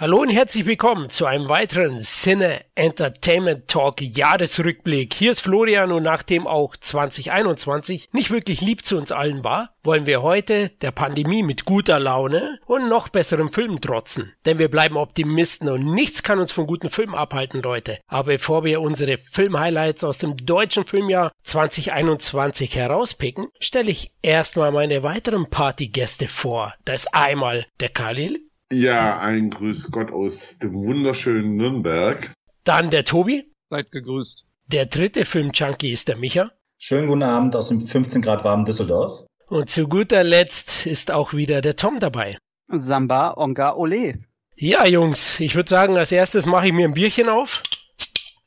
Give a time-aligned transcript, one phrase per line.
[0.00, 5.12] Hallo und herzlich willkommen zu einem weiteren Sinne Entertainment Talk Jahresrückblick.
[5.12, 10.06] Hier ist Florian und nachdem auch 2021 nicht wirklich lieb zu uns allen war, wollen
[10.06, 14.34] wir heute der Pandemie mit guter Laune und noch besserem Film trotzen.
[14.46, 17.98] Denn wir bleiben Optimisten und nichts kann uns von guten Filmen abhalten, Leute.
[18.06, 25.02] Aber bevor wir unsere Filmhighlights aus dem deutschen Filmjahr 2021 herauspicken, stelle ich erstmal meine
[25.02, 26.72] weiteren Partygäste vor.
[26.84, 28.47] Da ist einmal der Khalil.
[28.70, 32.30] Ja, ein Grüß Gott aus dem wunderschönen Nürnberg.
[32.64, 33.50] Dann der Tobi.
[33.70, 34.44] Seid gegrüßt.
[34.66, 36.50] Der dritte Film-Junkie ist der Micha.
[36.76, 39.24] Schönen guten Abend aus dem 15 Grad warmen Düsseldorf.
[39.46, 42.36] Und zu guter Letzt ist auch wieder der Tom dabei.
[42.66, 44.18] Samba Onga Ole.
[44.54, 47.62] Ja, Jungs, ich würde sagen, als erstes mache ich mir ein Bierchen auf.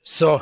[0.04, 0.40] So,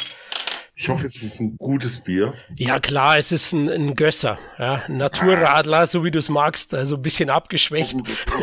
[0.81, 2.33] Ich hoffe, es ist ein gutes Bier.
[2.57, 6.73] ja klar, es ist ein, ein Gösser, ja, ein Naturradler, so wie du es magst,
[6.73, 7.97] also ein bisschen abgeschwächt.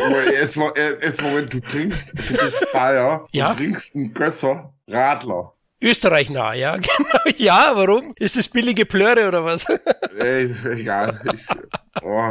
[0.05, 3.53] Aber jetzt, mal- äh, jetzt Moment, du trinkst, du bist Bayer, Ja.
[3.53, 5.53] du trinkst einen Gösser Radler.
[5.81, 7.37] Österreich nah, ja, genau.
[7.37, 8.13] Ja, warum?
[8.19, 9.65] Ist das billige Plöre oder was?
[10.19, 11.19] Ey, egal.
[11.33, 11.41] Ich,
[12.03, 12.29] oh,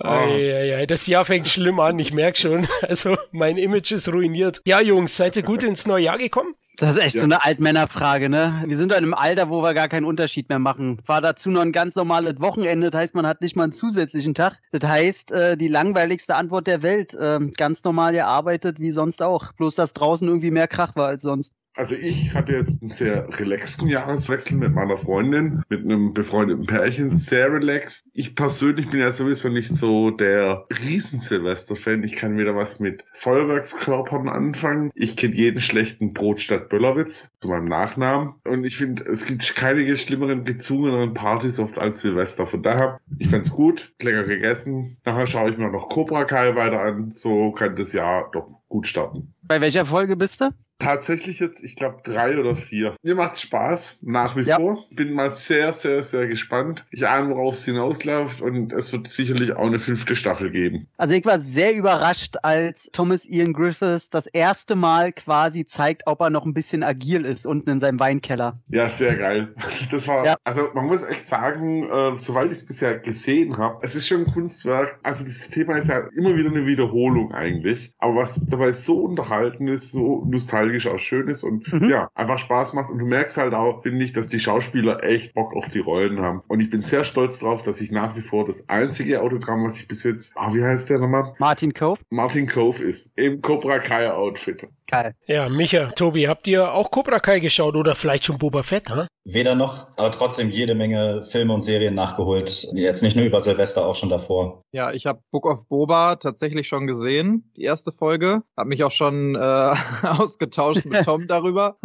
[0.00, 0.06] oh.
[0.06, 2.66] Eieiei, das Jahr fängt schlimm an, ich merke schon.
[2.82, 4.62] Also mein Image ist ruiniert.
[4.66, 6.54] Ja, Jungs, seid ihr gut ins neue Jahr gekommen?
[6.78, 7.20] Das ist echt Ja.
[7.22, 8.62] so eine Altmännerfrage, ne?
[8.66, 11.00] Wir sind in einem Alter, wo wir gar keinen Unterschied mehr machen.
[11.06, 14.34] War dazu noch ein ganz normales Wochenende, das heißt, man hat nicht mal einen zusätzlichen
[14.34, 14.58] Tag.
[14.72, 17.16] Das heißt, äh, die langweiligste Antwort der Welt.
[17.18, 19.52] ähm, ganz normal gearbeitet, wie sonst auch.
[19.54, 21.54] Bloß, dass draußen irgendwie mehr Krach war als sonst.
[21.76, 27.14] Also ich hatte jetzt einen sehr relaxten Jahreswechsel mit meiner Freundin, mit einem befreundeten Pärchen,
[27.14, 28.06] sehr relaxed.
[28.14, 32.02] Ich persönlich bin ja sowieso nicht so der Riesen-Silvester-Fan.
[32.02, 34.90] Ich kann wieder was mit Feuerwerkskörpern anfangen.
[34.94, 38.36] Ich kenne jeden schlechten Brot statt Böllerwitz zu meinem Nachnamen.
[38.44, 42.46] Und ich finde, es gibt keine schlimmeren, gezwungeneren Partys oft als Silvester.
[42.46, 44.96] Von daher, ich fänd's gut, lecker gegessen.
[45.04, 47.10] Nachher schaue ich mir noch Cobra Kai weiter an.
[47.10, 49.34] So kann das Jahr doch gut starten.
[49.42, 50.50] Bei welcher Folge bist du?
[50.78, 52.94] Tatsächlich jetzt, ich glaube, drei oder vier.
[53.02, 54.56] Mir macht's Spaß, nach wie Ja.
[54.56, 54.78] vor.
[54.92, 56.84] Bin mal sehr, sehr, sehr gespannt.
[56.90, 60.86] Ich ahne, worauf es hinausläuft und es wird sicherlich auch eine fünfte Staffel geben.
[60.98, 66.20] Also ich war sehr überrascht, als Thomas Ian Griffiths das erste Mal quasi zeigt, ob
[66.20, 68.58] er noch ein bisschen agil ist unten in seinem Weinkeller.
[68.68, 69.54] Ja, sehr geil.
[69.90, 70.36] Das war, Ja.
[70.44, 74.20] also man muss echt sagen, äh, soweit ich es bisher gesehen habe, es ist schon
[74.24, 74.98] ein Kunstwerk.
[75.02, 77.94] Also dieses Thema ist ja immer wieder eine Wiederholung eigentlich.
[77.98, 81.88] Aber was dabei so unterhalten ist, so nostalgisch auch schön ist und Mhm.
[81.90, 82.90] ja, einfach Spaß macht.
[82.90, 86.20] Und du merkst halt auch, finde ich, dass die Schauspieler echt Bock auf die Rollen
[86.20, 86.42] haben.
[86.48, 89.76] Und ich bin sehr stolz drauf, dass ich nach wie vor das einzige Autogramm, was
[89.78, 91.34] ich besitze, ah, wie heißt der nochmal?
[91.38, 92.00] Martin Cove?
[92.10, 93.12] Martin Cove ist.
[93.16, 94.68] Im Cobra Kai Outfit.
[94.88, 95.14] Geil.
[95.26, 99.08] Ja, Micha, Tobi, habt ihr auch Cobra Kai geschaut oder vielleicht schon Boba Fett, ha?
[99.24, 102.68] Weder noch, aber trotzdem jede Menge Filme und Serien nachgeholt.
[102.74, 104.62] Jetzt nicht nur über Silvester, auch schon davor.
[104.70, 108.42] Ja, ich habe Book of Boba tatsächlich schon gesehen, die erste Folge.
[108.56, 109.38] Hab mich auch schon äh,
[110.06, 111.76] ausgetauscht mit Tom darüber.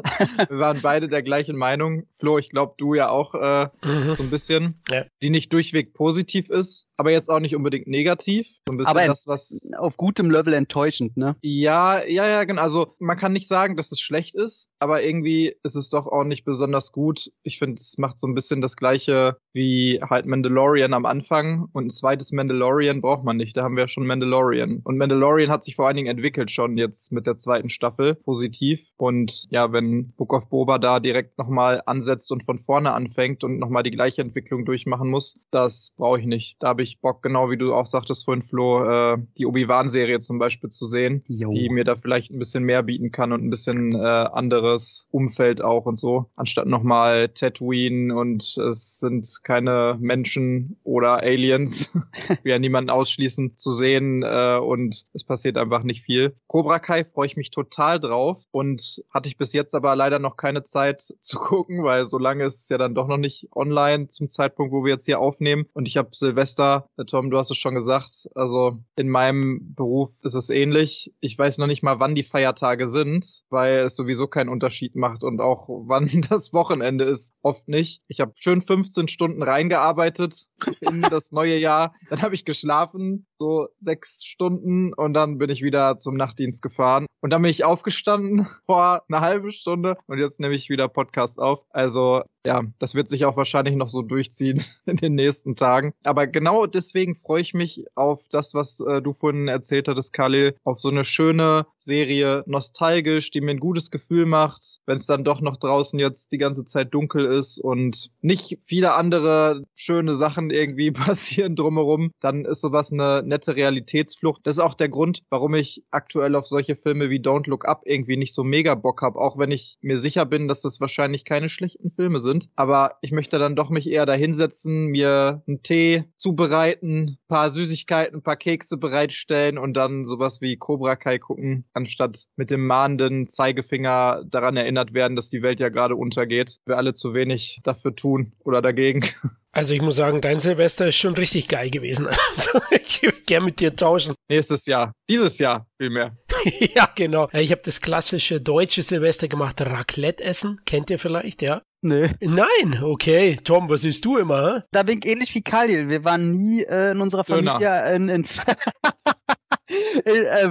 [0.50, 2.04] Wir waren beide der gleichen Meinung.
[2.16, 4.16] Flo, ich glaube, du ja auch äh, Mhm.
[4.16, 4.82] so ein bisschen.
[4.90, 5.06] Ja.
[5.22, 8.48] Die nicht durchweg positiv ist, aber jetzt auch nicht unbedingt negativ.
[8.68, 11.36] So ein bisschen Aber- das, was Auf gutem Level enttäuschend, ne?
[11.42, 12.62] Ja, ja, ja, genau.
[12.62, 16.24] Also man kann nicht sagen, dass es schlecht ist, aber irgendwie ist es doch auch
[16.24, 17.32] nicht besonders gut.
[17.44, 21.88] Ich finde, es macht so ein bisschen das gleiche wie halt Mandalorian am Anfang und
[21.88, 23.58] ein zweites Mandalorian braucht man nicht.
[23.58, 24.82] Da haben wir ja schon Mandalorian.
[24.84, 28.61] Und Mandalorian hat sich vor allen Dingen entwickelt schon jetzt mit der zweiten Staffel positiv.
[28.98, 33.58] Und ja, wenn Book of Boba da direkt nochmal ansetzt und von vorne anfängt und
[33.58, 36.58] nochmal die gleiche Entwicklung durchmachen muss, das brauche ich nicht.
[36.60, 40.38] Da habe ich Bock, genau wie du auch sagtest vorhin, Flo, äh, die Obi-Wan-Serie zum
[40.38, 41.52] Beispiel zu sehen Jo.
[41.52, 45.64] die mir da vielleicht ein bisschen mehr bieten kann und ein bisschen äh, anderes Umfeld
[45.64, 46.30] auch und so.
[46.36, 51.92] Anstatt nochmal Tatooine und es sind keine Menschen oder Aliens,
[52.44, 56.36] wir ja niemanden ausschließen, zu sehen äh, und es passiert einfach nicht viel.
[56.48, 60.38] Cobra Kai freue ich mich total drauf und hatte ich bis jetzt aber leider noch
[60.38, 64.10] keine Zeit zu gucken, weil so lange ist es ja dann doch noch nicht online
[64.10, 65.66] zum Zeitpunkt, wo wir jetzt hier aufnehmen.
[65.74, 70.24] Und ich habe Silvester, äh, Tom, du hast es schon gesagt, also in meinem Beruf
[70.24, 71.14] ist es ähnlich.
[71.20, 75.24] Ich weiß noch nicht mal, wann die Feiertage sind, weil es sowieso keinen Unterschied macht
[75.24, 78.04] und auch wann das Wochenende ist, oft nicht.
[78.08, 80.48] Ich habe schön 15 Stunden reingearbeitet
[80.82, 81.94] in das neue Jahr.
[82.10, 87.08] Dann habe ich geschlafen, so sechs Stunden und dann bin ich wieder zum Nachtdienst gefahren.
[87.22, 91.40] Und dann bin ich aufgestanden vor einer halben Stunde und jetzt nehme ich wieder Podcast
[91.40, 91.66] auf.
[91.70, 95.94] Also Ja, das wird sich auch wahrscheinlich noch so durchziehen in den nächsten Tagen.
[96.04, 100.56] Aber genau deswegen freue ich mich auf das, was äh, du vorhin erzählt hattest, Khalil,
[100.64, 105.24] auf so eine schöne Serie, nostalgisch, die mir ein gutes Gefühl macht, wenn es dann
[105.24, 110.50] doch noch draußen jetzt die ganze Zeit dunkel ist und nicht viele andere schöne Sachen
[110.50, 114.42] irgendwie passieren drumherum, dann ist sowas eine nette Realitätsflucht.
[114.46, 117.82] Das ist auch der Grund, warum ich aktuell auf solche Filme wie Don't Look Up
[117.86, 121.24] irgendwie nicht so mega Bock habe, auch wenn ich mir sicher bin, dass das wahrscheinlich
[121.24, 122.31] keine schlechten Filme sind.
[122.56, 128.24] Aber ich möchte dann doch mich eher dahinsetzen, mir einen Tee zubereiten, paar Süßigkeiten, ein
[128.24, 134.24] paar Kekse bereitstellen und dann sowas wie Cobra Kai gucken, anstatt mit dem mahnenden Zeigefinger
[134.26, 136.60] daran erinnert werden, dass die Welt ja gerade untergeht.
[136.66, 139.02] Wir alle zu wenig dafür tun oder dagegen.
[139.54, 142.08] Also ich muss sagen, dein Silvester ist schon richtig geil gewesen.
[142.38, 144.16] Also ich würde gerne mit dir tauschen.
[144.30, 144.94] Nächstes Jahr.
[145.10, 146.16] Dieses Jahr vielmehr.
[146.76, 147.30] ja, genau.
[147.34, 150.62] Ich habe das klassische deutsche Silvester gemacht, Raclette essen.
[150.66, 151.62] Kennt ihr vielleicht, ja?
[151.84, 152.08] Nö.
[152.20, 153.40] Nein, okay.
[153.44, 154.56] Tom, was siehst du immer?
[154.58, 154.64] Hä?
[154.72, 155.90] Da bin ich ähnlich wie Khalil.
[155.90, 157.54] Wir waren nie äh, in unserer Döner.
[157.54, 158.28] Familie in, in äh,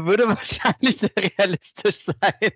[0.05, 2.51] würde wahrscheinlich sehr realistisch sein.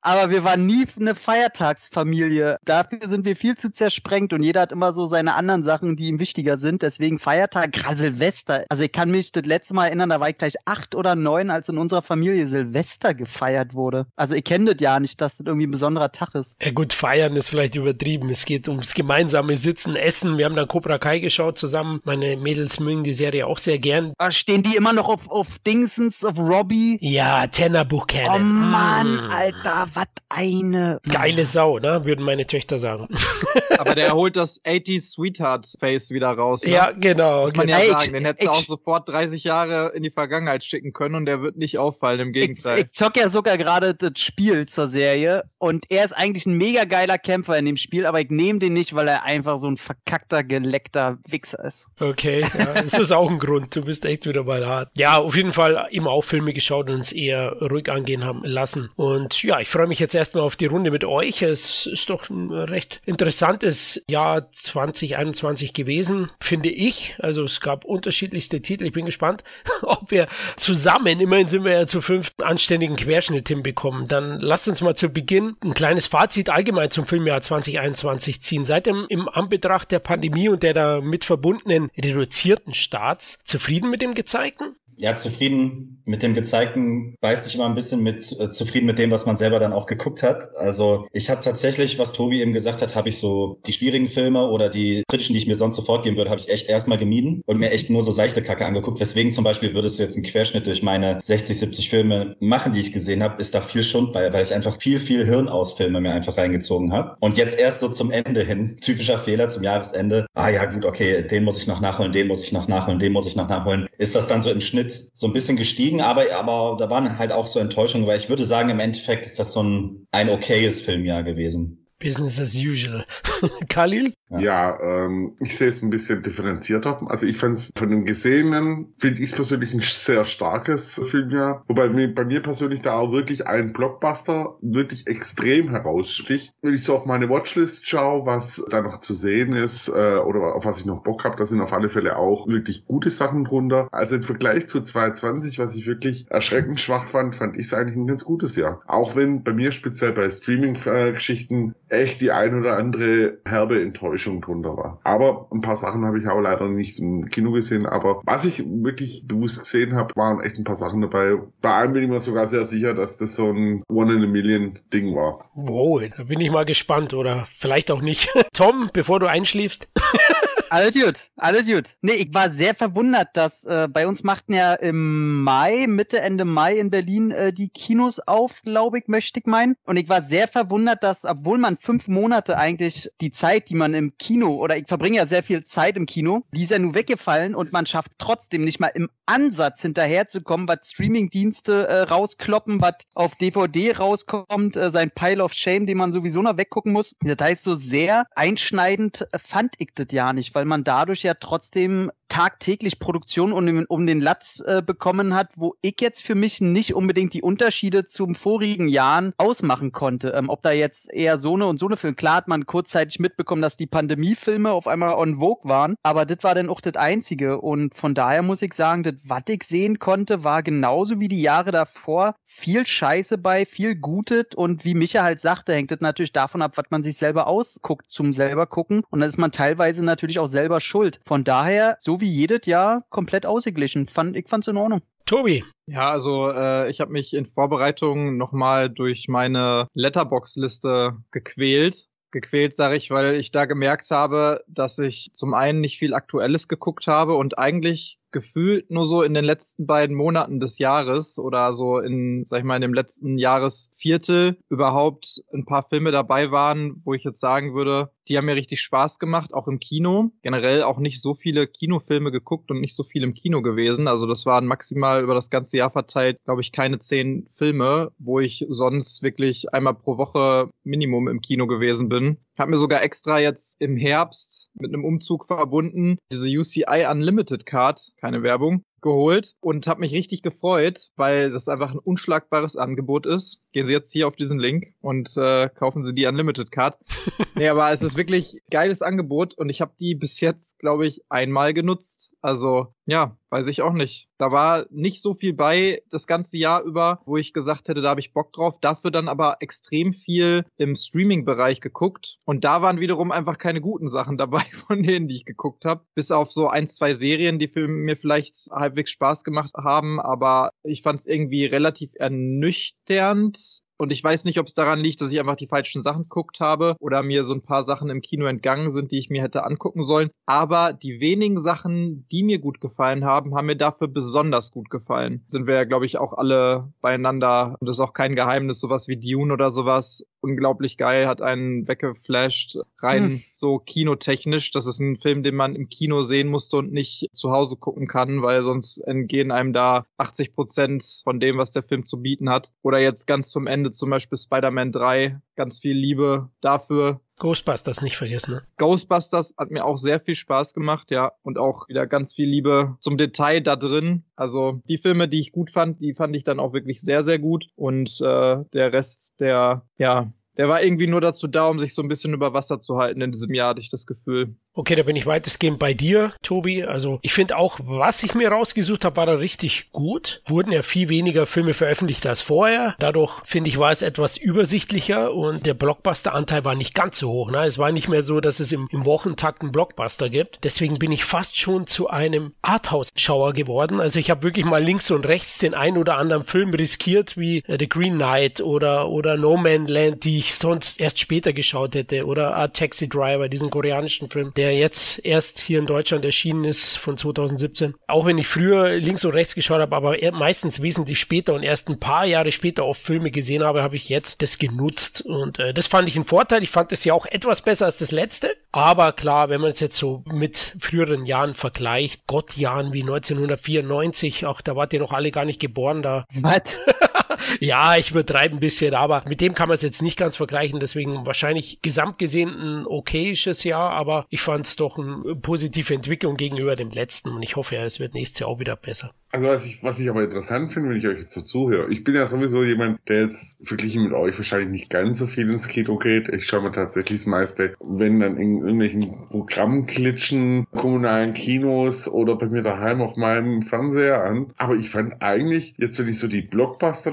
[0.00, 2.58] Aber wir waren nie eine Feiertagsfamilie.
[2.64, 6.08] Dafür sind wir viel zu zersprengt und jeder hat immer so seine anderen Sachen, die
[6.08, 6.82] ihm wichtiger sind.
[6.82, 8.64] Deswegen Feiertag, gerade Silvester.
[8.68, 11.50] Also ich kann mich das letzte Mal erinnern, da war ich gleich acht oder neun,
[11.50, 14.06] als in unserer Familie Silvester gefeiert wurde.
[14.16, 16.56] Also ich kenne das ja nicht, dass das irgendwie ein besonderer Tag ist.
[16.62, 18.30] Ja gut, feiern ist vielleicht übertrieben.
[18.30, 20.38] Es geht ums gemeinsame Sitzen, Essen.
[20.38, 22.00] Wir haben dann Cobra Kai geschaut zusammen.
[22.04, 24.12] Meine Mädels mögen die Serie auch sehr gern.
[24.18, 25.58] Ah, Stehen die immer noch auf, auf
[26.02, 26.98] Dingsens, auf Robbie?
[27.00, 28.42] Ja, Tanner Oh Buchanan.
[28.70, 29.30] Mann, Mm.
[29.30, 31.00] Alter, was eine.
[31.08, 32.04] Geile Sau, ne?
[32.04, 33.08] Würden meine Töchter sagen.
[33.78, 36.64] Aber der holt das 80s Sweetheart Face wieder raus.
[36.64, 36.72] Ne?
[36.72, 37.42] ja, genau.
[37.42, 40.10] Muss man ja Ey, sagen, den hättest du ich- auch sofort 30 Jahre in die
[40.10, 42.80] Vergangenheit schicken können und der wird nicht auffallen, im Ich, Gegenteil.
[42.80, 46.84] ich zock ja sogar gerade das Spiel zur Serie und er ist eigentlich ein mega
[46.84, 49.76] geiler Kämpfer in dem Spiel, aber ich nehme den nicht, weil er einfach so ein
[49.76, 51.88] verkackter, geleckter Wichser ist.
[52.00, 53.74] Okay, ja, das ist auch ein Grund.
[53.74, 54.90] Du bist echt wieder mal hart.
[54.96, 58.90] Ja, auf jeden Fall immer auch Filme geschaut und uns eher ruhig angehen haben lassen.
[58.96, 61.42] Und ja, ich freue mich jetzt erstmal auf die Runde mit euch.
[61.42, 67.16] Es ist doch ein recht interessantes Jahr 2021 gewesen, finde ich.
[67.18, 68.84] Also es gab unterschiedlichste Titel.
[68.84, 69.44] Ich bin gespannt,
[69.82, 74.08] ob wir zusammen, immerhin sind wir ja zu fünf, anständigen Querschnitt hinbekommen.
[74.08, 78.64] Dann lasst uns mal zu Beginn ein kleines Fazit allgemein zum Filmjahr 2021 ziehen.
[78.64, 84.14] Seid ihr im Anbetracht der Pandemie und der damit verbundenen reduzierten Starts zufrieden mit dem
[84.14, 84.76] Gezeigten?
[85.02, 89.10] Ja, zufrieden mit dem Gezeigten beißt sich immer ein bisschen mit äh, zufrieden mit dem,
[89.10, 90.54] was man selber dann auch geguckt hat.
[90.56, 94.48] Also ich habe tatsächlich, was Tobi eben gesagt hat, habe ich so die schwierigen Filme
[94.48, 97.42] oder die kritischen, die ich mir sonst sofort geben würde, habe ich echt erstmal gemieden
[97.46, 99.00] und mir echt nur so seichte Kacke angeguckt.
[99.00, 102.80] Weswegen zum Beispiel würdest du jetzt einen Querschnitt durch meine 60, 70 Filme machen, die
[102.80, 105.72] ich gesehen habe, ist da viel Schund bei, weil ich einfach viel, viel Hirn aus
[105.72, 107.16] Filme mir einfach reingezogen habe.
[107.20, 110.26] Und jetzt erst so zum Ende hin, typischer Fehler zum Jahresende.
[110.34, 113.12] Ah ja, gut, okay, den muss ich noch nachholen, den muss ich noch nachholen, den
[113.12, 113.88] muss ich noch nachholen.
[113.98, 117.32] Ist das dann so im Schnitt so ein bisschen gestiegen, aber, aber da waren halt
[117.32, 120.80] auch so Enttäuschungen, weil ich würde sagen, im Endeffekt ist das so ein, ein okayes
[120.80, 121.81] Filmjahr gewesen.
[122.02, 123.04] Business as usual.
[123.68, 124.12] Khalil?
[124.38, 124.78] Ja.
[124.80, 127.00] Ähm, ich sehe es ein bisschen differenzierter.
[127.06, 131.64] Also ich fand es von dem Gesehenen, finde ich persönlich ein sehr starkes Filmjahr.
[131.68, 136.54] Wobei mir, bei mir persönlich da auch wirklich ein Blockbuster wirklich extrem heraussticht.
[136.62, 140.54] Wenn ich so auf meine Watchlist schaue, was da noch zu sehen ist äh, oder
[140.56, 143.44] auf was ich noch Bock habe, da sind auf alle Fälle auch wirklich gute Sachen
[143.44, 143.88] drunter.
[143.92, 147.96] Also im Vergleich zu 2020, was ich wirklich erschreckend schwach fand, fand ich es eigentlich
[147.96, 148.80] ein ganz gutes Jahr.
[148.86, 154.76] Auch wenn bei mir speziell bei Streaming-Geschichten echt die ein oder andere herbe Enttäuschung drunter
[154.76, 155.00] war.
[155.04, 157.86] Aber ein paar Sachen habe ich auch leider nicht im Kino gesehen.
[157.86, 161.38] Aber was ich wirklich bewusst gesehen habe, waren echt ein paar Sachen dabei.
[161.60, 164.26] Bei einem bin ich mir sogar sehr sicher, dass das so ein One in a
[164.26, 165.50] Million Ding war.
[165.54, 168.30] Wow, da bin ich mal gespannt oder vielleicht auch nicht.
[168.54, 169.88] Tom, bevor du einschläfst.
[170.72, 171.96] Alles gut, alles gut.
[172.00, 176.46] Nee, ich war sehr verwundert, dass äh, bei uns machten ja im Mai, Mitte, Ende
[176.46, 179.76] Mai in Berlin äh, die Kinos auf, glaube ich, möchte ich meinen.
[179.84, 183.92] Und ich war sehr verwundert, dass, obwohl man fünf Monate eigentlich die Zeit, die man
[183.92, 186.94] im Kino, oder ich verbringe ja sehr viel Zeit im Kino, die ist ja nur
[186.94, 192.94] weggefallen und man schafft trotzdem nicht mal im Ansatz hinterherzukommen, was Streamingdienste äh, rauskloppen, was
[193.14, 197.14] auf DVD rauskommt, äh, sein Pile of Shame, den man sowieso noch weggucken muss.
[197.20, 202.10] Das heißt, so sehr einschneidend fand ich das ja nicht, weil man dadurch ja trotzdem
[202.32, 206.94] tagtäglich Produktion um, um den Latz äh, bekommen hat, wo ich jetzt für mich nicht
[206.94, 210.30] unbedingt die Unterschiede zum vorigen Jahren ausmachen konnte.
[210.30, 212.16] Ähm, ob da jetzt eher so eine und so eine Film.
[212.16, 216.38] Klar hat man kurzzeitig mitbekommen, dass die Pandemiefilme auf einmal on vogue waren, aber das
[216.40, 217.60] war dann auch das Einzige.
[217.60, 221.42] Und von daher muss ich sagen, das, was ich sehen konnte, war genauso wie die
[221.42, 226.32] Jahre davor viel Scheiße bei, viel Gutes und wie Micha halt sagte, hängt das natürlich
[226.32, 230.02] davon ab, was man sich selber ausguckt zum selber gucken und dann ist man teilweise
[230.02, 231.20] natürlich auch selber schuld.
[231.26, 234.06] Von daher, so wie jedes Jahr, komplett ausgeglichen.
[234.06, 235.02] Fand, ich fand's in Ordnung.
[235.26, 235.64] Tobi.
[235.86, 242.96] Ja, also äh, ich habe mich in Vorbereitung nochmal durch meine Letterbox-Liste gequält gequält, sage
[242.96, 247.34] ich, weil ich da gemerkt habe, dass ich zum einen nicht viel Aktuelles geguckt habe
[247.34, 252.44] und eigentlich gefühlt nur so in den letzten beiden Monaten des Jahres oder so in,
[252.46, 257.24] sag ich mal, in dem letzten Jahresviertel überhaupt ein paar Filme dabei waren, wo ich
[257.24, 260.30] jetzt sagen würde, die haben mir richtig Spaß gemacht, auch im Kino.
[260.42, 264.06] Generell auch nicht so viele Kinofilme geguckt und nicht so viel im Kino gewesen.
[264.08, 268.40] Also das waren maximal über das ganze Jahr verteilt, glaube ich, keine zehn Filme, wo
[268.40, 272.38] ich sonst wirklich einmal pro Woche Minimum im Kino gewesen bin.
[272.58, 278.12] Hab mir sogar extra jetzt im Herbst mit einem Umzug verbunden diese UCI Unlimited Card,
[278.18, 283.60] keine Werbung, geholt und habe mich richtig gefreut, weil das einfach ein unschlagbares Angebot ist.
[283.72, 286.98] Gehen Sie jetzt hier auf diesen Link und äh, kaufen Sie die Unlimited Card.
[287.54, 291.22] nee, aber es ist wirklich geiles Angebot und ich habe die bis jetzt, glaube ich,
[291.28, 292.34] einmal genutzt.
[292.40, 294.28] Also ja, weiß ich auch nicht.
[294.42, 298.08] Da war nicht so viel bei das ganze Jahr über, wo ich gesagt hätte, da
[298.08, 298.80] habe ich Bock drauf.
[298.80, 302.38] Dafür dann aber extrem viel im Streaming-Bereich geguckt.
[302.44, 306.04] Und da waren wiederum einfach keine guten Sachen dabei von denen, die ich geguckt habe.
[306.16, 310.18] Bis auf so ein, zwei Serien, die mir vielleicht halbwegs Spaß gemacht haben.
[310.18, 315.20] Aber ich fand es irgendwie relativ ernüchternd und ich weiß nicht, ob es daran liegt,
[315.20, 318.20] dass ich einfach die falschen Sachen geguckt habe oder mir so ein paar Sachen im
[318.20, 320.30] Kino entgangen sind, die ich mir hätte angucken sollen.
[320.46, 325.44] Aber die wenigen Sachen, die mir gut gefallen haben, haben mir dafür besonders gut gefallen.
[325.46, 327.76] Sind wir ja, glaube ich, auch alle beieinander.
[327.78, 330.26] Und das ist auch kein Geheimnis, sowas wie Dune oder sowas.
[330.42, 333.42] Unglaublich geil, hat einen weggeflasht, rein hm.
[333.54, 334.72] so kinotechnisch.
[334.72, 338.08] Das ist ein Film, den man im Kino sehen musste und nicht zu Hause gucken
[338.08, 342.50] kann, weil sonst entgehen einem da 80 Prozent von dem, was der Film zu bieten
[342.50, 342.72] hat.
[342.82, 347.20] Oder jetzt ganz zum Ende zum Beispiel Spider-Man 3, ganz viel Liebe dafür.
[347.42, 348.62] Ghostbusters nicht vergessen, ne?
[348.76, 351.32] Ghostbusters hat mir auch sehr viel Spaß gemacht, ja.
[351.42, 354.22] Und auch wieder ganz viel Liebe zum Detail da drin.
[354.36, 357.40] Also die Filme, die ich gut fand, die fand ich dann auch wirklich sehr, sehr
[357.40, 357.66] gut.
[357.74, 362.02] Und äh, der Rest, der, ja, der war irgendwie nur dazu da, um sich so
[362.02, 364.54] ein bisschen über Wasser zu halten in diesem Jahr, hatte ich das Gefühl.
[364.74, 366.84] Okay, da bin ich weitestgehend bei dir, Tobi.
[366.84, 370.42] Also ich finde auch, was ich mir rausgesucht habe, war da richtig gut.
[370.46, 372.94] Wurden ja viel weniger Filme veröffentlicht als vorher.
[372.98, 377.50] Dadurch, finde ich, war es etwas übersichtlicher und der Blockbuster-Anteil war nicht ganz so hoch.
[377.50, 377.64] Ne?
[377.64, 380.60] Es war nicht mehr so, dass es im, im Wochentakt einen Blockbuster gibt.
[380.64, 384.00] Deswegen bin ich fast schon zu einem Arthouse-Schauer geworden.
[384.00, 387.58] Also ich habe wirklich mal links und rechts den ein oder anderen Film riskiert, wie
[387.66, 391.94] äh, The Green Knight oder, oder No Man Land, die ich sonst erst später geschaut
[391.94, 392.26] hätte.
[392.26, 396.96] Oder A Taxi Driver, diesen koreanischen Film der jetzt erst hier in Deutschland erschienen ist
[396.98, 397.94] von 2017.
[398.06, 401.88] Auch wenn ich früher links und rechts geschaut habe, aber meistens wesentlich später und erst
[401.88, 405.72] ein paar Jahre später auf Filme gesehen habe, habe ich jetzt das genutzt und äh,
[405.72, 406.62] das fand ich ein Vorteil.
[406.62, 409.80] Ich fand es ja auch etwas besser als das letzte, aber klar, wenn man es
[409.80, 415.30] jetzt so mit früheren Jahren vergleicht, Gottjahren wie 1994, auch da wart ihr noch alle
[415.30, 416.24] gar nicht geboren, da.
[416.40, 416.76] Was?
[417.60, 420.80] ja, ich übertreibe ein bisschen, aber mit dem kann man es jetzt nicht ganz vergleichen.
[420.80, 426.36] Deswegen wahrscheinlich gesamt gesehen ein okayisches Jahr, aber ich fand es doch eine positive Entwicklung
[426.36, 429.12] gegenüber dem letzten und ich hoffe, es wird nächstes Jahr auch wieder besser.
[429.34, 432.04] Also was ich, was ich aber interessant finde, wenn ich euch jetzt so zuhöre, ich
[432.04, 435.68] bin ja sowieso jemand, der jetzt verglichen mit euch wahrscheinlich nicht ganz so viel ins
[435.68, 436.28] Kino geht.
[436.28, 442.46] Ich schaue mir tatsächlich das meiste, wenn dann in irgendwelchen Programmklitschen, kommunalen Kinos oder bei
[442.46, 444.52] mir daheim auf meinem Fernseher an.
[444.58, 446.50] Aber ich fand eigentlich, jetzt wenn ich so die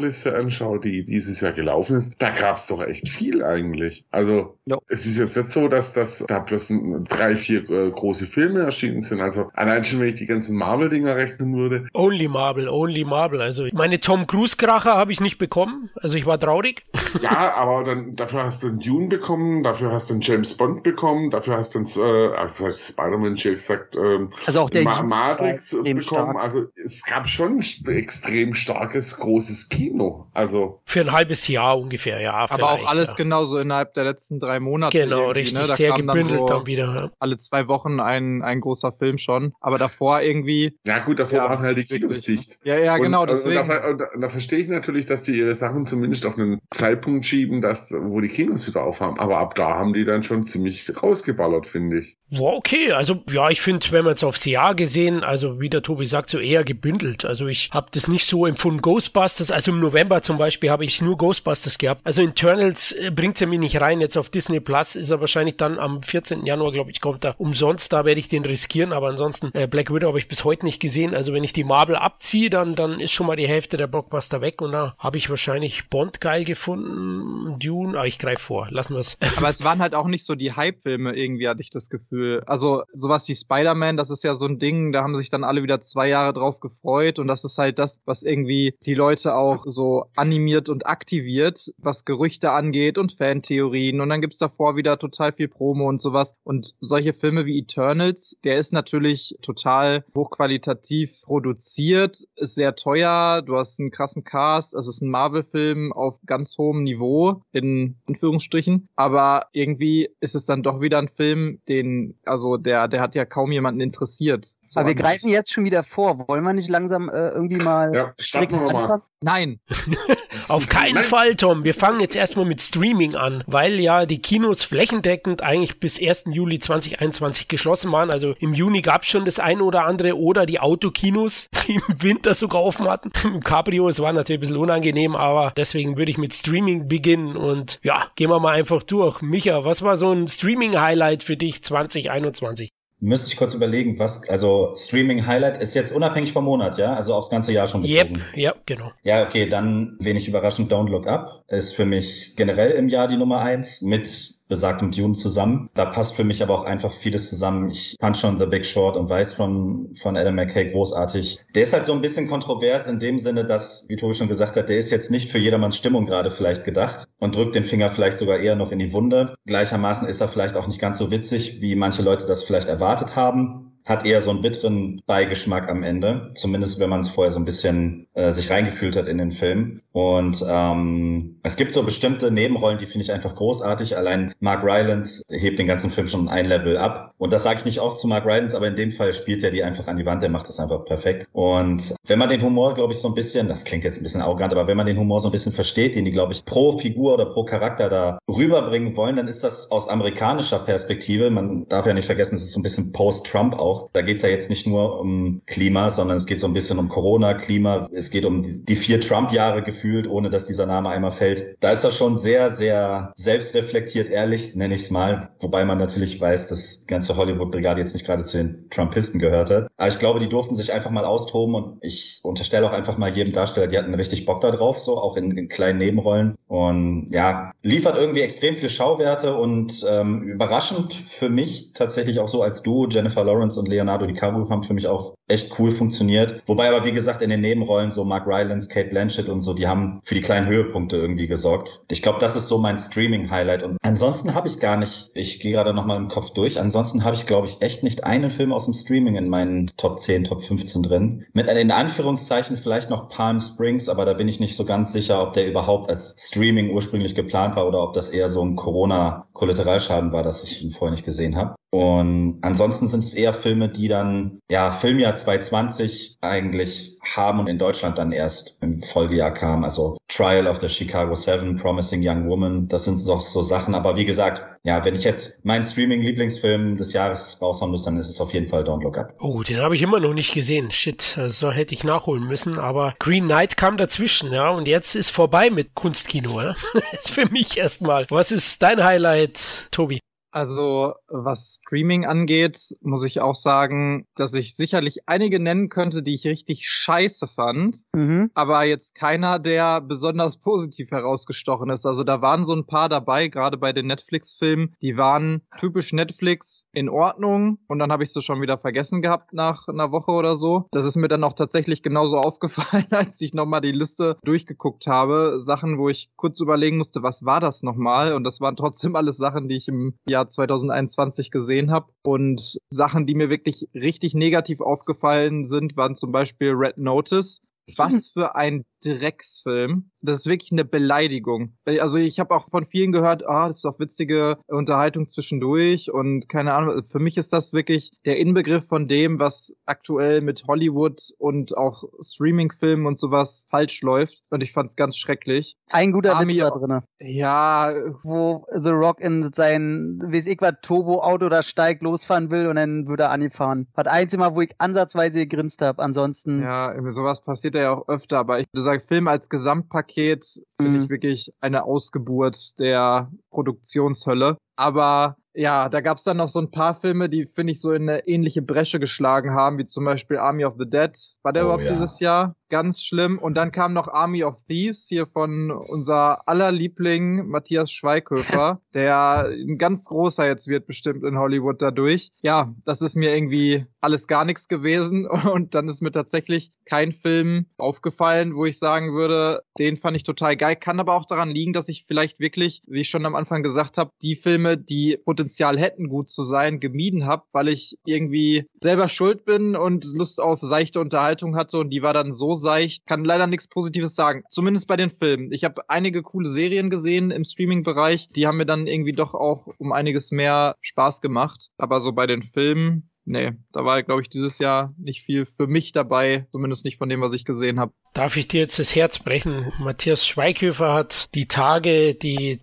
[0.10, 4.06] Blockbuster-Liste anschaue, die dieses Jahr gelaufen ist, da gab es doch echt viel eigentlich.
[4.12, 4.78] Also ja.
[4.88, 6.74] es ist jetzt nicht so, dass das da bloß
[7.08, 9.22] drei, vier äh, große Filme erschienen sind.
[9.22, 11.88] Also allein schon, wenn ich die ganzen Marvel-Dinger rechnen würde.
[11.94, 13.42] Only Marble, Only Marble.
[13.42, 15.90] Also meine Tom Cruise Kracher habe ich nicht bekommen.
[15.96, 16.86] Also ich war traurig.
[17.22, 20.84] Ja, aber dann dafür hast du einen Dune bekommen, dafür hast du einen James Bond
[20.84, 25.02] bekommen, dafür hast du einen, äh, also Spider-Man hier gesagt, ähm, also auch der Ma
[25.02, 26.04] Matrix bekommen.
[26.04, 26.36] Stark.
[26.38, 29.99] Also es gab schon ein extrem starkes, großes Kino.
[30.00, 30.28] Genau.
[30.34, 30.82] Also.
[30.86, 32.34] Für ein halbes Jahr ungefähr, ja.
[32.50, 33.16] Aber auch alles ja.
[33.16, 34.98] genauso innerhalb der letzten drei Monate.
[34.98, 35.60] Genau, richtig.
[35.60, 35.68] Ne?
[35.68, 36.96] Da sehr gebündelt dann, so dann, wieder.
[36.96, 37.12] Ja.
[37.20, 39.54] Alle zwei Wochen ein, ein großer Film schon.
[39.60, 40.78] Aber davor irgendwie.
[40.86, 42.60] Ja, gut, davor ja, waren halt die Kinos dicht.
[42.64, 43.22] Ja, ja, genau.
[43.22, 43.60] Und, deswegen.
[43.60, 47.26] Und da, und da, verstehe ich natürlich, dass die ihre Sachen zumindest auf einen Zeitpunkt
[47.26, 49.20] schieben, dass, wo die Kinos wieder aufhaben.
[49.20, 52.18] Aber ab da haben die dann schon ziemlich rausgeballert, finde ich.
[52.32, 52.92] War okay.
[52.92, 56.30] Also, ja, ich finde, wenn man es aufs Jahr gesehen, also wie der Tobi sagt,
[56.30, 57.26] so eher gebündelt.
[57.26, 58.82] Also ich habe das nicht so empfunden.
[58.82, 62.02] Ghostbusters, also im November zum Beispiel habe ich nur Ghostbusters gehabt.
[62.04, 64.02] Also Internals äh, bringt ja mich nicht rein.
[64.02, 66.46] Jetzt auf Disney Plus ist er wahrscheinlich dann am 14.
[66.46, 67.92] Januar, glaube ich, kommt er umsonst.
[67.92, 68.94] Da werde ich den riskieren.
[68.94, 71.16] Aber ansonsten, äh, Black Widow habe ich bis heute nicht gesehen.
[71.16, 74.42] Also wenn ich die Marvel abziehe, dann, dann ist schon mal die Hälfte der Blockbuster
[74.42, 74.62] weg.
[74.62, 77.58] Und da habe ich wahrscheinlich Bond geil gefunden.
[77.58, 78.68] Dune, aber ich greife vor.
[78.70, 79.18] Lassen wir es.
[79.38, 82.42] Aber es waren halt auch nicht so die Hype-Filme irgendwie, hatte ich das Gefühl.
[82.46, 85.64] Also sowas wie Spider-Man, das ist ja so ein Ding, da haben sich dann alle
[85.64, 87.18] wieder zwei Jahre drauf gefreut.
[87.18, 89.79] Und das ist halt das, was irgendwie die Leute auch so
[90.16, 94.02] animiert und aktiviert, was Gerüchte angeht und Fantheorien.
[94.02, 96.36] Und dann gibt's davor wieder total viel Promo und sowas.
[96.44, 103.56] Und solche Filme wie Eternals, der ist natürlich total hochqualitativ produziert, ist sehr teuer, du
[103.56, 108.88] hast einen krassen Cast, es ist ein Marvel-Film auf ganz hohem Niveau, in Anführungsstrichen.
[108.96, 113.26] Aber irgendwie ist es dann doch wieder ein Film, den, also der, der hat ja
[113.26, 114.56] kaum jemanden interessiert.
[114.70, 116.28] So Aber wir greifen jetzt schon wieder vor.
[116.28, 119.02] Wollen wir nicht langsam äh, irgendwie mal ja, strikt anfangen?
[119.20, 119.60] Nein.
[120.48, 121.04] Auf keinen Nein.
[121.04, 121.64] Fall, Tom.
[121.64, 126.26] Wir fangen jetzt erstmal mit Streaming an, weil ja die Kinos flächendeckend eigentlich bis 1.
[126.28, 128.12] Juli 2021 geschlossen waren.
[128.12, 132.02] Also im Juni gab es schon das eine oder andere oder die Autokinos, die im
[132.04, 133.12] Winter sogar offen hatten.
[133.24, 137.36] Im Cabrio, es war natürlich ein bisschen unangenehm, aber deswegen würde ich mit Streaming beginnen
[137.36, 139.22] und ja, gehen wir mal einfach durch.
[139.22, 142.70] Micha, was war so ein Streaming-Highlight für dich 2021?
[143.02, 146.94] Müsste ich kurz überlegen, was, also Streaming Highlight ist jetzt unabhängig vom Monat, ja?
[146.96, 148.16] Also aufs ganze Jahr schon bezogen.
[148.16, 148.92] Yep, ja, genau.
[149.04, 153.18] Ja, okay, dann wenig überraschend Don't Look Up ist für mich generell im Jahr die
[153.18, 155.70] Nummer eins mit besagtem Dune zusammen.
[155.76, 157.70] Da passt für mich aber auch einfach vieles zusammen.
[157.70, 161.40] Ich fand schon The Big Short und weiß von, von Adam McKay großartig.
[161.56, 164.58] Der ist halt so ein bisschen kontrovers in dem Sinne, dass, wie Tobi schon gesagt
[164.58, 167.90] hat, der ist jetzt nicht für jedermanns Stimmung gerade vielleicht gedacht und drückt den Finger
[167.90, 169.32] vielleicht sogar eher noch in die Wunde.
[169.46, 173.16] Gleichermaßen ist er vielleicht auch nicht ganz so witzig, wie manche Leute das vielleicht erwartet
[173.16, 177.40] haben hat eher so einen bitteren Beigeschmack am Ende, zumindest wenn man es vorher so
[177.40, 179.82] ein bisschen äh, sich reingefühlt hat in den Film.
[179.92, 183.98] Und ähm, es gibt so bestimmte Nebenrollen, die finde ich einfach großartig.
[183.98, 187.14] Allein Mark Rylance hebt den ganzen Film schon ein Level ab.
[187.18, 189.52] Und das sage ich nicht oft zu Mark Rylance, aber in dem Fall spielt er
[189.52, 191.28] die einfach an die Wand, der macht das einfach perfekt.
[191.34, 194.22] Und wenn man den Humor, glaube ich, so ein bisschen, das klingt jetzt ein bisschen
[194.22, 196.78] arrogant, aber wenn man den Humor so ein bisschen versteht, den die, glaube ich, pro
[196.78, 201.86] Figur oder pro Charakter da rüberbringen wollen, dann ist das aus amerikanischer Perspektive, man darf
[201.86, 204.50] ja nicht vergessen, es ist so ein bisschen Post-Trump auch, da geht es ja jetzt
[204.50, 207.88] nicht nur um Klima, sondern es geht so ein bisschen um Corona, Klima.
[207.92, 211.58] Es geht um die, vier Trump-Jahre gefühlt, ohne dass dieser Name einmal fällt.
[211.60, 215.30] Da ist er schon sehr, sehr selbstreflektiert, ehrlich, nenne ich es mal.
[215.40, 219.50] Wobei man natürlich weiß, dass die ganze Hollywood-Brigade jetzt nicht gerade zu den Trumpisten gehört
[219.50, 219.68] hat.
[219.78, 223.10] Aber ich glaube, die durften sich einfach mal austoben und ich unterstelle auch einfach mal
[223.10, 226.36] jedem Darsteller, die hatten richtig Bock da drauf, so auch in, in kleinen Nebenrollen.
[226.48, 232.42] Und ja, liefert irgendwie extrem viele Schauwerte und ähm, überraschend für mich tatsächlich auch so
[232.42, 236.42] als Duo Jennifer Lawrence und Leonardo DiCaprio haben für mich auch echt cool funktioniert.
[236.48, 239.68] Wobei aber, wie gesagt, in den Nebenrollen so Mark Rylance, Kate Blanchett und so, die
[239.68, 241.82] haben für die kleinen Höhepunkte irgendwie gesorgt.
[241.92, 243.64] Ich glaube, das ist so mein Streaming-Highlight.
[243.64, 247.16] Und ansonsten habe ich gar nicht, ich gehe gerade nochmal im Kopf durch, ansonsten habe
[247.16, 250.42] ich, glaube ich, echt nicht einen Film aus dem Streaming in meinen Top 10, Top
[250.42, 251.26] 15 drin.
[251.34, 255.22] Mit in Anführungszeichen vielleicht noch Palm Springs, aber da bin ich nicht so ganz sicher,
[255.22, 260.14] ob der überhaupt als Streaming ursprünglich geplant war oder ob das eher so ein Corona-Kollateralschaden
[260.14, 261.56] war, dass ich ihn vorher nicht gesehen habe.
[261.72, 267.60] Und ansonsten sind es eher Filme, die dann, ja, Filmjahr 2020 eigentlich haben und in
[267.60, 269.64] Deutschland dann erst im Folgejahr kamen.
[269.64, 273.76] Also Trial of the Chicago Seven, Promising Young Woman, das sind doch so Sachen.
[273.76, 278.10] Aber wie gesagt, ja, wenn ich jetzt meinen Streaming-Lieblingsfilm des Jahres raushauen muss, dann ist
[278.10, 279.14] es auf jeden Fall Don't Look Up.
[279.20, 280.72] Oh, den habe ich immer noch nicht gesehen.
[280.72, 282.58] Shit, so also hätte ich nachholen müssen.
[282.58, 286.42] Aber Green Knight kam dazwischen, ja, und jetzt ist vorbei mit Kunstkino.
[286.42, 286.56] Ja?
[286.92, 288.08] jetzt für mich erstmal.
[288.10, 290.00] Was ist dein Highlight, Tobi?
[290.32, 296.16] Also was Streaming angeht, muss ich auch sagen, dass ich sicherlich einige nennen könnte, die
[296.16, 298.30] ich richtig scheiße fand, mhm.
[298.34, 301.86] aber jetzt keiner, der besonders positiv herausgestochen ist.
[301.86, 306.66] Also da waren so ein paar dabei, gerade bei den Netflix-Filmen, die waren typisch Netflix
[306.74, 310.36] in Ordnung und dann habe ich sie schon wieder vergessen gehabt nach einer Woche oder
[310.36, 310.68] so.
[310.72, 315.38] Das ist mir dann auch tatsächlich genauso aufgefallen, als ich nochmal die Liste durchgeguckt habe.
[315.40, 318.14] Sachen, wo ich kurz überlegen musste, was war das nochmal?
[318.14, 321.92] Und das waren trotzdem alles Sachen, die ich im Jahr Jahr 2021 gesehen habe.
[322.06, 327.42] Und Sachen, die mir wirklich richtig negativ aufgefallen sind, waren zum Beispiel Red Notice.
[327.78, 329.92] Was für ein Drecksfilm.
[330.02, 331.54] Das ist wirklich eine Beleidigung.
[331.80, 336.30] Also ich habe auch von vielen gehört, ah, das ist doch witzige Unterhaltung zwischendurch und
[336.30, 336.84] keine Ahnung.
[336.86, 341.84] Für mich ist das wirklich der Inbegriff von dem, was aktuell mit Hollywood und auch
[342.02, 344.24] Streamingfilmen und sowas falsch läuft.
[344.30, 345.56] Und ich fand es ganz schrecklich.
[345.72, 346.80] Ein guter Army Witz da of- drin.
[347.02, 352.56] Ja, Wo The Rock in sein, weiß ich was, Turbo-Auto da steigt, losfahren will und
[352.56, 353.68] dann würde er angefahren.
[353.74, 355.82] War das einzige Mal, wo ich ansatzweise gegrinst habe.
[355.82, 356.42] Ansonsten.
[356.42, 360.84] ja, sowas passiert ja auch öfter, aber ich würde sagen, Film als Gesamtpaket finde Mhm.
[360.84, 364.38] ich wirklich eine Ausgeburt der Produktionshölle.
[364.56, 367.90] Aber ja, da gab's dann noch so ein paar Filme, die, finde ich, so in
[367.90, 370.92] eine ähnliche Bresche geschlagen haben, wie zum Beispiel Army of the Dead.
[371.24, 371.72] War der Oh, überhaupt ja.
[371.72, 372.36] dieses Jahr?
[372.50, 373.20] Ganz schlimm.
[373.20, 379.30] Und dann kam noch Army of Thieves hier von unser aller Liebling Matthias Schweighöfer, der
[379.30, 382.12] ein ganz großer jetzt wird bestimmt in Hollywood dadurch.
[382.22, 385.08] Ja, das ist mir irgendwie alles gar nichts gewesen.
[385.32, 390.04] Und dann ist mir tatsächlich kein Film aufgefallen, wo ich sagen würde, den fand ich
[390.04, 390.56] total geil.
[390.56, 393.78] Kann aber auch daran liegen, dass ich vielleicht wirklich, wie ich schon am Anfang gesagt
[393.78, 398.90] habe, die Filme, die Potenzial hätten, gut zu sein, gemieden habe, weil ich irgendwie selber
[398.90, 402.86] schuld bin und Lust auf seichte Unterhaltung hatte und die war dann so seicht.
[402.88, 404.24] Kann leider nichts Positives sagen.
[404.30, 405.32] Zumindest bei den Filmen.
[405.32, 408.08] Ich habe einige coole Serien gesehen im Streaming-Bereich.
[408.16, 411.50] Die haben mir dann irgendwie doch auch um einiges mehr Spaß gemacht.
[411.58, 415.48] Aber so bei den Filmen, nee, da war, glaube ich, dieses Jahr nicht viel für
[415.48, 416.28] mich dabei.
[416.32, 417.74] Zumindest nicht von dem, was ich gesehen habe.
[417.94, 419.52] Darf ich dir jetzt das Herz brechen?
[419.60, 422.40] Matthias Schweighöfer hat die Tage die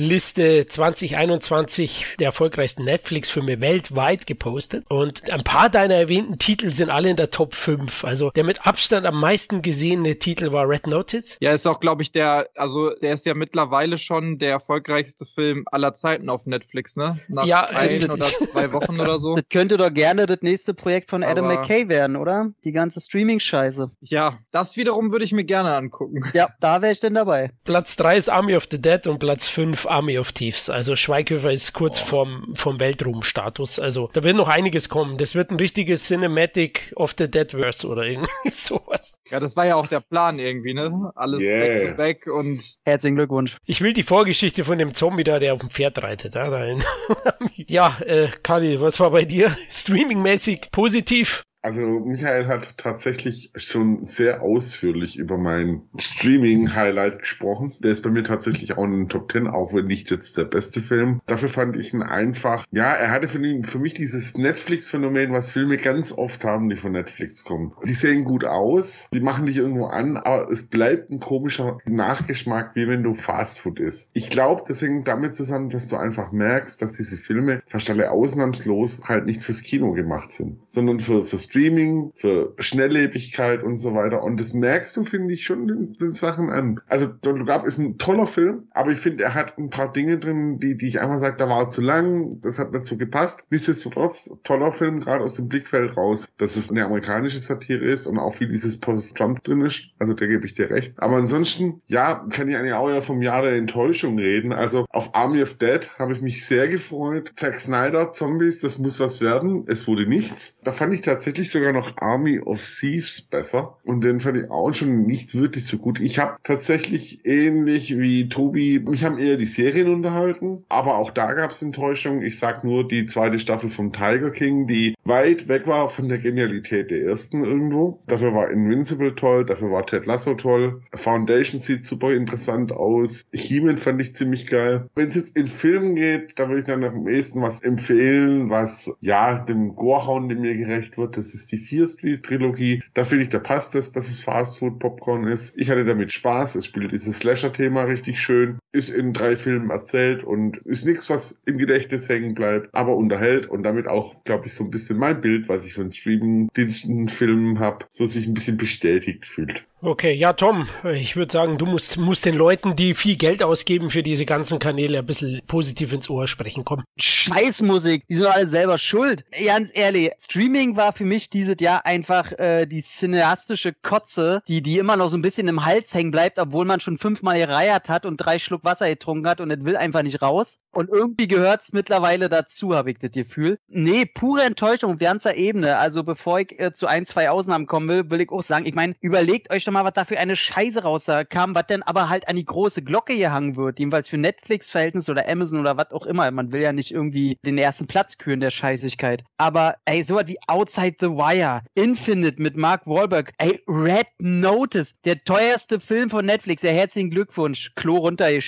[0.00, 4.84] Top-Liste 2021 der erfolgreichsten Netflix-Filme weltweit gepostet.
[4.90, 8.04] Und ein paar deiner erwähnten Titel sind alle in der Top 5.
[8.04, 11.38] Also der mit Abstand am meisten gesehene Titel war Red Notice.
[11.40, 15.64] Ja, ist auch, glaube ich, der, also der ist ja mittlerweile schon der erfolgreichste Film
[15.72, 17.18] aller Zeiten auf Netflix, ne?
[17.28, 19.34] Nach Ja, ein oder zwei Wochen oder so.
[19.36, 22.50] Das könnte doch gerne das nächste Projekt von Adam Aber- McKay werden, oder?
[22.64, 23.90] Die ganze Streaming-Scheiße.
[24.00, 26.22] Ja, das wiederum würde ich mir gerne angucken.
[26.34, 27.50] Ja, da wäre ich denn dabei.
[27.64, 30.68] Platz 3 ist Army of the Dead und Platz 5 Army of Thieves.
[30.70, 33.78] Also Schweighöfer ist kurz vorm, vom Weltruhmstatus.
[33.78, 35.18] Also da wird noch einiges kommen.
[35.18, 39.18] Das wird ein richtiges Cinematic of the Deadverse oder irgendwie sowas.
[39.30, 41.10] Ja, das war ja auch der Plan irgendwie, ne?
[41.14, 41.92] Alles Yeah.
[41.94, 43.56] back to back und Herzlichen Glückwunsch.
[43.64, 46.34] Ich will die Vorgeschichte von dem Zombie da, der auf dem Pferd reitet.
[46.34, 46.82] Ja, da in-
[47.68, 49.56] ja äh, Kali, was war bei dir?
[49.70, 51.42] Streamingmäßig positiv?
[51.66, 57.72] Also Michael hat tatsächlich schon sehr ausführlich über mein Streaming-Highlight gesprochen.
[57.80, 60.44] Der ist bei mir tatsächlich auch in den Top 10, auch wenn nicht jetzt der
[60.44, 61.20] beste Film.
[61.26, 65.50] Dafür fand ich ihn einfach, ja, er hatte für, ihn, für mich dieses Netflix-Phänomen, was
[65.50, 67.72] Filme ganz oft haben, die von Netflix kommen.
[67.84, 72.76] Die sehen gut aus, die machen dich irgendwo an, aber es bleibt ein komischer Nachgeschmack,
[72.76, 74.12] wie wenn du Fastfood isst.
[74.12, 78.12] Ich glaube, das hängt damit zusammen, dass du einfach merkst, dass diese Filme fast alle
[78.12, 83.94] ausnahmslos halt nicht fürs Kino gemacht sind, sondern für, für Streaming, für Schnelllebigkeit und so
[83.94, 84.22] weiter.
[84.22, 86.80] Und das merkst du, finde ich, schon den, den Sachen an.
[86.86, 90.18] Also Don't Look ist ein toller Film, aber ich finde, er hat ein paar Dinge
[90.18, 93.44] drin, die, die ich einfach sage, da war zu lang, das hat so gepasst.
[93.48, 98.18] Nichtsdestotrotz, toller Film, gerade aus dem Blickfeld raus, dass es eine amerikanische Satire ist und
[98.18, 99.86] auch viel dieses Post-Trump drin ist.
[99.98, 100.92] Also da gebe ich dir recht.
[100.98, 104.52] Aber ansonsten, ja, kann ich eigentlich auch ja vom Jahr der Enttäuschung reden.
[104.52, 107.32] Also auf Army of Dead habe ich mich sehr gefreut.
[107.36, 109.64] Zack Snyder, Zombies, das muss was werden.
[109.68, 110.60] Es wurde nichts.
[110.62, 113.76] Da fand ich tatsächlich sogar noch Army of Thieves besser.
[113.84, 116.00] Und den fand ich auch schon nicht wirklich so gut.
[116.00, 120.64] Ich habe tatsächlich ähnlich wie Tobi, mich haben eher die Serien unterhalten.
[120.68, 122.22] Aber auch da gab es Enttäuschung.
[122.22, 126.18] Ich sag nur die zweite Staffel vom Tiger King, die weit weg war von der
[126.18, 128.00] Genialität der ersten irgendwo.
[128.06, 130.82] Dafür war Invincible toll, dafür war Ted Lasso toll.
[130.94, 133.22] Foundation sieht super interessant aus.
[133.32, 134.88] He-Man fand ich ziemlich geil.
[134.94, 138.94] Wenn es jetzt in Filmen geht, da würde ich dann am ehesten was empfehlen, was
[139.00, 141.16] ja dem Gorehound in mir gerecht wird.
[141.16, 142.82] Das ist die Fear Street Trilogie.
[142.94, 145.56] Da finde ich, da passt es, dass es Fast Food Popcorn ist.
[145.56, 146.54] Ich hatte damit Spaß.
[146.56, 148.58] Es spielt dieses Slasher-Thema richtig schön.
[148.76, 153.46] Ist in drei Filmen erzählt und ist nichts, was im Gedächtnis hängen bleibt, aber unterhält
[153.46, 157.58] und damit auch, glaube ich, so ein bisschen mein Bild, was ich von Streaming-Diensten, Filmen
[157.58, 159.64] habe, so sich ein bisschen bestätigt fühlt.
[159.82, 163.90] Okay, ja, Tom, ich würde sagen, du musst, musst den Leuten, die viel Geld ausgeben
[163.90, 166.64] für diese ganzen Kanäle, ein bisschen positiv ins Ohr sprechen.
[166.64, 166.82] Komm.
[166.96, 169.24] Scheißmusik, die sind alle selber schuld.
[169.44, 174.78] Ganz ehrlich, Streaming war für mich dieses Jahr einfach äh, die cineastische Kotze, die, die
[174.78, 178.06] immer noch so ein bisschen im Hals hängen bleibt, obwohl man schon fünfmal gereiert hat
[178.06, 180.58] und drei Schluck Wasser getrunken hat und es will einfach nicht raus.
[180.72, 183.58] Und irgendwie gehört's mittlerweile dazu, habe ich das Gefühl.
[183.68, 185.78] Nee, pure Enttäuschung auf ganzer Ebene.
[185.78, 188.74] Also bevor ich äh, zu ein, zwei Ausnahmen kommen will, will ich auch sagen, ich
[188.74, 192.28] meine, überlegt euch doch mal, was da für eine Scheiße rauskam, was denn aber halt
[192.28, 196.30] an die große Glocke gehangen wird, jedenfalls für Netflix-Verhältnis oder Amazon oder was auch immer.
[196.30, 199.24] Man will ja nicht irgendwie den ersten Platz küren der Scheißigkeit.
[199.38, 204.94] Aber ey, so was wie Outside the Wire, Infinite mit Mark Wahlberg, ey, Red Notice,
[205.04, 206.62] der teuerste Film von Netflix.
[206.62, 207.72] Ja, herzlichen Glückwunsch.
[207.76, 207.98] Klo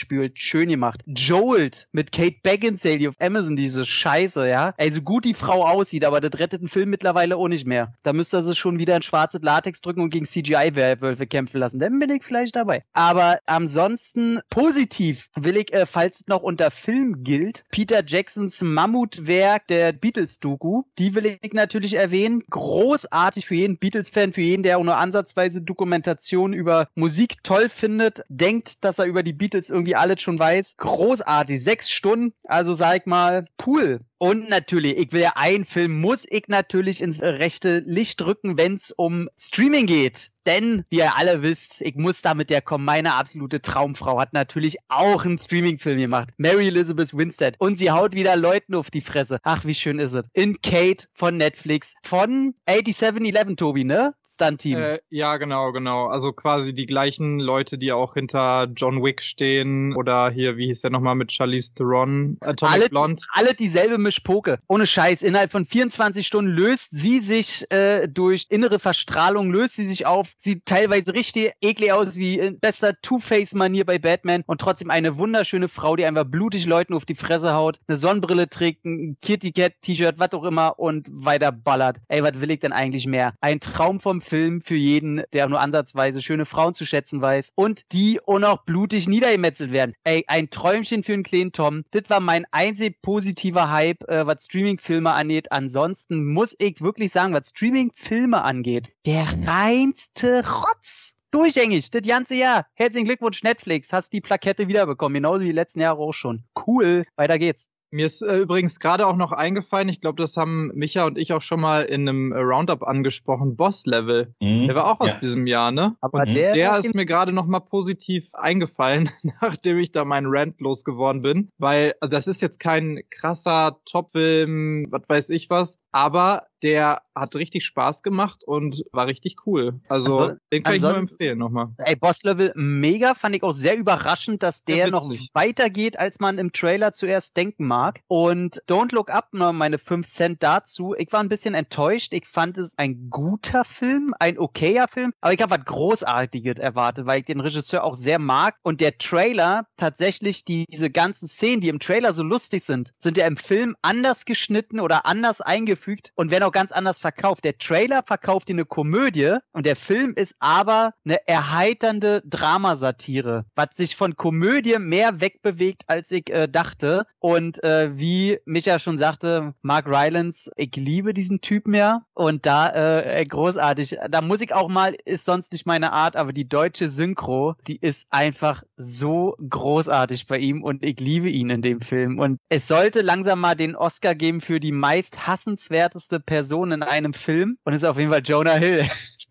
[0.08, 1.02] runtergespült, schön gemacht.
[1.06, 4.74] Jolt mit Kate Beckinsale, die auf Amazon diese Scheiße, ja.
[4.76, 7.92] Ey, so gut die Frau aussieht, aber das rettet den Film mittlerweile auch nicht mehr.
[8.02, 11.78] Da müsste sie schon wieder in schwarzes Latex drücken und gegen CGI-Wölfe kämpfen lassen.
[11.78, 12.84] Dann bin ich vielleicht dabei.
[12.92, 19.66] Aber ansonsten positiv will ich, äh, falls es noch unter Film gilt, Peter Jacksons Mammutwerk
[19.68, 20.84] der Beatles-Doku.
[20.98, 22.42] Die will ich natürlich erwähnen.
[22.50, 28.22] Großartig für jeden Beatles-Fan, für jeden, der auch nur ansatzweise Dokumentation über Musik toll findet,
[28.28, 30.76] denkt, dass er über die Beatles irgendwie alles schon weiß.
[30.76, 31.62] Großartig.
[31.62, 32.34] Sechs Stunden.
[32.44, 34.00] Also sag mal, cool.
[34.18, 38.74] Und natürlich, ich will ja einen Film, muss ich natürlich ins rechte Licht drücken, wenn
[38.74, 40.30] es um Streaming geht.
[40.48, 44.78] Denn, wie ihr alle wisst, ich muss damit ja kommen, meine absolute Traumfrau hat natürlich
[44.88, 46.30] auch einen Streaming-Film gemacht.
[46.38, 47.56] Mary Elizabeth Winstead.
[47.58, 49.40] Und sie haut wieder Leuten auf die Fresse.
[49.42, 50.24] Ach, wie schön ist es.
[50.32, 51.96] In Kate von Netflix.
[52.02, 54.14] Von 8711, Tobi, ne?
[54.24, 54.78] Stunt-Team.
[54.78, 56.06] Äh, ja, genau, genau.
[56.06, 59.94] Also quasi die gleichen Leute, die auch hinter John Wick stehen.
[59.96, 62.38] Oder hier, wie hieß der nochmal mit Charlize Theron?
[62.40, 63.22] Atomic alle, Blonde.
[63.34, 64.58] alle dieselbe Mischpoke.
[64.68, 65.22] Ohne Scheiß.
[65.22, 70.28] Innerhalb von 24 Stunden löst sie sich äh, durch innere Verstrahlung, löst sie sich auf.
[70.38, 74.44] Sieht teilweise richtig eklig aus, wie in bester Two-Face-Manier bei Batman.
[74.46, 78.48] Und trotzdem eine wunderschöne Frau, die einfach blutig Leuten auf die Fresse haut, eine Sonnenbrille
[78.48, 81.98] trägt, ein Kitty Cat-T-Shirt, was auch immer und weiter ballert.
[82.08, 83.34] Ey, was will ich denn eigentlich mehr?
[83.42, 87.82] Ein Traum vom Film für jeden, der nur ansatzweise schöne Frauen zu schätzen weiß und
[87.92, 89.94] die auch noch blutig niedergemetzelt werden.
[90.04, 91.84] Ey, ein Träumchen für einen kleinen Tom.
[91.90, 95.50] Das war mein einzig positiver Hype, äh, was Streaming-Filme angeht.
[95.52, 101.16] Ansonsten muss ich wirklich sagen, was Streaming-Filme angeht, der reinste Rotz.
[101.30, 102.66] Durchgängig, das ganze Jahr.
[102.74, 103.92] Herzlichen Glückwunsch, Netflix.
[103.92, 105.14] Hast die Plakette wiederbekommen.
[105.14, 106.44] Genauso wie die letzten Jahre auch schon.
[106.66, 107.04] Cool.
[107.16, 107.68] Weiter geht's.
[107.90, 111.32] Mir ist äh, übrigens gerade auch noch eingefallen, ich glaube, das haben Micha und ich
[111.32, 114.34] auch schon mal in einem äh, Roundup angesprochen, Boss Level.
[114.40, 114.66] Mhm.
[114.66, 115.16] Der war auch aus Ja.
[115.18, 115.96] diesem Jahr, ne?
[116.00, 120.26] Aber Und der, der ist mir gerade noch mal positiv eingefallen, nachdem ich da meinen
[120.28, 125.78] Rant losgeworden bin, weil also das ist jetzt kein krasser Topfilm, was weiß ich was,
[125.92, 129.80] aber der hat richtig Spaß gemacht und war richtig cool.
[129.88, 131.68] Also Also, den kann ich nur empfehlen nochmal.
[131.78, 136.18] Ey, Boss Level mega, fand ich auch sehr überraschend, dass der Ja, noch weitergeht, als
[136.18, 137.77] man im Trailer zuerst denken mag.
[138.08, 140.94] Und Don't Look Up, noch meine 5 Cent dazu.
[140.98, 142.12] Ich war ein bisschen enttäuscht.
[142.12, 147.06] Ich fand es ein guter Film, ein okayer Film, aber ich habe was Großartiges erwartet,
[147.06, 148.56] weil ich den Regisseur auch sehr mag.
[148.62, 153.16] Und der Trailer, tatsächlich die, diese ganzen Szenen, die im Trailer so lustig sind, sind
[153.16, 157.44] ja im Film anders geschnitten oder anders eingefügt und werden auch ganz anders verkauft.
[157.44, 163.68] Der Trailer verkauft dir eine Komödie und der Film ist aber eine erheiternde Dramasatire, was
[163.74, 167.06] sich von Komödie mehr wegbewegt, als ich äh, dachte.
[167.20, 172.02] Und äh, wie Micha schon sagte, Mark Rylance, ich liebe diesen Typen ja.
[172.14, 173.98] Und da äh, großartig.
[174.10, 177.76] Da muss ich auch mal, ist sonst nicht meine Art, aber die deutsche Synchro, die
[177.76, 182.18] ist einfach so großartig bei ihm und ich liebe ihn in dem Film.
[182.18, 187.14] Und es sollte langsam mal den Oscar geben für die meist hassenswerteste Person in einem
[187.14, 187.58] Film.
[187.64, 188.88] Und es ist auf jeden Fall Jonah Hill.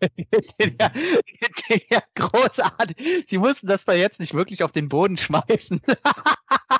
[0.60, 0.88] den, ja,
[1.68, 3.24] den ja großartig.
[3.26, 5.80] Sie mussten das da jetzt nicht wirklich auf den Boden schmeißen.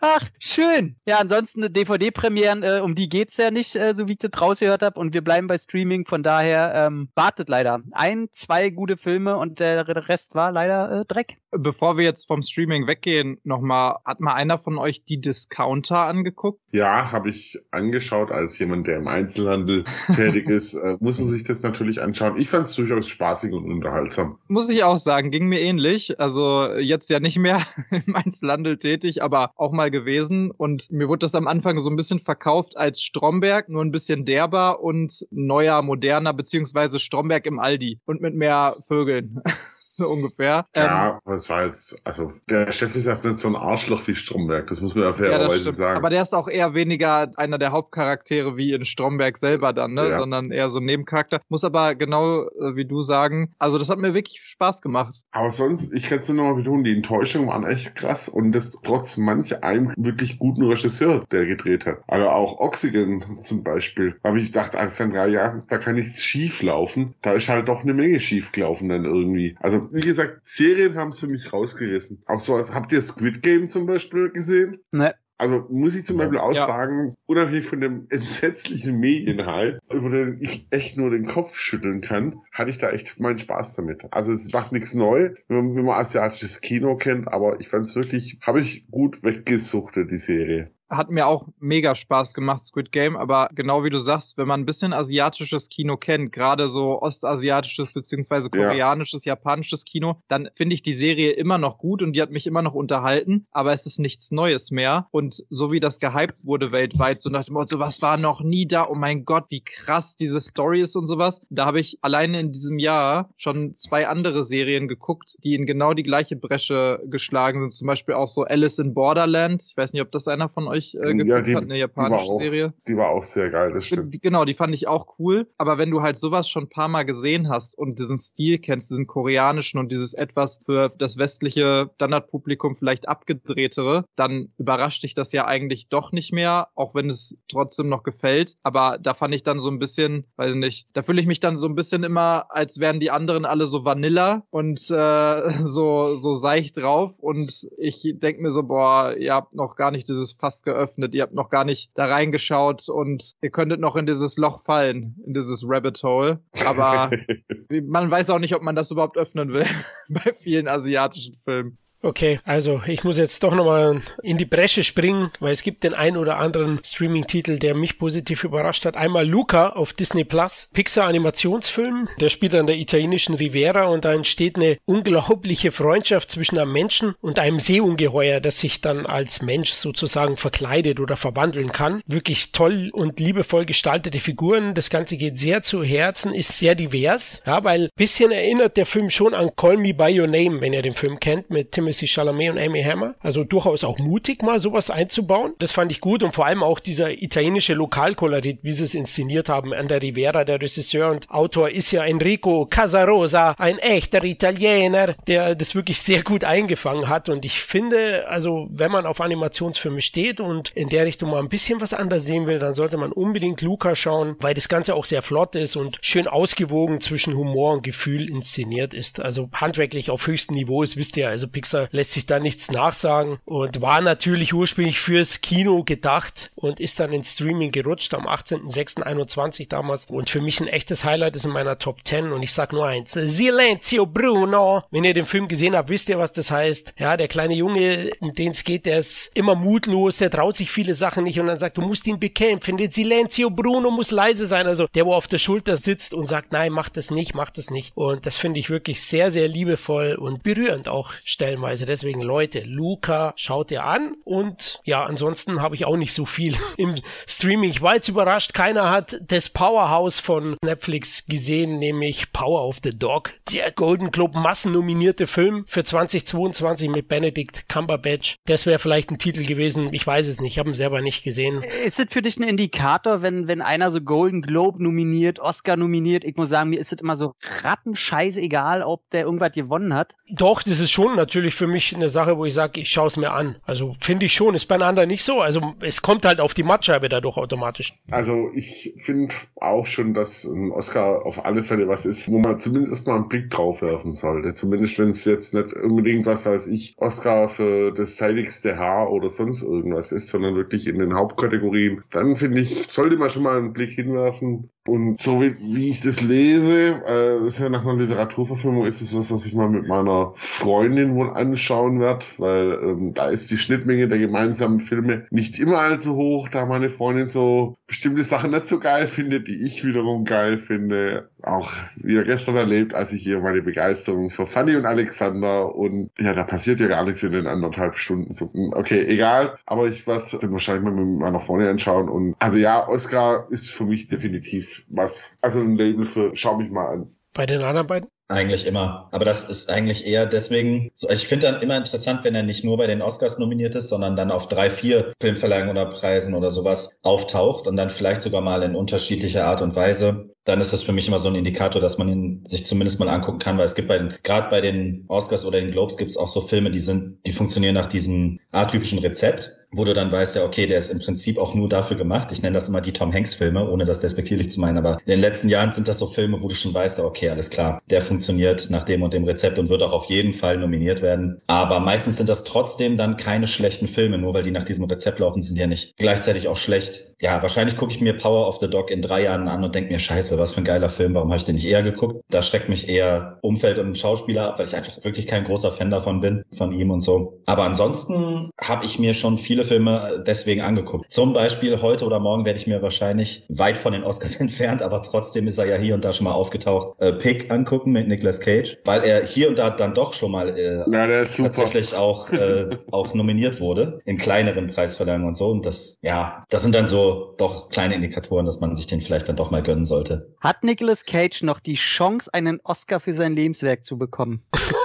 [0.00, 0.96] Ach, schön.
[1.06, 4.82] Ja, ansonsten DVD-Premieren, äh, um die geht's ja nicht, äh, so wie ich das rausgehört
[4.82, 4.98] habe.
[4.98, 7.80] Und wir bleiben bei Streaming, von daher ähm, wartet leider.
[7.92, 11.38] Ein, zwei gute Filme und der Rest war leider äh, Dreck.
[11.50, 16.60] Bevor wir jetzt vom Streaming weggehen, nochmal, hat mal einer von euch die Discounter angeguckt?
[16.72, 20.74] Ja, habe ich angeschaut als jemand, der im Einzelhandel tätig ist.
[20.74, 22.36] Äh, muss man sich das natürlich anschauen.
[22.36, 24.38] Ich fand es durchaus spaßig und unterhaltsam.
[24.48, 26.20] Muss ich auch sagen, ging mir ähnlich.
[26.20, 30.50] Also jetzt ja nicht mehr im Einzelhandel tätig, aber auch mal gewesen.
[30.50, 34.24] Und mir wurde das am Anfang so ein bisschen verkauft als Stromberg, nur ein bisschen
[34.24, 39.42] derber und neuer, moderner, beziehungsweise Stromberg im Aldi und mit mehr Vögeln.
[39.96, 40.66] so ungefähr.
[40.74, 44.06] Ähm, Ja, aber es war jetzt, also der Chef ist erst nicht so ein Arschloch
[44.06, 45.96] wie Stromberg, das muss man ja fairerweise sagen.
[45.96, 50.08] Aber der ist auch eher weniger einer der Hauptcharaktere wie in Stromberg selber dann, ne?
[50.08, 50.18] Ja.
[50.18, 51.40] Sondern eher so ein Nebencharakter.
[51.48, 55.22] Muss aber genau äh, wie du sagen, also das hat mir wirklich Spaß gemacht.
[55.30, 58.72] Aber sonst, ich kann es nur nochmal betonen, die Enttäuschungen waren echt krass und das
[58.82, 61.98] trotz manch einem wirklich guten Regisseur, der gedreht hat.
[62.06, 64.18] Also auch Oxygen zum Beispiel.
[64.22, 67.14] Da habe ich gedacht, Alexandra, ja, da kann nichts schief laufen.
[67.22, 69.56] Da ist halt doch eine Menge schief gelaufen dann irgendwie.
[69.60, 72.22] Also wie gesagt, Serien haben es für mich rausgerissen.
[72.26, 74.78] Auch so, als habt ihr Squid Game zum Beispiel gesehen?
[74.92, 76.66] Ne, Also muss ich zum Beispiel auch Ja.
[76.66, 82.40] sagen, unabhängig von dem entsetzlichen Medienhalt, über den ich echt nur den Kopf schütteln kann,
[82.52, 84.04] hatte ich da echt meinen Spaß damit.
[84.12, 87.86] Also es macht nichts neu, wenn man, wenn man asiatisches Kino kennt, aber ich fand
[87.88, 90.70] es wirklich, habe ich gut weggesuchtet, die Serie.
[90.88, 94.60] Hat mir auch mega Spaß gemacht, Squid Game, aber genau wie du sagst, wenn man
[94.60, 98.68] ein bisschen asiatisches Kino kennt, gerade so ostasiatisches beziehungsweise Ja.
[98.68, 102.46] koreanisches, japanisches Kino, dann finde ich die Serie immer noch gut und die hat mich
[102.46, 105.08] immer noch unterhalten, aber es ist nichts Neues mehr.
[105.10, 108.66] Und so wie das gehypt wurde weltweit, so nach dem Motto, was war noch nie
[108.66, 112.38] da, oh mein Gott, wie krass diese Story ist und sowas, da habe ich alleine
[112.38, 117.60] in diesem Jahr schon zwei andere Serien geguckt, die in genau die gleiche Bresche geschlagen
[117.60, 120.68] sind, zum Beispiel auch so Alice in Borderland, ich weiß nicht, ob das einer von
[120.68, 122.72] euch äh, geguckt Ja, die- hat, eine die japanische auch- Serie.
[122.86, 124.14] Die war auch sehr geil, das stimmt.
[124.14, 125.46] Die- Genau, die fand ich auch cool.
[125.58, 128.90] Aber wenn du halt sowas schon ein paar Mal gesehen hast und diesen Stil kennst,
[128.90, 135.32] diesen koreanischen und dieses etwas für das westliche Standardpublikum vielleicht abgedrehtere, dann überrascht dich das
[135.32, 138.56] ja eigentlich doch nicht mehr, auch wenn es trotzdem noch gefällt.
[138.62, 141.40] Aber da fand ich dann so ein bisschen, weiß ich nicht, da fühle ich mich
[141.40, 146.16] dann so ein bisschen immer, als wären die anderen alle so Vanilla und äh, so,
[146.16, 147.18] so seicht drauf.
[147.18, 151.22] Und ich denke mir so, boah, ihr habt noch gar nicht dieses Fass geöffnet, ihr
[151.22, 155.32] habt noch gar nicht da reingeschaut und ihr könntet noch in dieses Loch fallen, in
[155.32, 156.40] dieses Rabbit Hole.
[156.66, 157.10] Aber
[157.70, 159.64] man weiß auch nicht, ob man das überhaupt öffnen will
[160.10, 161.78] bei vielen asiatischen Filmen.
[162.02, 165.94] Okay, also ich muss jetzt doch nochmal in die Bresche springen, weil es gibt den
[165.94, 168.96] ein oder anderen Streaming-Titel, der mich positiv überrascht hat.
[168.96, 174.56] Einmal Luca auf Disney Plus, Pixar-Animationsfilm, der spielt an der italienischen Riviera und da entsteht
[174.56, 180.36] eine unglaubliche Freundschaft zwischen einem Menschen und einem Seeungeheuer, das sich dann als Mensch sozusagen
[180.36, 182.02] verkleidet oder verwandeln kann.
[182.06, 184.74] Wirklich toll und liebevoll gestaltete Figuren.
[184.74, 189.10] Das Ganze geht sehr zu Herzen, ist sehr divers, ja, weil bisschen erinnert der Film
[189.10, 192.50] schon an Call Me By Your Name, wenn ihr den Film kennt, mit Timothy Chalamet
[192.50, 193.14] und Amy Hammer.
[193.20, 195.52] Also durchaus auch mutig, mal sowas einzubauen.
[195.60, 199.48] Das fand ich gut und vor allem auch dieser italienische Lokalkolorit, wie sie es inszeniert
[199.48, 200.44] haben an der Riviera.
[200.44, 206.24] Der Regisseur und Autor ist ja Enrico Casarosa, ein echter Italiener, der das wirklich sehr
[206.24, 207.28] gut eingefangen hat.
[207.28, 211.48] Und ich finde, also wenn man auf Animationsfilme steht und in der Richtung mal ein
[211.48, 215.04] bisschen was anders sehen will, dann sollte man unbedingt Luca schauen, weil das Ganze auch
[215.04, 219.20] sehr flott ist und schön ausgewogen zwischen Humor und Gefühl inszeniert ist.
[219.20, 223.38] Also handwerklich auf höchstem Niveau ist, wisst ihr, also Pixar lässt sich da nichts nachsagen
[223.44, 229.68] und war natürlich ursprünglich fürs Kino gedacht und ist dann ins Streaming gerutscht am 18.06.21
[229.68, 232.72] damals und für mich ein echtes Highlight ist in meiner Top 10 und ich sag
[232.72, 234.82] nur eins, Silenzio Bruno.
[234.90, 236.94] Wenn ihr den Film gesehen habt, wisst ihr, was das heißt.
[236.98, 240.70] Ja, der kleine Junge, um den es geht, der ist immer mutlos, der traut sich
[240.70, 244.46] viele Sachen nicht und dann sagt, du musst ihn bekämpfen, der Silenzio Bruno muss leise
[244.46, 247.50] sein, also der, wo auf der Schulter sitzt und sagt, nein, mach das nicht, mach
[247.50, 251.65] das nicht und das finde ich wirklich sehr, sehr liebevoll und berührend auch stellenweise.
[251.74, 256.54] Deswegen Leute, Luca schaut ihr an und ja, ansonsten habe ich auch nicht so viel
[256.76, 256.94] im
[257.26, 257.70] Streaming.
[257.70, 262.90] Ich war jetzt überrascht, keiner hat das Powerhouse von Netflix gesehen, nämlich Power of the
[262.90, 263.32] Dog.
[263.52, 268.36] Der Golden Globe massennominierte Film für 2022 mit Benedict Cumberbatch.
[268.46, 271.24] Das wäre vielleicht ein Titel gewesen, ich weiß es nicht, ich habe ihn selber nicht
[271.24, 271.62] gesehen.
[271.84, 276.24] Ist es für dich ein Indikator, wenn, wenn einer so Golden Globe nominiert, Oscar nominiert?
[276.24, 280.14] Ich muss sagen, mir ist es immer so rattenscheiß egal, ob der irgendwas gewonnen hat.
[280.30, 283.16] Doch, das ist schon natürlich für mich eine Sache, wo ich sage, ich schaue es
[283.16, 283.56] mir an.
[283.64, 285.40] Also finde ich schon, ist bei anderen nicht so.
[285.40, 287.94] Also es kommt halt auf die Mattscheibe dadurch automatisch.
[288.10, 292.60] Also ich finde auch schon, dass ein Oscar auf alle Fälle was ist, wo man
[292.60, 294.54] zumindest mal einen Blick drauf werfen sollte.
[294.54, 299.30] Zumindest wenn es jetzt nicht unbedingt, was weiß ich, Oscar für das zeitigste Haar oder
[299.30, 302.02] sonst irgendwas ist, sondern wirklich in den Hauptkategorien.
[302.10, 304.70] Dann finde ich, sollte man schon mal einen Blick hinwerfen.
[304.86, 309.16] Und so wie, wie ich das lese, äh, ist ja nach einer Literaturverfilmung, ist es
[309.16, 313.58] was, was ich mal mit meiner Freundin wohl anschauen werde, weil ähm, da ist die
[313.58, 318.68] Schnittmenge der gemeinsamen Filme nicht immer allzu hoch, da meine Freundin so bestimmte Sachen nicht
[318.68, 321.28] so geil findet, die ich wiederum geil finde.
[321.46, 326.34] Auch wieder gestern erlebt, als ich ihr meine Begeisterung für Fanny und Alexander und ja,
[326.34, 328.32] da passiert ja gar nichts in den anderthalb Stunden.
[328.32, 332.34] So, okay, egal, aber ich werde es dann wahrscheinlich mal mit meiner Freundin anschauen und
[332.40, 336.86] also ja, Oscar ist für mich definitiv was, also ein Label für schau mich mal
[336.86, 337.10] an.
[337.32, 338.08] Bei den anderen beiden?
[338.28, 339.08] Eigentlich immer.
[339.12, 342.42] Aber das ist eigentlich eher deswegen, so, also ich finde dann immer interessant, wenn er
[342.42, 346.34] nicht nur bei den Oscars nominiert ist, sondern dann auf drei, vier Filmverleihungen oder Preisen
[346.34, 350.34] oder sowas auftaucht und dann vielleicht sogar mal in unterschiedlicher Art und Weise.
[350.46, 353.08] Dann ist das für mich immer so ein Indikator, dass man ihn sich zumindest mal
[353.08, 356.10] angucken kann, weil es gibt bei den, gerade bei den Oscars oder den Globes gibt
[356.10, 360.12] es auch so Filme, die sind, die funktionieren nach diesem atypischen Rezept wo du dann
[360.12, 362.30] weißt, ja, okay, der ist im Prinzip auch nur dafür gemacht.
[362.32, 365.20] Ich nenne das immer die Tom Hanks-Filme, ohne das despektierlich zu meinen, aber in den
[365.20, 368.00] letzten Jahren sind das so Filme, wo du schon weißt, ja, okay, alles klar, der
[368.00, 371.40] funktioniert nach dem und dem Rezept und wird auch auf jeden Fall nominiert werden.
[371.46, 375.18] Aber meistens sind das trotzdem dann keine schlechten Filme, nur weil die nach diesem Rezept
[375.18, 377.06] laufen, sind ja nicht gleichzeitig auch schlecht.
[377.20, 379.90] Ja, wahrscheinlich gucke ich mir Power of the Dog in drei Jahren an und denke
[379.90, 382.22] mir, scheiße, was für ein geiler Film, warum habe ich den nicht eher geguckt?
[382.28, 385.90] Da schreckt mich eher Umfeld und Schauspieler ab, weil ich einfach wirklich kein großer Fan
[385.90, 387.40] davon bin, von ihm und so.
[387.46, 391.10] Aber ansonsten habe ich mir schon viele Filme deswegen angeguckt.
[391.10, 395.00] Zum Beispiel heute oder morgen werde ich mir wahrscheinlich weit von den Oscars entfernt, aber
[395.00, 398.40] trotzdem ist er ja hier und da schon mal aufgetaucht, äh, Pick angucken mit Nicolas
[398.40, 402.76] Cage, weil er hier und da dann doch schon mal äh, Ja, tatsächlich auch, äh,
[402.90, 405.48] auch nominiert wurde in kleineren Preisverleihungen und so.
[405.48, 407.05] Und das, ja, das sind dann so
[407.36, 410.34] doch kleine Indikatoren, dass man sich den vielleicht dann doch mal gönnen sollte.
[410.40, 414.42] Hat Nicolas Cage noch die Chance, einen Oscar für sein Lebenswerk zu bekommen?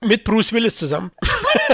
[0.00, 1.10] Mit Bruce Willis zusammen.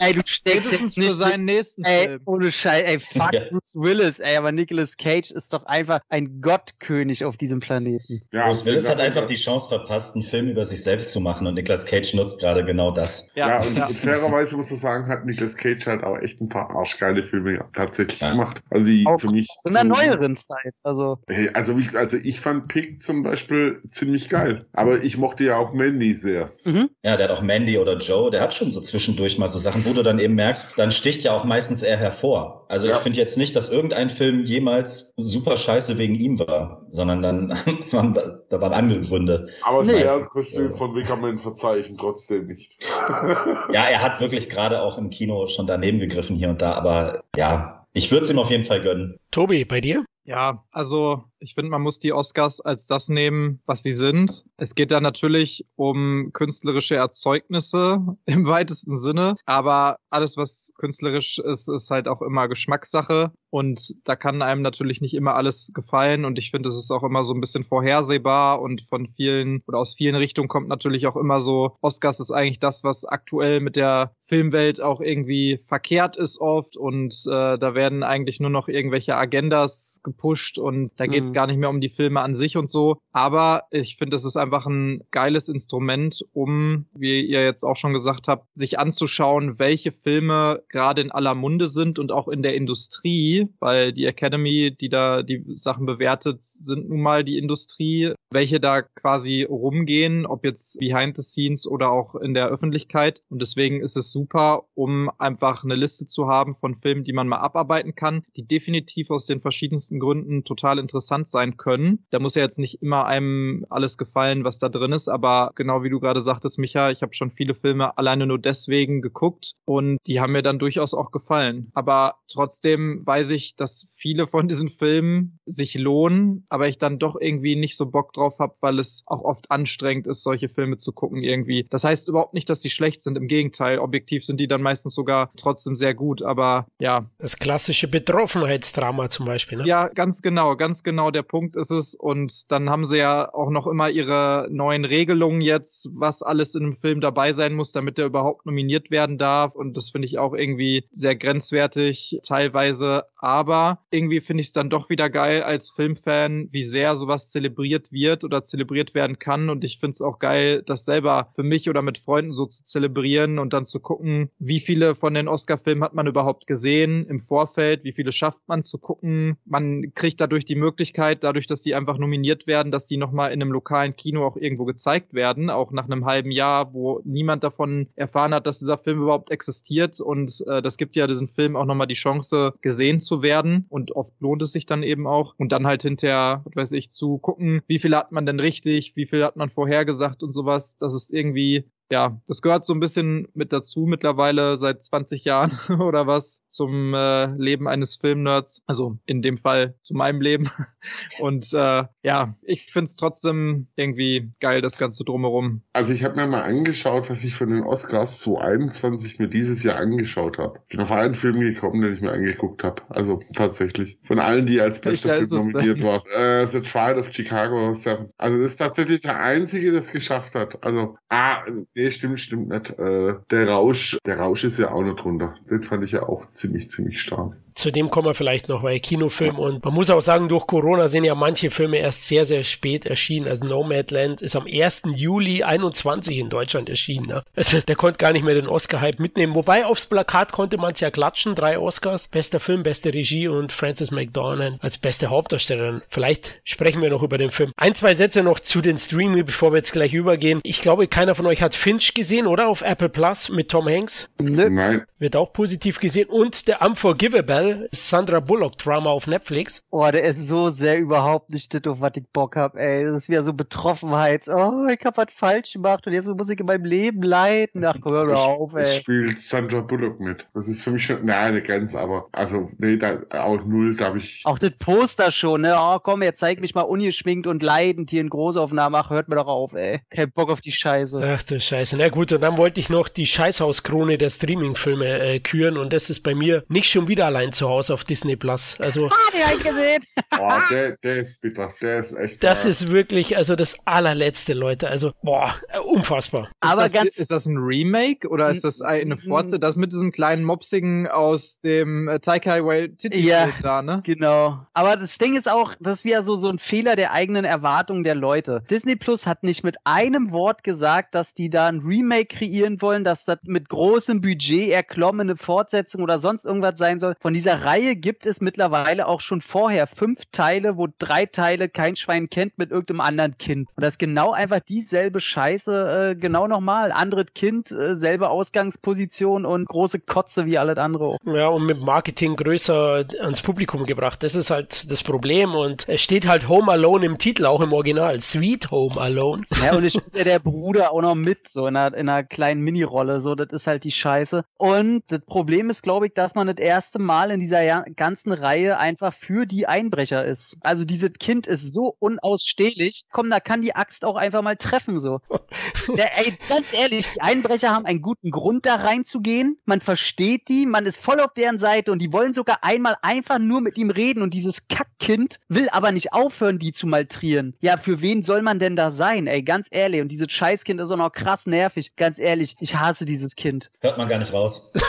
[0.00, 2.20] ey, ey, du steckst jetzt nicht für seinen nächsten Ey, Film.
[2.24, 3.40] ohne Scheiß, ey, fuck Ja.
[3.50, 8.22] Bruce Willis, ey, aber Nicolas Cage ist doch einfach ein Gottkönig auf diesem Planeten.
[8.32, 11.46] Ja, Bruce Willis hat einfach die Chance verpasst, einen Film über sich selbst zu machen
[11.46, 13.30] und Nicolas Cage nutzt gerade genau das.
[13.34, 16.70] Ja, und, und fairerweise muss ich sagen, hat Nicolas Cage halt auch echt ein paar
[16.70, 18.30] arschgeile Filme tatsächlich Ja.
[18.30, 18.62] gemacht.
[18.70, 19.48] Also die Auch für mich.
[19.64, 21.18] In der neueren Zeit, also.
[21.28, 24.64] Hey, also, wie, gesagt, also ich fand Pick zum Beispiel ziemlich geil.
[24.72, 26.50] Aber ich mochte ja auch Mandy sehr.
[26.64, 26.88] Mhm.
[27.02, 29.84] Ja, der hat auch Mandy oder Joe, der hat schon so zwischendurch mal so Sachen,
[29.84, 32.64] wo du dann eben merkst, dann sticht ja auch meistens er hervor.
[32.68, 32.94] Also Ja.
[32.94, 37.48] ich finde jetzt nicht, dass irgendein Film jemals super scheiße wegen ihm war, sondern dann
[37.92, 39.48] waren, da waren andere Gründe.
[39.62, 40.24] Aber das Nee.
[40.30, 42.78] Kostüm von Wickerman verzeichnen trotzdem nicht.
[43.72, 47.22] Ja, er hat wirklich gerade auch im Kino schon daneben gegriffen hier und da, aber
[47.36, 49.18] ja, ich würde es ihm auf jeden Fall gönnen.
[49.30, 50.04] Tobi, bei dir?
[50.24, 54.44] Ja, also ich finde, man muss die Oscars als das nehmen, was sie sind.
[54.56, 61.68] Es geht da natürlich um künstlerische Erzeugnisse im weitesten Sinne, aber alles, was künstlerisch ist,
[61.68, 63.32] ist halt auch immer Geschmackssache.
[63.50, 66.24] Und da kann einem natürlich nicht immer alles gefallen.
[66.24, 68.60] Und ich finde, es ist auch immer so ein bisschen vorhersehbar.
[68.60, 72.58] Und von vielen oder aus vielen Richtungen kommt natürlich auch immer so, Oscars ist eigentlich
[72.58, 76.76] das, was aktuell mit der Filmwelt auch irgendwie verkehrt ist oft.
[76.76, 80.58] Und äh, da werden eigentlich nur noch irgendwelche Agendas gepusht.
[80.58, 81.32] Und da geht Mhm.
[81.32, 82.98] gar nicht mehr um die Filme an sich und so.
[83.12, 87.92] Aber ich finde, es ist einfach ein geiles Instrument, um, wie ihr jetzt auch schon
[87.92, 92.54] gesagt habt, sich anzuschauen, welche Filme gerade in aller Munde sind und auch in der
[92.54, 98.60] Industrie, weil die Academy, die da die Sachen bewertet, sind nun mal die Industrie, welche
[98.60, 103.22] da quasi rumgehen, ob jetzt behind the scenes oder auch in der Öffentlichkeit.
[103.28, 107.28] Und deswegen ist es super, um einfach eine Liste zu haben von Filmen, die man
[107.28, 112.04] mal abarbeiten kann, die definitiv aus den verschiedensten Gründen total interessant sein können.
[112.10, 115.82] Da muss ja jetzt nicht immer einem alles gefallen, was da drin ist, aber genau
[115.82, 119.98] wie du gerade sagtest, Micha, ich habe schon viele Filme alleine nur deswegen geguckt und
[120.06, 121.68] die haben mir dann durchaus auch gefallen.
[121.74, 127.16] Aber trotzdem weiß ich, dass viele von diesen Filmen sich lohnen, aber ich dann doch
[127.20, 130.92] irgendwie nicht so Bock drauf habe, weil es auch oft anstrengend ist, solche Filme zu
[130.92, 131.66] gucken irgendwie.
[131.70, 133.16] Das heißt überhaupt nicht, dass die schlecht sind.
[133.16, 136.22] Im Gegenteil, objektiv sind die dann meistens sogar trotzdem sehr gut.
[136.22, 139.58] Aber ja, Das klassische Betroffenheitsdrama zum Beispiel.
[139.58, 139.66] Ne?
[139.66, 141.94] ja, ganz genau, ganz genau der Punkt ist es.
[141.94, 146.64] Und dann haben sie ja auch noch immer ihre neuen Regelungen jetzt, was alles in
[146.64, 149.54] einem Film dabei sein muss, damit er überhaupt nominiert werden darf.
[149.54, 153.04] Und das finde ich auch irgendwie sehr grenzwertig teilweise.
[153.16, 157.92] Aber irgendwie finde ich es dann doch wieder geil als Filmfan, wie sehr sowas zelebriert
[157.92, 159.50] wird oder zelebriert werden kann.
[159.50, 162.64] Und ich finde es auch geil, das selber für mich oder mit Freunden so zu
[162.64, 167.20] zelebrieren und dann zu gucken, wie viele von den Oscar-Filmen hat man überhaupt gesehen im
[167.20, 169.36] Vorfeld, wie viele schafft man zu gucken.
[169.44, 173.40] Man kriegt dadurch die Möglichkeit, dadurch, dass die einfach nominiert werden, dass die nochmal in
[173.40, 177.88] einem lokalen Kino auch irgendwo gezeigt werden, auch nach einem halben Jahr, wo niemand davon
[177.96, 180.00] erfahren hat, dass dieser Film überhaupt existiert.
[180.00, 183.66] Und äh, das gibt ja diesen Film auch nochmal die Chance, gesehen zu werden.
[183.68, 185.34] Und oft lohnt es sich dann eben auch.
[185.38, 188.96] Und dann halt hinterher, was weiß ich, zu gucken, wie viel hat man denn richtig,
[188.96, 190.76] wie viel hat man vorhergesagt und sowas.
[190.76, 195.52] Das ist irgendwie ja, das gehört so ein bisschen mit dazu mittlerweile seit 20 Jahren
[195.80, 198.62] oder was zum äh, Leben eines Filmnerds.
[198.66, 200.50] Also in dem Fall zu meinem Leben.
[201.20, 205.62] Und äh, ja, ich find's trotzdem irgendwie geil, das Ganze drumherum.
[205.72, 209.76] Also ich habe mir mal angeschaut, was ich von den Oscars 2021 mir dieses Jahr
[209.76, 210.60] angeschaut habe.
[210.68, 212.82] Ich bin auf einen Film gekommen, den ich mir angeguckt habe.
[212.88, 213.98] Also tatsächlich.
[214.02, 216.02] Von allen, die als bester Film es nominiert waren.
[216.12, 218.10] Äh, The Trial of Chicago 7.
[218.16, 220.64] Also das ist tatsächlich der einzige, der es geschafft hat.
[220.64, 221.42] Also, ah,
[221.76, 222.70] nee, stimmt, stimmt nicht.
[222.78, 225.36] Äh, der Rausch, der Rausch ist ja auch noch drunter.
[225.48, 227.36] Den fand ich ja auch ziemlich, ziemlich stark.
[227.56, 230.88] Zu dem kommen wir vielleicht noch, weil Kinofilm und man muss auch sagen, durch Corona
[230.88, 233.26] sind ja manche Filme erst sehr, sehr spät erschienen.
[233.26, 234.82] Also Nomadland ist am 1.
[234.94, 237.06] Juli 21 in Deutschland erschienen.
[237.06, 237.22] Ne?
[237.34, 239.34] Also der konnte gar nicht mehr den Oscar-Hype mitnehmen.
[239.34, 241.34] Wobei aufs Plakat konnte man es ja klatschen.
[241.34, 242.08] Drei Oscars.
[242.08, 245.80] Bester Film, beste Regie und Frances McDormand als beste Hauptdarstellerin.
[245.88, 247.52] Vielleicht sprechen wir noch über den Film.
[247.56, 250.40] Ein, zwei Sätze noch zu den Streaming, bevor wir jetzt gleich übergehen.
[250.42, 252.48] Ich glaube, keiner von euch hat Finch gesehen, oder?
[252.48, 254.10] Auf Apple Plus mit Tom Hanks.
[254.20, 254.50] Nö.
[254.50, 254.84] Nein.
[254.98, 256.08] Wird auch positiv gesehen.
[256.08, 259.62] Und der Unforgivable, Sandra Bullock Drama auf Netflix.
[259.70, 262.84] Oh, der ist so sehr überhaupt nicht das, auf was ich Bock hab, ey.
[262.84, 264.26] Das ist wieder so Betroffenheit.
[264.28, 267.64] Oh, ich hab was falsch gemacht und jetzt muss ich in meinem Leben leiden.
[267.64, 268.80] Ach, komm, hör doch auf, Es ey.
[268.80, 270.26] spielt Sandra Bullock mit.
[270.34, 273.86] Das ist für mich schon, nein, eine Grenze, aber, also, nee, da, auch null, da
[273.86, 274.22] habe ich.
[274.24, 275.54] Auch das Poster schon, ne?
[275.58, 278.78] Oh, komm, jetzt zeig mich mal ungeschminkt und leidend hier in Großaufnahme.
[278.78, 279.80] Ach, hört mir doch auf, ey.
[279.90, 281.00] Kein Bock auf die Scheiße.
[281.16, 281.76] Ach du Scheiße.
[281.76, 285.90] Na gut, und dann wollte ich noch die Scheißhauskrone der Streaming-Filme äh, küren und das
[285.90, 288.56] ist bei mir nicht schon wieder allein zu Hause auf Disney Plus.
[288.60, 289.82] Also Ah, den hab ich gesehen.
[290.18, 291.52] Oh, der, der ist bitter.
[291.60, 292.22] Der ist echt.
[292.24, 292.50] das wahr.
[292.50, 294.68] ist wirklich also das allerletzte, Leute.
[294.68, 295.34] Also boah,
[295.64, 296.28] unfassbar.
[296.40, 296.96] Aber ist das, ganz.
[296.98, 299.40] ist das ein Remake oder ist das eine Fortsetzung?
[299.40, 303.28] Das mit diesem kleinen Mopsigen aus dem äh, Taika Waititi Ja.
[303.42, 303.82] da, ne?
[303.84, 304.46] Genau.
[304.54, 307.84] Aber das Ding ist auch, das ist wieder so, so ein Fehler der eigenen Erwartungen
[307.84, 308.42] der Leute.
[308.50, 312.84] Disney Plus hat nicht mit einem Wort gesagt, dass die da ein Remake kreieren wollen,
[312.84, 316.94] dass das mit großem Budget erklommene Fortsetzung oder sonst irgendwas sein soll.
[317.00, 321.76] Von dieser Reihe gibt es mittlerweile auch schon vorher fünf Teile, wo drei Teile kein
[321.76, 323.48] Schwein kennt mit irgendeinem anderen Kind.
[323.54, 326.72] Und das ist genau einfach dieselbe Scheiße, äh, genau nochmal.
[326.72, 330.84] Anderes Kind, äh, selbe Ausgangsposition und große Kotze wie alles andere.
[330.86, 330.98] auch.
[331.04, 334.02] Ja, und mit Marketing größer ans Publikum gebracht.
[334.02, 335.34] Das ist halt das Problem.
[335.34, 338.00] Und es steht halt Home Alone im Titel, auch im Original.
[338.00, 339.22] Sweet Home Alone.
[339.46, 342.02] Ja, und es spielt ja der Bruder auch noch mit, so in einer, in einer
[342.02, 344.24] kleinen Minirolle, so, das ist halt die Scheiße.
[344.38, 348.12] Und das Problem ist, glaube ich, dass man das erste Mal in dieser ja- ganzen
[348.12, 350.36] Reihe einfach für die Einbrecher ist.
[350.40, 354.78] Also dieses Kind ist so unausstehlich, komm, da kann die Axt auch einfach mal treffen,
[354.80, 355.00] so.
[355.76, 359.38] Der, ey, ganz ehrlich, die Einbrecher haben einen guten Grund, da reinzugehen.
[359.44, 363.18] Man versteht die, man ist voll auf deren Seite und die wollen sogar einmal einfach
[363.18, 367.34] nur mit ihm reden und dieses Kackkind will aber nicht aufhören, die zu maltrieren.
[367.40, 369.80] Ja, für wen soll man denn da sein, ey, ganz ehrlich.
[369.80, 371.76] Und dieses Scheißkind ist auch noch krass nervig.
[371.76, 373.50] Ganz ehrlich, ich hasse dieses Kind.
[373.60, 374.52] Hört man gar nicht raus.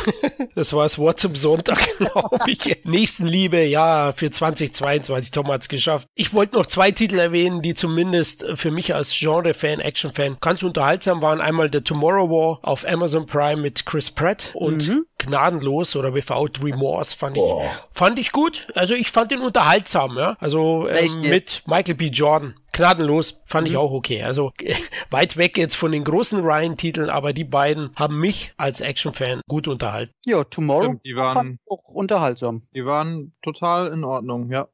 [0.56, 2.08] Das war das Wort zum Sonntag, ich.
[2.84, 5.32] Nächstenliebe, ja, für 2022.
[5.32, 6.08] Tom hat's geschafft.
[6.16, 11.22] Ich wollte noch zwei Titel erwähnen, die zumindest für mich als Genre-Fan, Action-Fan ganz unterhaltsam
[11.22, 11.42] waren.
[11.42, 15.06] Einmal The Tomorrow War auf Amazon Prime mit Chris Pratt und Mhm.
[15.20, 17.44] Gnadenlos oder Without Remorse fand ich,
[17.92, 18.68] fand ich gut.
[18.76, 20.38] Also ich fand ihn unterhaltsam, ja.
[20.40, 22.08] Also ähm, mit Michael B.
[22.08, 22.54] Jordan.
[22.78, 23.80] Gnadenlos fand ich Mhm.
[23.80, 24.24] auch okay.
[24.24, 24.52] Also
[25.10, 29.68] weit weg jetzt von den großen Ryan-Titeln, aber die beiden haben mich als Action-Fan gut
[29.68, 30.12] unterhalten.
[30.26, 32.62] Ja, Tomorrow Stimmt, die waren- fand ich auch unterhaltsam.
[32.76, 34.68] Die waren total in Ordnung, ja.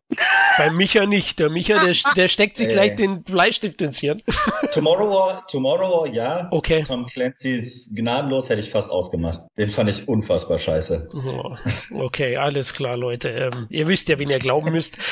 [0.57, 1.39] Bei Micha nicht.
[1.39, 2.74] Der Micha, der, der steckt sich Äh.
[2.74, 4.22] gleich den Bleistift ins Hirn.
[4.74, 6.47] Tomorrow War, Tomorrow War, ja.
[6.51, 6.84] Okay.
[6.84, 9.41] Tom Clancy's Gnadenlos hätte ich fast ausgemacht.
[9.57, 11.09] Den fand ich unfassbar scheiße.
[11.14, 11.55] Oh,
[12.03, 13.30] Okay, alles klar, Leute.
[13.30, 14.97] Ähm, ihr wisst ja, wen ihr glauben müsst.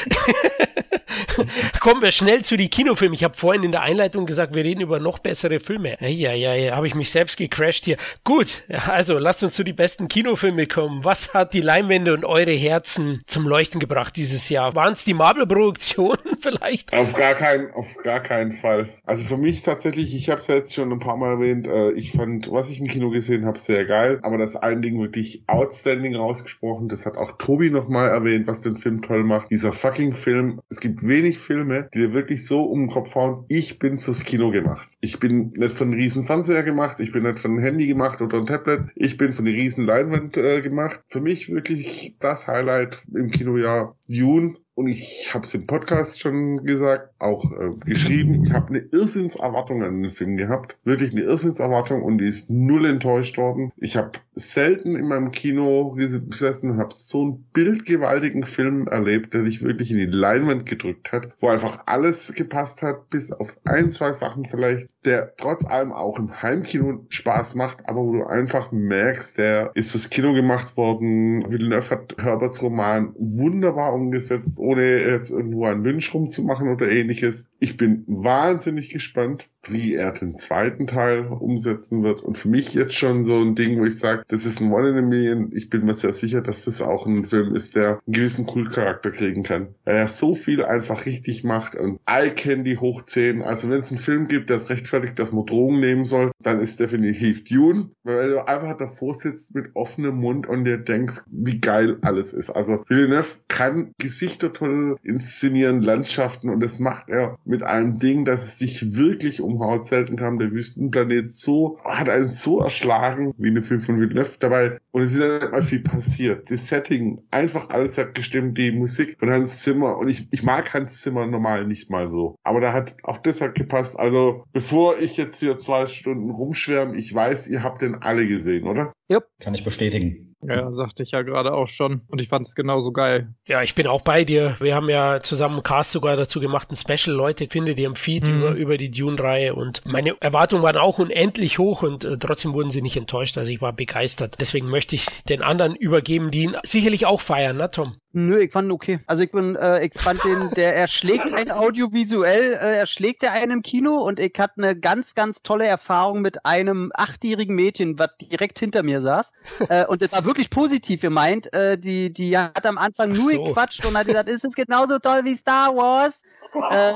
[1.80, 3.16] Kommen wir schnell zu die Kinofilme.
[3.16, 5.97] Ich habe vorhin in der Einleitung gesagt, wir reden über noch bessere Filme.
[6.02, 7.97] Ja, ja, ja, habe ich mich selbst gecrashed hier.
[8.24, 11.04] Gut, also lasst uns zu die besten Kinofilme kommen.
[11.04, 14.76] Was hat die Leinwände und eure Herzen zum Leuchten gebracht dieses Jahr?
[14.76, 16.93] Waren die Marvel-Produktionen vielleicht?
[16.93, 18.89] Auf gar keinen, auf gar keinen Fall.
[19.05, 21.91] Also für mich tatsächlich, ich habe es ja jetzt schon ein paar Mal erwähnt, äh,
[21.91, 24.19] ich fand, was ich im Kino gesehen habe, sehr geil.
[24.21, 26.89] Aber das ein Ding wirklich outstanding rausgesprochen.
[26.89, 29.49] Das hat auch Tobi nochmal erwähnt, was den Film toll macht.
[29.49, 30.61] Dieser fucking Film.
[30.69, 33.45] Es gibt wenig Filme, die dir wirklich so um den Kopf hauen.
[33.47, 34.90] Ich bin fürs Kino gemacht.
[35.04, 36.99] Ich bin nicht von einem riesen Fernseher gemacht.
[36.99, 38.82] Ich bin nicht von einem Handy gemacht oder einem Tablet.
[38.95, 40.99] Ich bin von einer riesen Leinwand äh, gemacht.
[41.08, 44.56] Für mich wirklich das Highlight im Kinojahr Dune.
[44.76, 48.43] Und ich habe es im Podcast schon gesagt, auch äh, geschrieben.
[48.45, 50.78] Ich habe eine Irrsinnserwartung an den Film gehabt.
[50.84, 53.72] Wirklich eine Irrsinnserwartung und die ist null enttäuscht worden.
[53.78, 59.61] Ich habe selten in meinem Kino gesessen habe so einen bildgewaltigen Film erlebt, der dich
[59.61, 64.13] wirklich in die Leinwand gedrückt hat, wo einfach alles gepasst hat, bis auf ein, zwei
[64.13, 69.38] Sachen vielleicht, der trotz allem auch im Heimkino Spaß macht, aber wo du einfach merkst,
[69.38, 71.52] der ist fürs Kino gemacht worden.
[71.52, 77.49] Villeneuve hat Herberts Roman wunderbar umgesetzt, ohne jetzt irgendwo einen Lynch rumzumachen oder ähnliches.
[77.60, 82.22] Ich bin wahnsinnig gespannt wie er den zweiten Teil umsetzen wird.
[82.22, 84.89] Und für mich jetzt schon so ein Ding, wo ich sage, das ist ein One
[84.89, 85.51] in a Million.
[85.53, 89.12] Ich bin mir sehr sicher, dass das auch ein Film ist, der einen gewissen Kultcharakter
[89.12, 89.76] kriegen kann.
[89.86, 93.41] Weil er so viel einfach richtig macht und Eye Candy hochzählen.
[93.43, 96.59] Also wenn es einen Film gibt, der es rechtfertigt, dass man Drogen nehmen soll, dann
[96.59, 97.91] ist definitiv Dune.
[98.03, 102.49] Weil du einfach davor sitzt mit offenem Mund und dir denkst, wie geil alles ist.
[102.49, 108.43] Also Villeneuve kann Gesichter toll inszenieren, Landschaften und das macht er mit einem Ding, dass
[108.43, 109.51] es sich wirklich umhaut.
[109.84, 114.80] Selten kam der Wüstenplanet so, hat einen so erschlagen wie eine Film von Villeneuve dabei.
[114.91, 116.52] Und es ist ja nicht mal viel passiert.
[116.52, 118.58] Das Setting, einfach alles hat gestimmt.
[118.58, 122.36] Die Musik von Hans Zimmer und ich, ich mag Hans Zimmer normal nicht mal so.
[122.43, 123.99] Aber da hat auch das hat gepasst.
[123.99, 128.68] Also bevor ich jetzt hier zwei Stunden rumschwärme, ich weiß, ihr habt den alle gesehen,
[128.68, 128.93] oder?
[129.12, 129.28] Yep.
[129.39, 130.30] Kann ich bestätigen.
[130.43, 132.01] Ja, sagte ich ja gerade auch schon.
[132.07, 133.33] Und ich fand es genauso geil.
[133.45, 134.55] Ja, ich bin auch bei dir.
[134.59, 137.15] Wir haben ja zusammen einen Cast sogar dazu gemacht, ein Special.
[137.15, 138.37] Leute, findet ihr im Feed mhm.
[138.37, 139.53] über, über die Dune-Reihe.
[139.53, 143.37] Und meine Erwartungen waren auch unendlich hoch und äh, trotzdem wurden sie nicht enttäuscht.
[143.37, 144.37] Also ich war begeistert.
[144.39, 147.95] Deswegen möchte ich den anderen übergeben, die ihn sicherlich auch feiern, ne, Tom?
[148.14, 148.99] Nö, ich fand ihn okay.
[149.07, 153.51] Also ich bin, äh, ich fand den, der erschlägt ein audiovisuell, äh, erschlägt er einen
[153.51, 158.18] im Kino und ich hatte eine ganz, ganz tolle Erfahrung mit einem achtjährigen Mädchen, was
[158.18, 159.32] direkt hinter mir saß.
[159.70, 161.53] äh, und das war wirklich positiv gemeint.
[161.53, 163.43] Äh, die, die hat am Anfang nur so.
[163.45, 166.24] gequatscht und hat gesagt, ist es genauso toll wie Star Wars?
[166.70, 166.93] Äh,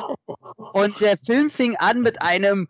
[0.74, 2.68] und der Film fing an mit einem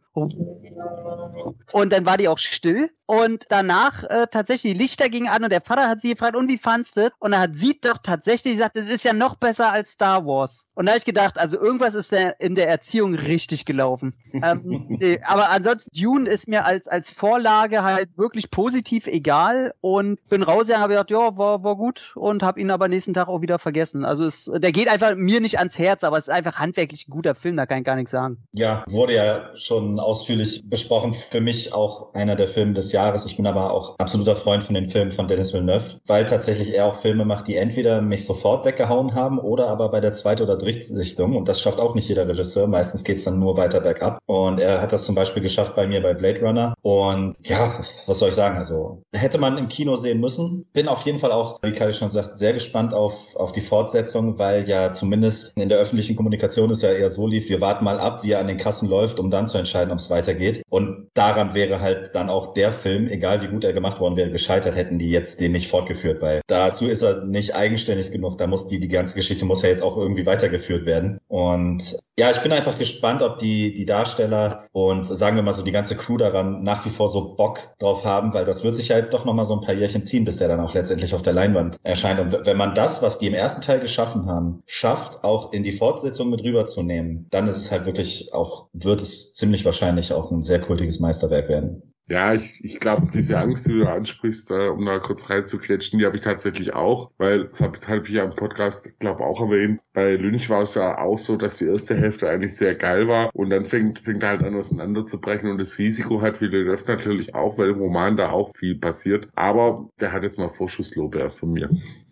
[1.72, 2.90] und dann war die auch still.
[3.08, 6.50] Und danach äh, tatsächlich die Lichter gingen an und der Vater hat sie gefragt, und
[6.50, 7.12] wie fandst du?
[7.20, 10.70] Und dann hat sie doch tatsächlich gesagt, es ist ja noch besser als Star Wars.
[10.74, 14.16] Und da habe ich gedacht, also irgendwas ist der, in der Erziehung richtig gelaufen.
[14.34, 20.24] ähm, äh, aber ansonsten, Dune ist mir als, als Vorlage halt wirklich positiv egal und
[20.30, 23.42] bin rausgegangen, habe gedacht, ja, war, war gut und habe ihn aber nächsten Tag auch
[23.42, 24.04] wieder vergessen.
[24.04, 27.12] Also es, der geht einfach mir nicht ans Herz, aber es ist einfach handwerklich ein
[27.12, 28.38] guter Film, da kann ich gar nichts sagen.
[28.56, 31.14] Ja, wurde ja schon ausführlich besprochen.
[31.30, 33.26] Für mich auch einer der Filme des Jahres.
[33.26, 36.86] Ich bin aber auch absoluter Freund von den Filmen von Dennis Villeneuve, weil tatsächlich er
[36.86, 40.58] auch Filme macht, die entweder mich sofort weggehauen haben oder aber bei der zweiten oder
[40.58, 41.36] dritten Sichtung.
[41.36, 42.68] Und das schafft auch nicht jeder Regisseur.
[42.68, 44.20] Meistens geht es dann nur weiter bergab.
[44.26, 46.74] Und er hat das zum Beispiel geschafft bei mir bei Blade Runner.
[46.82, 47.74] Und ja,
[48.06, 48.58] was soll ich sagen?
[48.58, 50.66] Also hätte man im Kino sehen müssen.
[50.74, 54.38] Bin auf jeden Fall auch, wie Kai schon sagt, sehr gespannt auf, auf die Fortsetzung,
[54.40, 58.00] weil ja zumindest in der öffentlichen Kommunikation ist ja eher so lief, wir warten mal
[58.00, 60.62] ab, wie er an den Kassen läuft, um dann zu entscheiden, ob es weitergeht.
[60.70, 64.30] Und daran wäre halt dann auch der Film, egal wie gut er gemacht worden wäre,
[64.30, 68.38] gescheitert, hätten die jetzt den nicht fortgeführt, weil dazu ist er nicht eigenständig genug.
[68.38, 71.20] Da muss die, die ganze Geschichte muss ja jetzt auch irgendwie weitergeführt werden.
[71.28, 75.64] Und ja, ich bin einfach gespannt, ob die, die Darsteller und sagen wir mal so
[75.64, 78.90] die ganze Crew daran nach wie vor so Bock drauf haben, weil das wird sich
[78.90, 81.22] ja jetzt doch nochmal so ein paar Jährchen ziehen, bis der dann auch letztendlich auf
[81.22, 82.20] der Leinwand erscheint.
[82.20, 85.74] Und wenn man das, was die im ersten Teil geschaffen haben, schafft, auch in die
[85.74, 90.42] Fortsetzung mit rüberzunehmen, dann ist es halt wirklich auch, wird es ziemlich wahrscheinlich auch ein
[90.42, 91.82] sehr kultiges Meisterwerk werden.
[92.08, 96.06] Ja, ich, ich glaube, diese Angst, die du ansprichst, äh, um da kurz reinzukletschen, die
[96.06, 99.82] habe ich tatsächlich auch, weil das habe ich ja im Podcast, glaube auch erwähnt.
[99.92, 103.32] Bei Lynch war es ja auch so, dass die erste Hälfte eigentlich sehr geil war
[103.34, 107.34] und dann fängt, fängt er halt an auseinanderzubrechen und das Risiko hat wie Villeneuve natürlich
[107.34, 109.28] auch, weil im Roman da auch viel passiert.
[109.34, 111.70] Aber der hat jetzt mal Vorschusslobär von mir.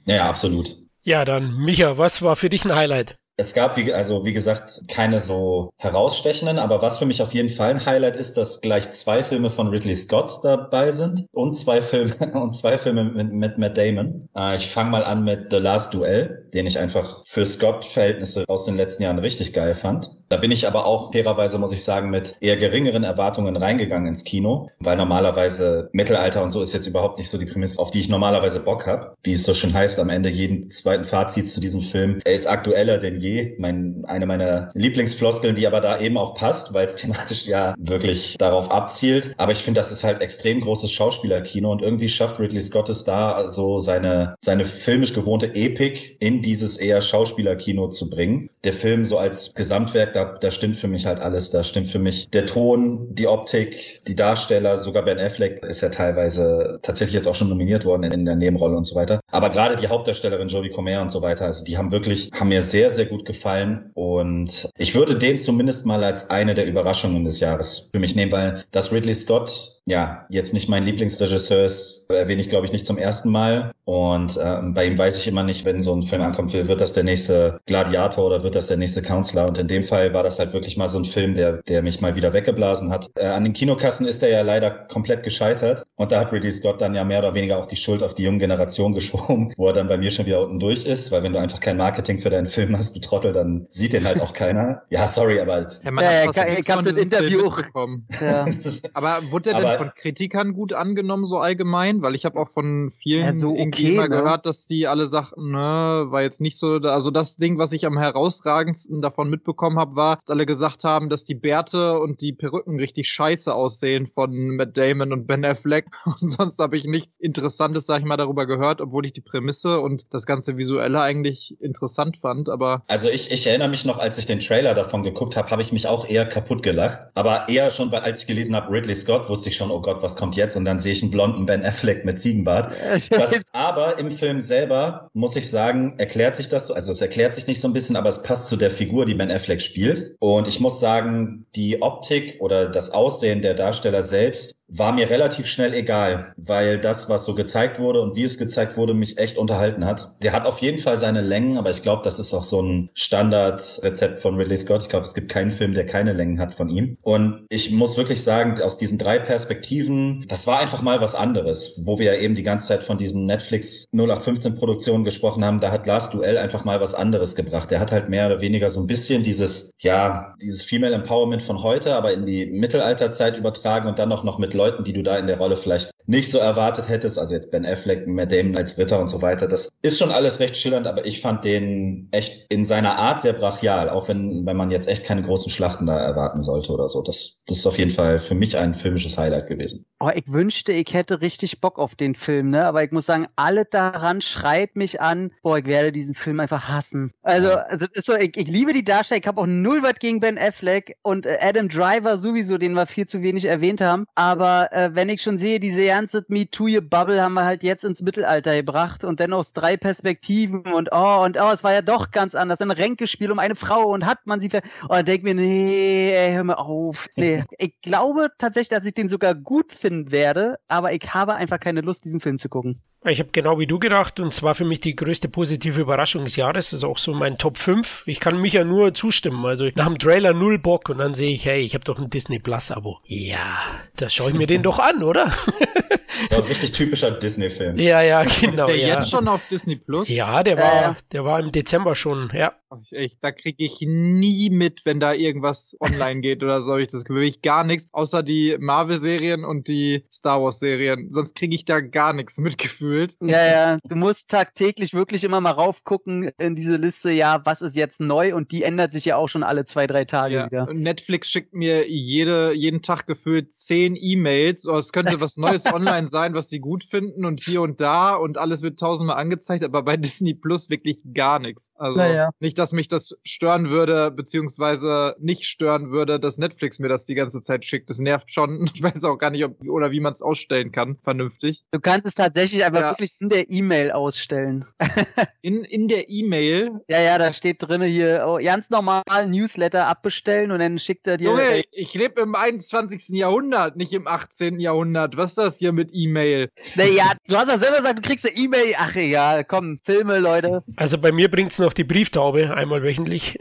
[0.07, 0.75] Ja, absolut.
[1.03, 3.15] Ja, dann Micha, was war für dich ein Highlight?
[3.35, 7.49] Es gab, wie, also wie gesagt, keine so herausstechenden, aber was für mich auf jeden
[7.49, 11.81] Fall ein Highlight ist, dass gleich zwei Filme von Ridley Scott dabei sind und zwei
[11.81, 14.29] Filme und zwei Filme mit, mit Matt Damon.
[14.35, 18.65] Äh, ich fange mal an mit The Last Duel, den ich einfach für Scott-Verhältnisse aus
[18.65, 20.11] den letzten Jahren richtig geil fand.
[20.29, 24.23] Da bin ich aber auch fairerweise, muss ich sagen, mit eher geringeren Erwartungen reingegangen ins
[24.23, 27.99] Kino, weil normalerweise Mittelalter und so ist jetzt überhaupt nicht so die Prämisse, auf die
[27.99, 29.15] ich normalerweise Bock habe.
[29.23, 32.19] Wie es so schön heißt, am Ende jeden zweiten Fazit zu diesem Film.
[32.25, 33.55] Er ist aktueller denn je.
[33.57, 38.37] Mein, eine meiner Lieblingsfloskeln, die aber da eben auch passt, weil es thematisch ja wirklich
[38.37, 39.33] darauf abzielt.
[39.37, 43.03] Aber ich finde, das ist halt extrem großes Schauspielerkino und irgendwie schafft Ridley Scott es
[43.03, 48.49] da so seine, seine filmisch gewohnte Epik in dieses eher Schauspielerkino zu bringen.
[48.63, 51.49] Der Film so als Gesamtwerk, da, da stimmt für mich halt alles.
[51.49, 55.89] Da stimmt für mich der Ton, die Optik, die Darsteller, sogar Ben Affleck ist ja
[55.89, 59.19] teilweise tatsächlich jetzt auch schon nominiert worden in, in der Nebenrolle und so weiter.
[59.31, 62.61] Aber gerade die Hauptdarstellerin Jodie Comer und so weiter, also die haben wirklich, haben mir
[62.61, 63.91] sehr, sehr gut gefallen.
[63.93, 68.31] Und ich würde den zumindest mal als eine der Überraschungen des Jahres für mich nehmen,
[68.31, 72.85] weil dass Ridley Scott ja jetzt nicht mein Lieblingsregisseur ist, erwähne ich glaube ich nicht
[72.85, 73.71] zum ersten Mal.
[73.85, 76.93] Und ähm, bei ihm weiß ich immer nicht, wenn so ein Film ankommt, wird das
[76.93, 79.47] der nächste Gladiator oder wird das der nächste Counselor?
[79.47, 81.99] Und in dem Fall war das halt wirklich mal so ein Film, der, der mich
[81.99, 83.11] mal wieder weggeblasen hat.
[83.15, 85.83] Äh, an den Kinokassen ist er ja leider komplett gescheitert.
[85.95, 88.23] Und da hat Ridley Scott dann ja mehr oder weniger auch die Schuld auf die
[88.23, 91.33] junge Generation geschoben, wo er dann bei mir schon wieder unten durch ist, weil wenn
[91.33, 94.31] du einfach kein Marketing für deinen Film hast, du Trottel, dann sieht den halt auch
[94.31, 94.83] keiner.
[94.91, 95.67] Ja, sorry, aber.
[95.83, 97.59] Ja, man hat ich, habe das Interview auch.
[98.21, 98.45] Ja.
[98.93, 102.01] aber wurde er denn von Kritikern gut angenommen, so allgemein?
[102.01, 104.17] Weil ich habe auch von vielen ja, so irgendwie okay, mal ne?
[104.17, 106.77] gehört, dass die alle sagten, ne, war jetzt nicht so.
[106.77, 111.09] Also das Ding, was ich am herausragendsten davon mitbekommen habe, war, dass alle gesagt haben,
[111.09, 115.85] dass die Bärte und die Perücken richtig scheiße aussehen von Matt Damon und Ben Affleck.
[116.05, 119.79] Und sonst habe ich nichts Interessantes, sag ich mal, darüber gehört, obwohl ich die Prämisse
[119.79, 122.49] und das ganze Visuelle eigentlich interessant fand.
[122.49, 125.61] Aber also ich, ich erinnere mich noch, als ich den Trailer davon geguckt habe, habe
[125.61, 127.07] ich mich auch eher kaputt gelacht.
[127.15, 130.01] Aber eher schon, weil als ich gelesen habe, Ridley Scott, wusste ich schon, oh Gott,
[130.03, 130.55] was kommt jetzt?
[130.55, 132.73] Und dann sehe ich einen blonden Ben Affleck mit Ziegenbart.
[133.09, 137.33] Das, aber im Film selber muss ich sagen, erklärt sich das so, also es erklärt
[137.35, 140.15] sich nicht so ein bisschen, aber es passt zu der Figur, die Ben Affleck spielt.
[140.19, 145.45] Und ich muss sagen, die Optik oder das Aussehen der Darsteller selbst war mir relativ
[145.47, 149.37] schnell egal, weil das, was so gezeigt wurde und wie es gezeigt wurde, mich echt
[149.37, 150.11] unterhalten hat.
[150.21, 152.89] Der hat auf jeden Fall seine Längen, aber ich glaube, das ist auch so ein
[152.93, 154.81] Standardrezept von Ridley Scott.
[154.81, 156.97] Ich glaube, es gibt keinen Film, der keine Längen hat von ihm.
[157.01, 161.81] Und ich muss wirklich sagen, aus diesen drei Perspektiven, das war einfach mal was anderes,
[161.85, 165.59] wo wir ja eben die ganze Zeit von diesem Netflix 0815 Produktion gesprochen haben.
[165.59, 167.69] Da hat Lars Duell einfach mal was anderes gebracht.
[167.69, 171.61] Der hat halt mehr oder weniger so ein bisschen dieses, ja, dieses Female Empowerment von
[171.61, 175.17] heute, aber in die Mittelalterzeit übertragen und dann auch noch mit Leuten, die du da
[175.17, 177.17] in der Rolle vielleicht nicht so erwartet hättest.
[177.17, 179.47] Also jetzt Ben Affleck, Matt Damon als Ritter und so weiter.
[179.47, 183.33] Das ist schon alles recht schillernd, aber ich fand den echt in seiner Art sehr
[183.33, 187.01] brachial, auch wenn, wenn man jetzt echt keine großen Schlachten da erwarten sollte oder so.
[187.01, 189.85] Das, das ist auf jeden Fall für mich ein filmisches Highlight gewesen.
[189.99, 192.65] Oh, ich wünschte, ich hätte richtig Bock auf den Film, ne?
[192.65, 196.67] Aber ich muss sagen, alle daran schreit mich an, boah, ich werde diesen Film einfach
[196.67, 197.11] hassen.
[197.21, 200.37] Also, also so, ich, ich liebe die Darsteller, ich habe auch null was gegen Ben
[200.37, 204.05] Affleck und äh, Adam Driver sowieso, den wir viel zu wenig erwähnt haben.
[204.15, 208.55] Aber äh, wenn ich schon sehe, diese ganze MeToo-Bubble haben wir halt jetzt ins Mittelalter
[208.55, 212.33] gebracht und dann aus drei Perspektiven und oh, und oh, es war ja doch ganz
[212.33, 212.61] anders.
[212.61, 216.33] Ein Ränkespiel um eine Frau und hat man sie ver Oh, denk mir, nee, ey,
[216.33, 217.07] hör mir auf.
[217.15, 217.43] Nee.
[217.59, 221.81] ich glaube tatsächlich, dass ich den sogar gut finden werde, aber ich habe einfach keine
[221.81, 222.81] Lust, diesen Film zu gucken.
[223.05, 226.37] Ich habe genau wie du gedacht und zwar für mich die größte positive Überraschung des
[226.37, 226.69] Jahres.
[226.69, 228.03] Das ist auch so mein Top 5.
[228.05, 229.45] Ich kann mich ja nur zustimmen.
[229.45, 232.09] Also nach dem Trailer null Bock und dann sehe ich, hey, ich habe doch ein
[232.09, 232.99] Disney Plus Abo.
[233.05, 233.57] Ja,
[233.97, 235.33] da schaue ich mir den doch an, oder?
[236.29, 237.77] So ein richtig typischer Disney-Film.
[237.77, 238.51] Ja, ja, genau.
[238.51, 238.99] Ist der ja.
[238.99, 240.09] jetzt schon auf Disney Plus?
[240.09, 240.95] Ja, der war, äh.
[241.11, 242.53] der war im Dezember schon, ja.
[242.91, 246.77] Echt, da kriege ich nie mit, wenn da irgendwas online geht oder so.
[246.77, 251.11] Ich das ich gar nichts, außer die Marvel-Serien und die Star Wars-Serien.
[251.11, 253.15] Sonst kriege ich da gar nichts mitgefühlt.
[253.21, 257.75] Ja, ja, du musst tagtäglich wirklich immer mal raufgucken in diese Liste, ja, was ist
[257.75, 260.45] jetzt neu und die ändert sich ja auch schon alle zwei, drei Tage ja.
[260.47, 260.73] wieder.
[260.73, 264.67] Netflix schickt mir jede, jeden Tag gefühlt zehn E-Mails.
[264.67, 268.15] Oh, es könnte was Neues online sein, was sie gut finden und hier und da
[268.15, 271.71] und alles wird tausendmal angezeigt, aber bei Disney Plus wirklich gar nichts.
[271.75, 272.29] Also ja.
[272.39, 277.15] nicht, dass mich das stören würde, beziehungsweise nicht stören würde, dass Netflix mir das die
[277.15, 277.89] ganze Zeit schickt.
[277.89, 278.69] Das nervt schon.
[278.73, 281.63] Ich weiß auch gar nicht, ob oder wie man es ausstellen kann, vernünftig.
[281.71, 282.89] Du kannst es tatsächlich einfach ja.
[282.91, 284.65] wirklich in der E-Mail ausstellen.
[285.41, 286.71] in, in der E-Mail?
[286.87, 291.17] Ja, ja, da steht drin hier, oh, ganz normal Newsletter abbestellen und dann schickt er
[291.17, 291.29] dir.
[291.29, 293.09] Junge, ich lebe im 21.
[293.09, 294.59] Jahrhundert, nicht im 18.
[294.59, 295.17] Jahrhundert.
[295.17, 296.49] Was ist das hier mit E-Mail?
[296.75, 298.73] Naja, du hast ja selber gesagt, du kriegst eine E-Mail.
[298.77, 300.63] Ach egal, komm, Filme, Leute.
[300.75, 303.37] Also bei mir bringt es noch die Brieftaube einmal wöchentlich.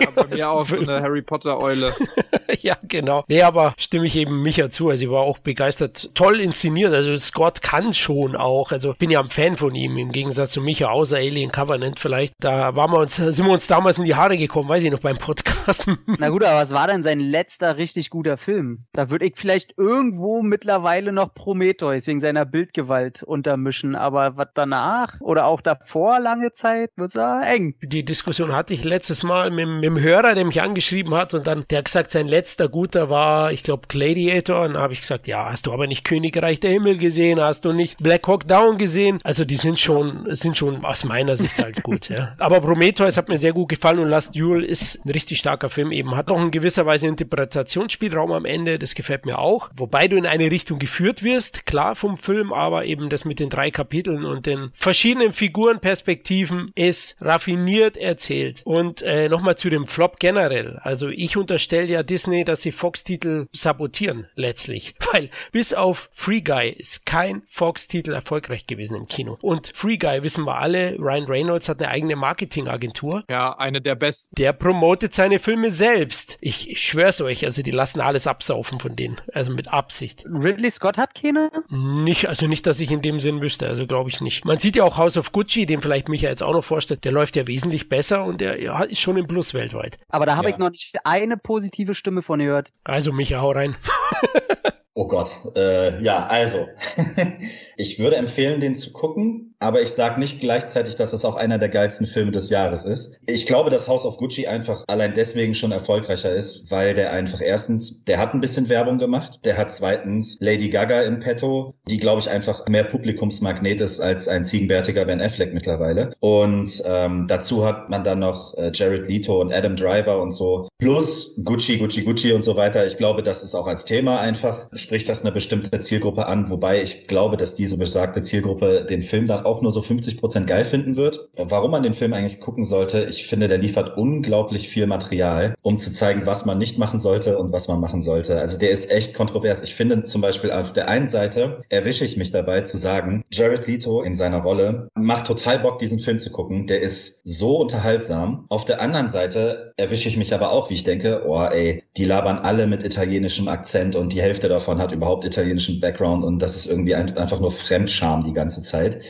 [0.00, 1.94] Ja, bei mir auch so eine Harry Potter Eule.
[2.60, 3.24] ja, genau.
[3.28, 4.88] Nee, aber stimme ich eben Micha zu.
[4.88, 6.10] Also ich war auch begeistert.
[6.14, 6.92] Toll inszeniert.
[6.92, 8.72] Also Scott kann schon auch.
[8.72, 12.34] Also bin ja ein Fan von ihm im Gegensatz zu Micha, außer Alien Covenant vielleicht.
[12.40, 15.00] Da waren wir uns, sind wir uns damals in die Haare gekommen, weiß ich noch
[15.00, 15.86] beim Podcast.
[16.18, 18.84] Na gut, aber was war denn sein letzter richtig guter Film?
[18.92, 23.94] Da würde ich vielleicht irgendwo mittlerweile noch Prometheus wegen seiner Bildgewalt untermischen.
[23.94, 27.74] Aber was danach oder auch davor lange Zeit wird es eng.
[27.82, 31.46] Die Diskussion hatte ich letztes Mal mit, mit dem Hörer, der mich angeschrieben hat und
[31.46, 34.62] dann, der hat gesagt, sein letzter guter war, ich glaube, Gladiator.
[34.62, 37.64] Und dann habe ich gesagt, ja, hast du aber nicht Königreich der Himmel gesehen, hast
[37.64, 39.20] du nicht Black Hawk Down gesehen.
[39.24, 42.34] Also die sind schon, sind schon aus meiner Sicht halt gut, ja.
[42.38, 45.92] Aber Prometheus hat mir sehr gut gefallen und Last Duel ist ein richtig starker Film
[45.92, 46.16] eben.
[46.16, 49.70] Hat noch in gewisser Weise Interpretationsspielraum am Ende, das gefällt mir auch.
[49.76, 53.48] Wobei du in eine Richtung geführt wirst, klar vom Film, aber eben das mit den
[53.48, 58.60] drei Kapiteln und den verschiedenen Figurenperspektiven ist raffiniert erzählt.
[58.66, 60.78] Und äh, nochmal zu dem Flop generell.
[60.82, 64.94] Also ich unterstelle ja Disney dass sie Fox-Titel sabotieren, letztlich.
[65.12, 69.38] Weil bis auf Free Guy ist kein Fox-Titel erfolgreich gewesen im Kino.
[69.40, 73.24] Und Free Guy, wissen wir alle, Ryan Reynolds hat eine eigene Marketingagentur.
[73.30, 74.34] Ja, eine der besten.
[74.34, 76.36] Der promotet seine Filme selbst.
[76.42, 79.22] Ich, ich schwör's euch, also die lassen alles absaufen von denen.
[79.32, 80.26] Also mit Absicht.
[80.26, 81.50] Ridley Scott hat keine?
[81.70, 84.44] Nicht, also nicht, dass ich in dem Sinn wüsste, also glaube ich nicht.
[84.44, 87.12] Man sieht ja auch House of Gucci, den vielleicht Micha jetzt auch noch vorstellt, der
[87.12, 89.98] läuft ja wesentlich besser und der ja, ist schon im Plus weltweit.
[90.08, 90.54] Aber da habe Ja.
[90.54, 92.72] ich noch nicht eine positive Stimme von gehört.
[92.84, 93.74] Also Micha, hau rein.
[94.94, 96.68] Oh Gott, äh, ja, also,
[97.78, 101.56] ich würde empfehlen, den zu gucken, aber ich sage nicht gleichzeitig, dass es auch einer
[101.56, 103.18] der geilsten Filme des Jahres ist.
[103.26, 107.40] Ich glaube, dass House of Gucci einfach allein deswegen schon erfolgreicher ist, weil der einfach
[107.40, 111.96] erstens, der hat ein bisschen Werbung gemacht, der hat zweitens Lady Gaga im Petto, die,
[111.96, 116.12] glaube ich, einfach mehr Publikumsmagnet ist als ein ziegenbärtiger Ben Affleck mittlerweile.
[116.20, 120.68] Und ähm, dazu hat man dann noch äh, Jared Leto und Adam Driver und so,
[120.78, 122.84] plus Gucci, Gucci, Gucci und so weiter.
[122.84, 126.82] Ich glaube, das ist auch als Thema einfach, spricht das eine bestimmte Zielgruppe an, wobei
[126.82, 130.64] ich glaube, dass diese besagte Zielgruppe den Film dann auch nur so 50 Prozent geil
[130.64, 131.28] finden wird.
[131.36, 135.78] Warum man den Film eigentlich gucken sollte, ich finde, der liefert unglaublich viel Material, um
[135.78, 138.38] zu zeigen, was man nicht machen sollte und was man machen sollte.
[138.38, 139.62] Also der ist echt kontrovers.
[139.62, 143.66] Ich finde zum Beispiel auf der einen Seite erwische ich mich dabei zu sagen, Jared
[143.66, 146.66] Leto in seiner Rolle macht total Bock, diesen Film zu gucken.
[146.66, 148.46] Der ist so unterhaltsam.
[148.48, 152.04] Auf der anderen Seite erwische ich mich aber auch, wie ich denke, oh ey, die
[152.04, 156.56] labern alle mit italienischem Akzent und die Hälfte davon hat überhaupt italienischen Background und das
[156.56, 159.02] ist irgendwie ein, einfach nur Fremdscham die ganze Zeit.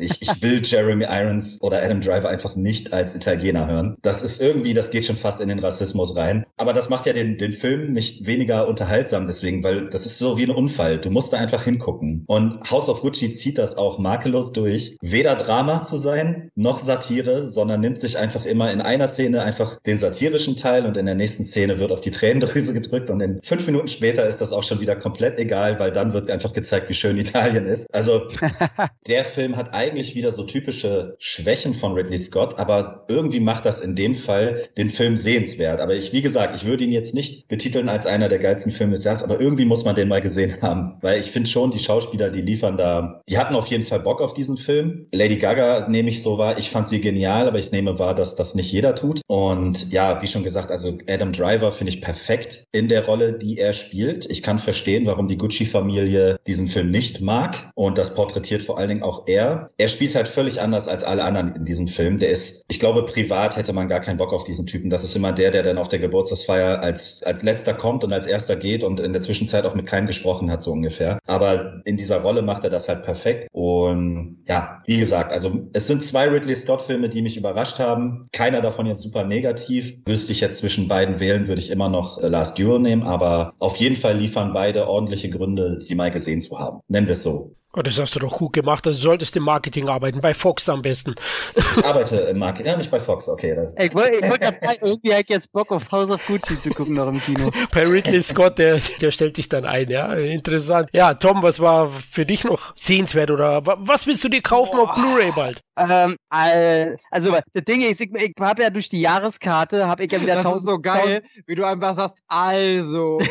[0.00, 3.96] Ich, ich will Jeremy Irons oder Adam Driver einfach nicht als Italiener hören.
[4.02, 6.46] Das ist irgendwie, das geht schon fast in den Rassismus rein.
[6.56, 10.38] Aber das macht ja den, den Film nicht weniger unterhaltsam deswegen, weil das ist so
[10.38, 10.98] wie ein Unfall.
[10.98, 12.24] Du musst da einfach hingucken.
[12.26, 14.96] Und House of Gucci zieht das auch makellos durch.
[15.02, 19.80] Weder Drama zu sein, noch Satire, sondern nimmt sich einfach immer in einer Szene einfach
[19.80, 23.40] den satirischen Teil und in der nächsten Szene wird auf die Tränendrüse gedrückt und in
[23.42, 26.88] fünf Minuten später ist das auch schon wieder komplett egal, weil dann wird einfach gezeigt,
[26.88, 27.92] wie schön Italien ist.
[27.92, 28.28] Also
[29.06, 33.80] der Film hat eigentlich wieder so typische Schwächen von Ridley Scott, aber irgendwie macht das
[33.80, 35.80] in dem Fall den Film sehenswert.
[35.80, 38.94] Aber ich, wie gesagt, ich würde ihn jetzt nicht betiteln als einer der geilsten Filme
[38.94, 41.80] des Jahres, aber irgendwie muss man den mal gesehen haben, weil ich finde schon, die
[41.80, 45.06] Schauspieler, die liefern da, die hatten auf jeden Fall Bock auf diesen Film.
[45.12, 48.36] Lady Gaga nehme ich so wahr, ich fand sie genial, aber ich nehme wahr, dass
[48.36, 49.20] das nicht jeder tut.
[49.26, 53.58] Und ja, wie schon gesagt, also Adam Driver finde ich perfekt in der Rolle, die
[53.58, 54.30] er spielt.
[54.30, 58.88] Ich kann verstehen, warum die Gucci-Familie diesen Film nicht mag und das porträtiert vor allen
[58.88, 59.70] Dingen auch er.
[59.78, 62.18] Er spielt halt völlig anders als alle anderen in diesem Film.
[62.18, 64.90] Der ist, ich glaube, privat hätte man gar keinen Bock auf diesen Typen.
[64.90, 68.26] Das ist immer der, der dann auf der Geburtstagsfeier als, als letzter kommt und als
[68.26, 71.18] erster geht und in der Zwischenzeit auch mit keinem gesprochen hat, so ungefähr.
[71.26, 73.48] Aber in dieser Rolle macht er das halt perfekt.
[73.52, 78.28] Und ja, wie gesagt, also es sind zwei Ridley Scott-Filme, die mich überrascht haben.
[78.32, 79.94] Keiner davon jetzt super negativ.
[80.06, 83.02] Wüsste ich jetzt zwischen beiden wählen, würde ich immer noch The Last Duel nehmen.
[83.02, 86.80] Aber auf jeden Fall liefern beide ordentliche Gründe, sie mal gesehen zu haben.
[86.88, 87.54] Nennen wir es so.
[87.74, 88.86] Oh, das hast du doch gut gemacht.
[88.86, 91.14] Also solltest im Marketing arbeiten, bei Fox am besten.
[91.56, 93.54] Ich arbeite im Marketing, ja, nicht bei Fox, okay.
[93.54, 96.20] Das, Ich wollte ich wollt gerade sagen, irgendwie hätte ich jetzt Bock auf House of
[96.26, 97.50] Gucci zu gucken noch im Kino.
[97.72, 100.12] Bei Ridley Scott, der, der stellt dich dann ein, ja.
[100.12, 100.90] Interessant.
[100.92, 104.78] Ja, Tom, was war für dich noch sehenswert oder wa- was willst du dir kaufen
[104.78, 105.62] auf Blu-ray bald?
[105.78, 110.12] Ähm, äh, also das Ding ist, ich, ich habe ja durch die Jahreskarte, habe ich
[110.12, 113.16] ja wieder Das ist 1000 so geil, wie du einfach sagst, also.
[113.16, 113.28] Und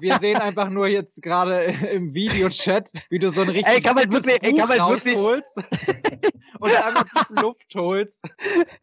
[0.00, 1.62] wir sehen einfach nur jetzt gerade
[1.92, 5.04] im Videochat, wie du so ein richtig Ey, halt dickes wirklich- ich Buch hab halt
[5.04, 8.22] wirklich- und einfach Luft holst.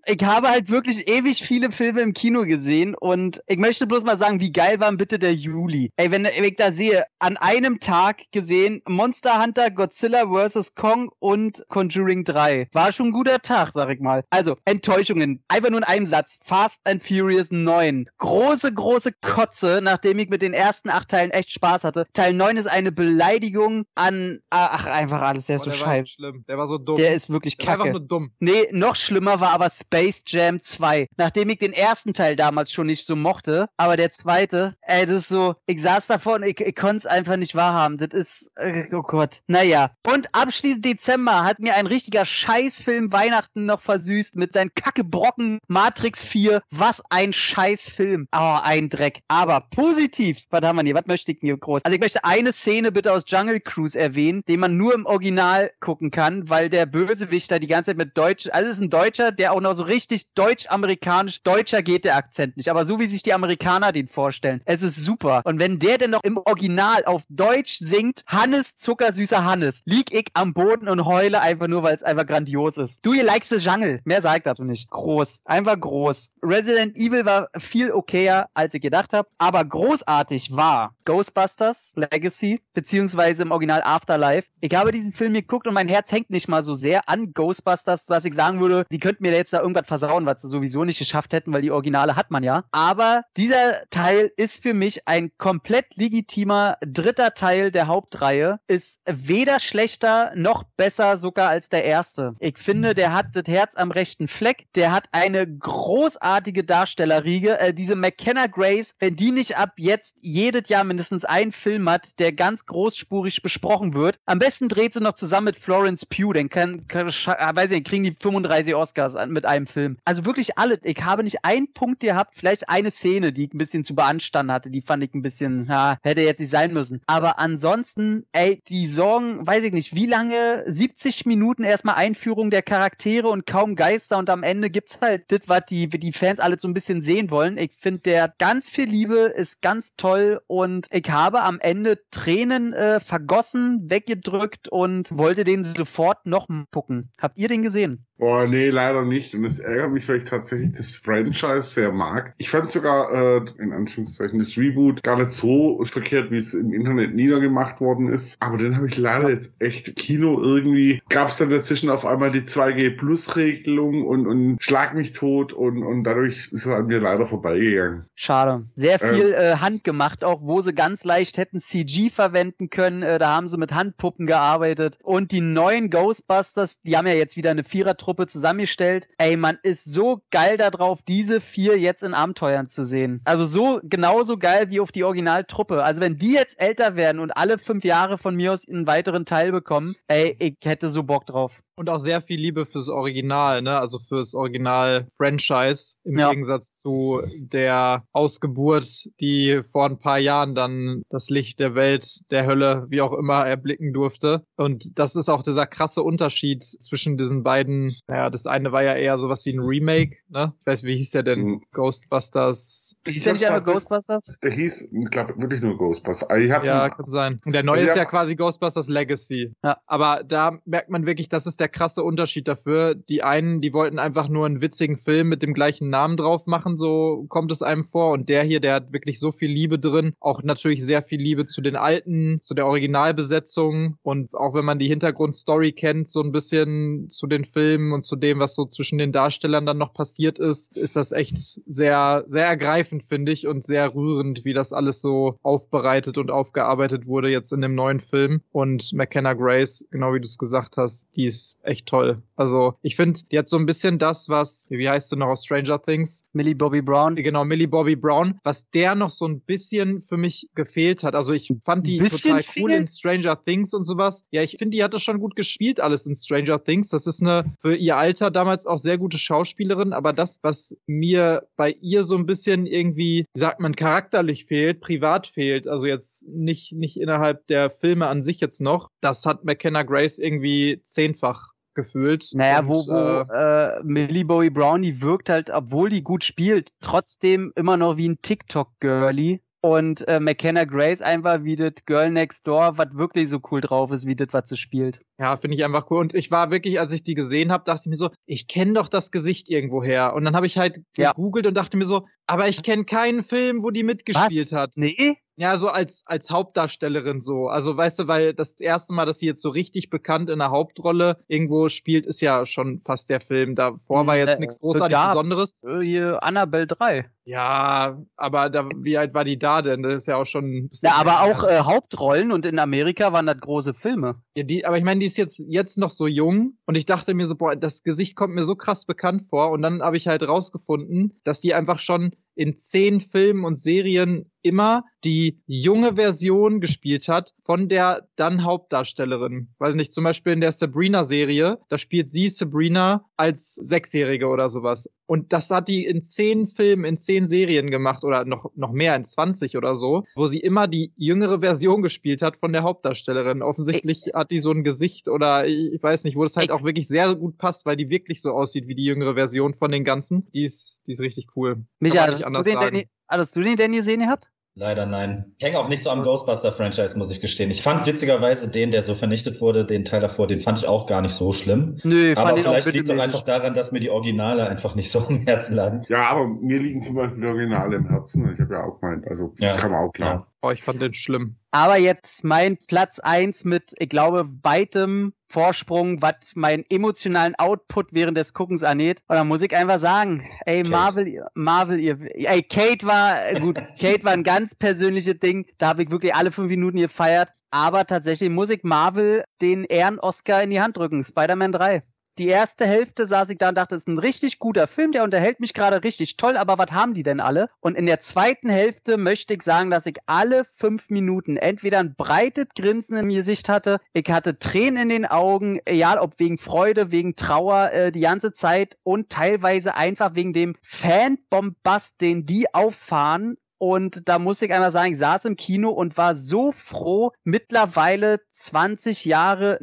[0.06, 4.18] ich habe halt wirklich ewig viele Filme im Kino gesehen und ich möchte bloß mal
[4.18, 5.92] sagen, wie geil war bitte der Juli.
[5.98, 10.76] Ey, wenn, ich da sehe, an einem Tag gesehen Monster Hunter, Godzilla vs.
[10.76, 12.68] Kong und Conjuring 3.
[12.74, 14.24] War schon ein guter Tag, sag ich mal.
[14.30, 15.44] Also, Enttäuschungen.
[15.48, 16.40] Einfach nur in einem Satz.
[16.44, 18.10] Fast and Furious 9.
[18.18, 22.08] Große, große Kotze, nachdem ich mit den ersten acht Teilen echt Spaß hatte.
[22.14, 25.94] Teil 9 ist eine Beleidigung an, ach, einfach alles, der ist Boah, so der war
[25.96, 26.08] scheiße.
[26.08, 26.46] schlimm.
[26.48, 26.98] Der war so dumm.
[26.98, 28.32] Der ist wirklich Der einfach nur dumm.
[28.40, 31.08] Nee, noch schlimmer war aber Space Jam 2.
[31.18, 35.16] Nachdem ich den ersten Teil damals schon nicht so mochte, aber der zweite, ey, das
[35.16, 37.98] ist so, ich saß davor und ich, ich konnte es einfach nicht wahrhaben.
[37.98, 39.42] Das ist, äh, oh Gott.
[39.48, 39.92] Naja.
[40.06, 46.24] Und abschließend Dezember hat mir ein richtiger Scheißfilm Weihnachten noch versüßt mit seinen Kackebrocken Matrix
[46.24, 46.62] 4.
[46.72, 48.28] Was ein Scheißfilm.
[48.34, 49.22] Oh, ein Dreck.
[49.28, 50.96] Aber positiv, was haben wir hier?
[50.96, 51.84] Was möchte ich hier groß?
[51.84, 55.72] Also ich möchte eine Szene bitte aus Jungle Cruise erwähnen, den man nur im Original
[55.80, 58.90] gucken kann, weil der Bösewicht da die ganze Zeit mit Deutsch, also es ist ein
[58.90, 63.08] Deutscher, der auch noch so richtig deutsch-amerikanisch, deutscher geht der Akzent nicht, aber so wie
[63.08, 64.62] sich die Amerikaner den vorstellen.
[64.66, 65.42] Es ist super.
[65.44, 70.28] Und wenn der denn noch im Original auf Deutsch singt, Hannes, zuckersüßer Hannes, lieg ich
[70.34, 73.06] am Boden und heule einfach nur, weil es einfach grandios ist.
[73.06, 74.02] Du, ihr likest the Jungle.
[74.06, 74.90] Mehr sagt dazu nicht.
[74.90, 75.42] Groß.
[75.46, 76.32] Einfach groß.
[76.44, 83.44] Resident Evil war viel okayer, als ich gedacht habe, aber großartig war Ghostbusters Legacy, beziehungsweise
[83.44, 84.48] im Original Afterlife.
[84.62, 87.47] Ich habe diesen Film geguckt und mein Herz hängt nicht mal so sehr an Ghostbusters,
[87.56, 91.00] dass ich sagen würde, die könnten mir jetzt da irgendwas versauen, was sie sowieso nicht
[91.00, 92.64] geschafft hätten, weil die Originale hat man ja.
[92.72, 98.60] Aber dieser Teil ist für mich ein komplett legitimer dritter Teil der Hauptreihe.
[98.68, 102.36] Ist weder schlechter noch besser sogar als der erste.
[102.40, 104.68] Ich finde, der hat das Herz am rechten Fleck.
[104.76, 107.60] Der hat eine großartige Darstellerriege.
[107.60, 112.20] Äh, diese McKenna Grace, wenn die nicht ab jetzt jedes Jahr mindestens einen Film hat,
[112.20, 116.50] der ganz großspurig besprochen wird, am besten dreht sie noch zusammen mit Florence Pugh, dann
[116.50, 119.98] kann, kann weiß ich, kriegen die 35 Oscars mit einem Film.
[120.06, 120.80] Also wirklich alle.
[120.84, 124.54] Ich habe nicht einen Punkt gehabt, vielleicht eine Szene, die ich ein bisschen zu beanstanden
[124.54, 127.02] hatte, die fand ich ein bisschen, ja, hätte jetzt nicht sein müssen.
[127.08, 132.62] Aber ansonsten, ey, die sorgen, weiß ich nicht, wie lange, 70 Minuten erstmal Einführung der
[132.62, 136.58] Charaktere und kaum Geister und am Ende gibt's halt das, was die, die Fans alle
[136.60, 137.58] so ein bisschen sehen wollen.
[137.58, 142.74] Ich finde, der ganz viel Liebe, ist ganz toll und ich habe am Ende Tränen
[142.74, 147.10] äh, vergossen, weggedrückt und wollte den sofort noch gucken.
[147.20, 148.06] Habt ihr den gesehen?
[148.18, 149.36] Boah, nee, leider nicht.
[149.36, 152.34] Und es ärgert mich, weil ich tatsächlich das Franchise sehr mag.
[152.38, 156.74] Ich fand sogar, äh, in Anführungszeichen, das Reboot gar nicht so verkehrt, wie es im
[156.74, 158.36] Internet niedergemacht worden ist.
[158.40, 161.02] Aber den habe ich leider jetzt echt Kino irgendwie.
[161.10, 166.04] Gab es dann dazwischen auf einmal die 2G-Plus-Regelung und, und Schlag mich tot und, und
[166.04, 168.06] dadurch ist es an mir leider vorbeigegangen.
[168.16, 168.66] Schade.
[168.76, 169.14] Sehr ähm.
[169.14, 173.04] viel ähm, äh, handgemacht, auch wo sie ganz leicht hätten CG verwenden können.
[173.04, 174.98] Äh, da haben sie mit Handpuppen gearbeitet.
[175.04, 179.10] Und die neuen Ghostbusters, die haben ja jetzt wieder eine Vierertruppe Truppe zusammengestellt.
[179.18, 183.22] Ey, man ist so geil darauf, diese vier jetzt in Abenteuern zu sehen.
[183.26, 185.84] Also so genauso geil wie auf die Originaltruppe.
[185.84, 189.26] Also wenn die jetzt älter werden und alle fünf Jahre von mir aus einen weiteren
[189.26, 191.62] Teil bekommen, ey, ich hätte so Bock drauf.
[191.80, 193.78] Und auch sehr viel Liebe fürs Original, ne?
[193.78, 196.32] Also fürs Original-Franchise im ja.
[196.32, 202.48] Gegensatz zu der Ausgeburt, die vor ein paar Jahren dann das Licht der Welt, der
[202.48, 204.44] Hölle, wie auch immer, erblicken durfte.
[204.56, 207.96] Und das ist auch dieser krasse Unterschied zwischen diesen beiden.
[208.08, 210.54] Naja, das eine war ja eher sowas wie ein Remake, ne?
[210.60, 211.42] Ich weiß, wie hieß der denn?
[211.42, 211.62] Mhm.
[211.74, 212.96] Ghostbusters.
[213.06, 214.34] Hieß der nicht einfach Ghostbusters?
[214.42, 216.28] Der hieß, ich glaube, wirklich nur Ghostbusters.
[216.28, 217.40] Also ja, kann sein.
[217.46, 219.54] Und der neue ist ja quasi Ghostbusters Legacy.
[219.64, 219.78] Ja.
[219.86, 222.96] Aber da merkt man wirklich, dass es der der krasse Unterschied dafür.
[222.96, 226.78] Die einen, die wollten einfach nur einen witzigen Film mit dem gleichen Namen drauf machen,
[226.78, 228.12] so kommt es einem vor.
[228.14, 230.14] Und der hier, der hat wirklich so viel Liebe drin.
[230.22, 233.98] Auch natürlich sehr viel Liebe zu den alten, zu der Originalbesetzung.
[234.02, 238.16] Und auch wenn man die Hintergrundstory kennt, so ein bisschen zu den Filmen und zu
[238.16, 242.46] dem, was so zwischen den Darstellern dann noch passiert ist, ist das echt sehr, sehr
[242.46, 247.52] ergreifend, finde ich, und sehr rührend, wie das alles so aufbereitet und aufgearbeitet wurde jetzt
[247.52, 248.42] in dem neuen Film.
[248.54, 252.22] Und McKenna Grace, genau wie du es gesagt hast, die ist echt toll.
[252.36, 255.46] Also ich finde, die hat so ein bisschen das, was, wie heißt du noch aus
[255.46, 256.24] Stranger Things?
[256.34, 257.16] Millie Bobby Brown.
[257.16, 261.16] Genau, Millie Bobby Brown, was der noch so ein bisschen für mich gefehlt hat.
[261.16, 264.26] Also ich fand die total cool in Stranger Things und sowas.
[264.32, 266.90] Ja, ich finde, die hat das schon gut gespielt, alles in Stranger Things.
[266.90, 271.48] Das ist eine für ihr Alter damals auch sehr gute Schauspielerin, aber das, was mir
[271.56, 276.28] bei ihr so ein bisschen irgendwie, wie sagt man, charakterlich fehlt, privat fehlt, also jetzt
[276.28, 281.47] nicht, nicht innerhalb der Filme an sich jetzt noch, das hat McKenna Grace irgendwie zehnfach
[281.78, 282.30] gefühlt.
[282.34, 286.26] Naja, und, wo, wo äh, äh, Millie Bowie Brown, die wirkt halt, obwohl die gut
[286.26, 289.40] spielt, trotzdem immer noch wie ein TikTok-Girlie.
[289.60, 293.92] Und äh, McKenna Grace einfach wie das Girl Next Door, was wirklich so cool drauf
[293.92, 295.00] ist, wie das, was sie spielt.
[295.20, 296.00] Ja, finde ich einfach cool.
[296.00, 298.74] Und ich war wirklich, als ich die gesehen habe, dachte ich mir so, ich kenne
[298.74, 300.14] doch das Gesicht irgendwo her.
[300.14, 301.12] Und dann habe ich halt ja.
[301.12, 304.58] gegoogelt und dachte mir so, aber ich kenne keinen Film, wo die mitgespielt was?
[304.58, 304.72] hat.
[304.76, 305.18] Nee?
[305.40, 307.48] Ja, so als, als Hauptdarstellerin so.
[307.48, 310.50] Also weißt du, weil das erste Mal, dass sie jetzt so richtig bekannt in der
[310.50, 313.54] Hauptrolle irgendwo spielt, ist ja schon fast der Film.
[313.54, 315.52] Davor war hm, jetzt äh, nichts großartig ja, Besonderes.
[315.64, 317.08] Äh, hier Annabelle 3.
[317.26, 319.84] Ja, aber da, wie alt war die da denn?
[319.84, 320.72] Das ist ja auch schon.
[320.82, 324.16] Ja, aber auch äh, Hauptrollen und in Amerika waren das große Filme.
[324.36, 327.14] Ja, die, aber ich meine, die ist jetzt, jetzt noch so jung und ich dachte
[327.14, 330.08] mir so, boah, das Gesicht kommt mir so krass bekannt vor und dann habe ich
[330.08, 336.62] halt rausgefunden, dass die einfach schon in zehn Filmen und Serien immer die junge Version
[336.62, 339.50] gespielt hat von der dann Hauptdarstellerin.
[339.58, 344.88] Weiß nicht, zum Beispiel in der Sabrina-Serie, da spielt sie Sabrina als Sechsjährige oder sowas.
[345.08, 348.96] Und das hat die in zehn Filmen, in zehn Serien gemacht oder noch, noch mehr,
[348.96, 353.42] in 20 oder so, wo sie immer die jüngere Version gespielt hat von der Hauptdarstellerin.
[353.42, 356.88] Offensichtlich hat die so ein Gesicht oder ich weiß nicht, wo das halt auch wirklich
[356.90, 360.28] sehr gut passt, weil die wirklich so aussieht wie die jüngere Version von den ganzen.
[360.34, 361.64] Die ist, die ist richtig cool.
[361.80, 364.30] Micha, hattest du, den, Danny, hattest du den denn gesehen gehabt?
[364.60, 365.36] Leider nein.
[365.38, 367.52] Ich hänge auch nicht so am Ghostbuster-Franchise, muss ich gestehen.
[367.52, 370.88] Ich fand witzigerweise den, der so vernichtet wurde, den Teil davor, den fand ich auch
[370.88, 371.78] gar nicht so schlimm.
[371.84, 374.90] Nö, aber fand vielleicht liegt es auch einfach daran, dass mir die Originale einfach nicht
[374.90, 375.84] so am Herzen lagen.
[375.90, 378.34] Ja, aber mir liegen zum Beispiel die Originale im Herzen.
[378.34, 379.56] Ich habe ja auch gemeint, also ja.
[379.58, 380.14] kann man auch klar.
[380.14, 380.28] Ja.
[380.42, 381.36] Oh, ich fand den schlimm.
[381.52, 388.18] Aber jetzt mein Platz eins mit, ich glaube, weitem Vorsprung, was meinen emotionalen Output während
[388.18, 389.02] des Guckens angeht.
[389.08, 390.70] Und da muss ich einfach sagen, ey, Kate.
[390.70, 395.46] Marvel, Marvel, ihr, ey, Kate war, gut, Kate war ein ganz persönliches Ding.
[395.58, 397.32] Da habe ich wirklich alle fünf Minuten gefeiert.
[397.52, 401.04] Aber tatsächlich muss ich Marvel den Ehren-Oscar in die Hand drücken.
[401.04, 401.84] Spider-Man 3
[402.18, 405.04] die erste Hälfte saß ich da und dachte, es ist ein richtig guter Film, der
[405.04, 407.50] unterhält mich gerade richtig toll, aber was haben die denn alle?
[407.60, 411.96] Und in der zweiten Hälfte möchte ich sagen, dass ich alle fünf Minuten entweder ein
[411.96, 416.92] breites Grinsen im Gesicht hatte, ich hatte Tränen in den Augen, egal ob wegen Freude,
[416.92, 423.38] wegen Trauer, äh, die ganze Zeit und teilweise einfach wegen dem Fanbombast, den die auffahren
[423.60, 428.20] und da muss ich einmal sagen, ich saß im Kino und war so froh, mittlerweile
[428.34, 429.58] 20 Jahre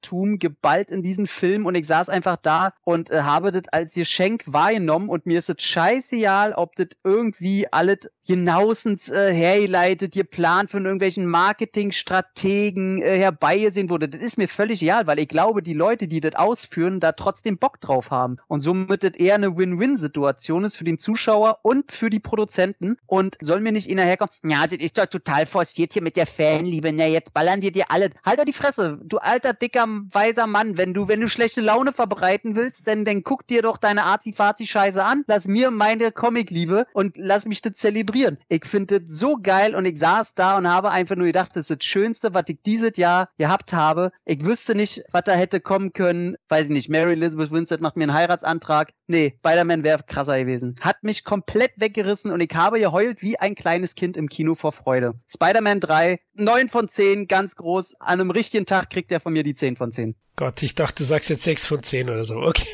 [0.00, 3.94] Nerdtum geballt in diesen Film und ich saß einfach da und äh, habe das als
[3.94, 10.70] Geschenk wahrgenommen und mir ist es scheißegal, ob das irgendwie alles hinausens äh, hergeleitet, geplant
[10.70, 14.08] von irgendwelchen Marketingstrategen äh, herbeigesehen wurde.
[14.08, 17.58] Das ist mir völlig egal, weil ich glaube, die Leute, die das ausführen, da trotzdem
[17.58, 18.36] Bock drauf haben.
[18.46, 22.96] Und somit das eher eine Win-Win-Situation ist für den Zuschauer und für die Produzenten.
[23.06, 26.26] Und soll mir nicht einer herkommen, ja, das ist doch total forciert hier mit der
[26.26, 30.46] Fanliebe, na jetzt ballern wir dir alle, halt doch die Fresse, du alter, dicker, weiser
[30.46, 34.04] Mann, wenn du, wenn du schlechte Laune verbreiten willst, dann, dann guck dir doch deine
[34.06, 38.38] Azi-Fazi-Scheiße an, lass mir meine Comic-Liebe und lass mich das zelebrieren.
[38.48, 41.68] Ich finde das so geil und ich saß da und habe einfach nur gedacht, das
[41.68, 44.12] ist das Schönste, was ich dieses Jahr gehabt habe.
[44.24, 47.96] Ich wüsste nicht, was da hätte kommen können, weiß ich nicht, Mary Elizabeth Winstead macht
[47.96, 48.92] mir einen Heiratsantrag.
[49.08, 50.76] Nee, Spider-Man wäre krasser gewesen.
[50.80, 54.54] Hat mich komplett weggerissen und ich habe geheult geheult wie ein kleines Kind im Kino
[54.54, 55.14] vor Freude.
[55.26, 57.96] Spider-Man 3, 9 von 10, ganz groß.
[58.00, 60.14] An einem richtigen Tag kriegt er von mir die 10 von 10.
[60.36, 62.36] Gott, ich dachte, du sagst jetzt 6 von 10 oder so.
[62.36, 62.68] Okay.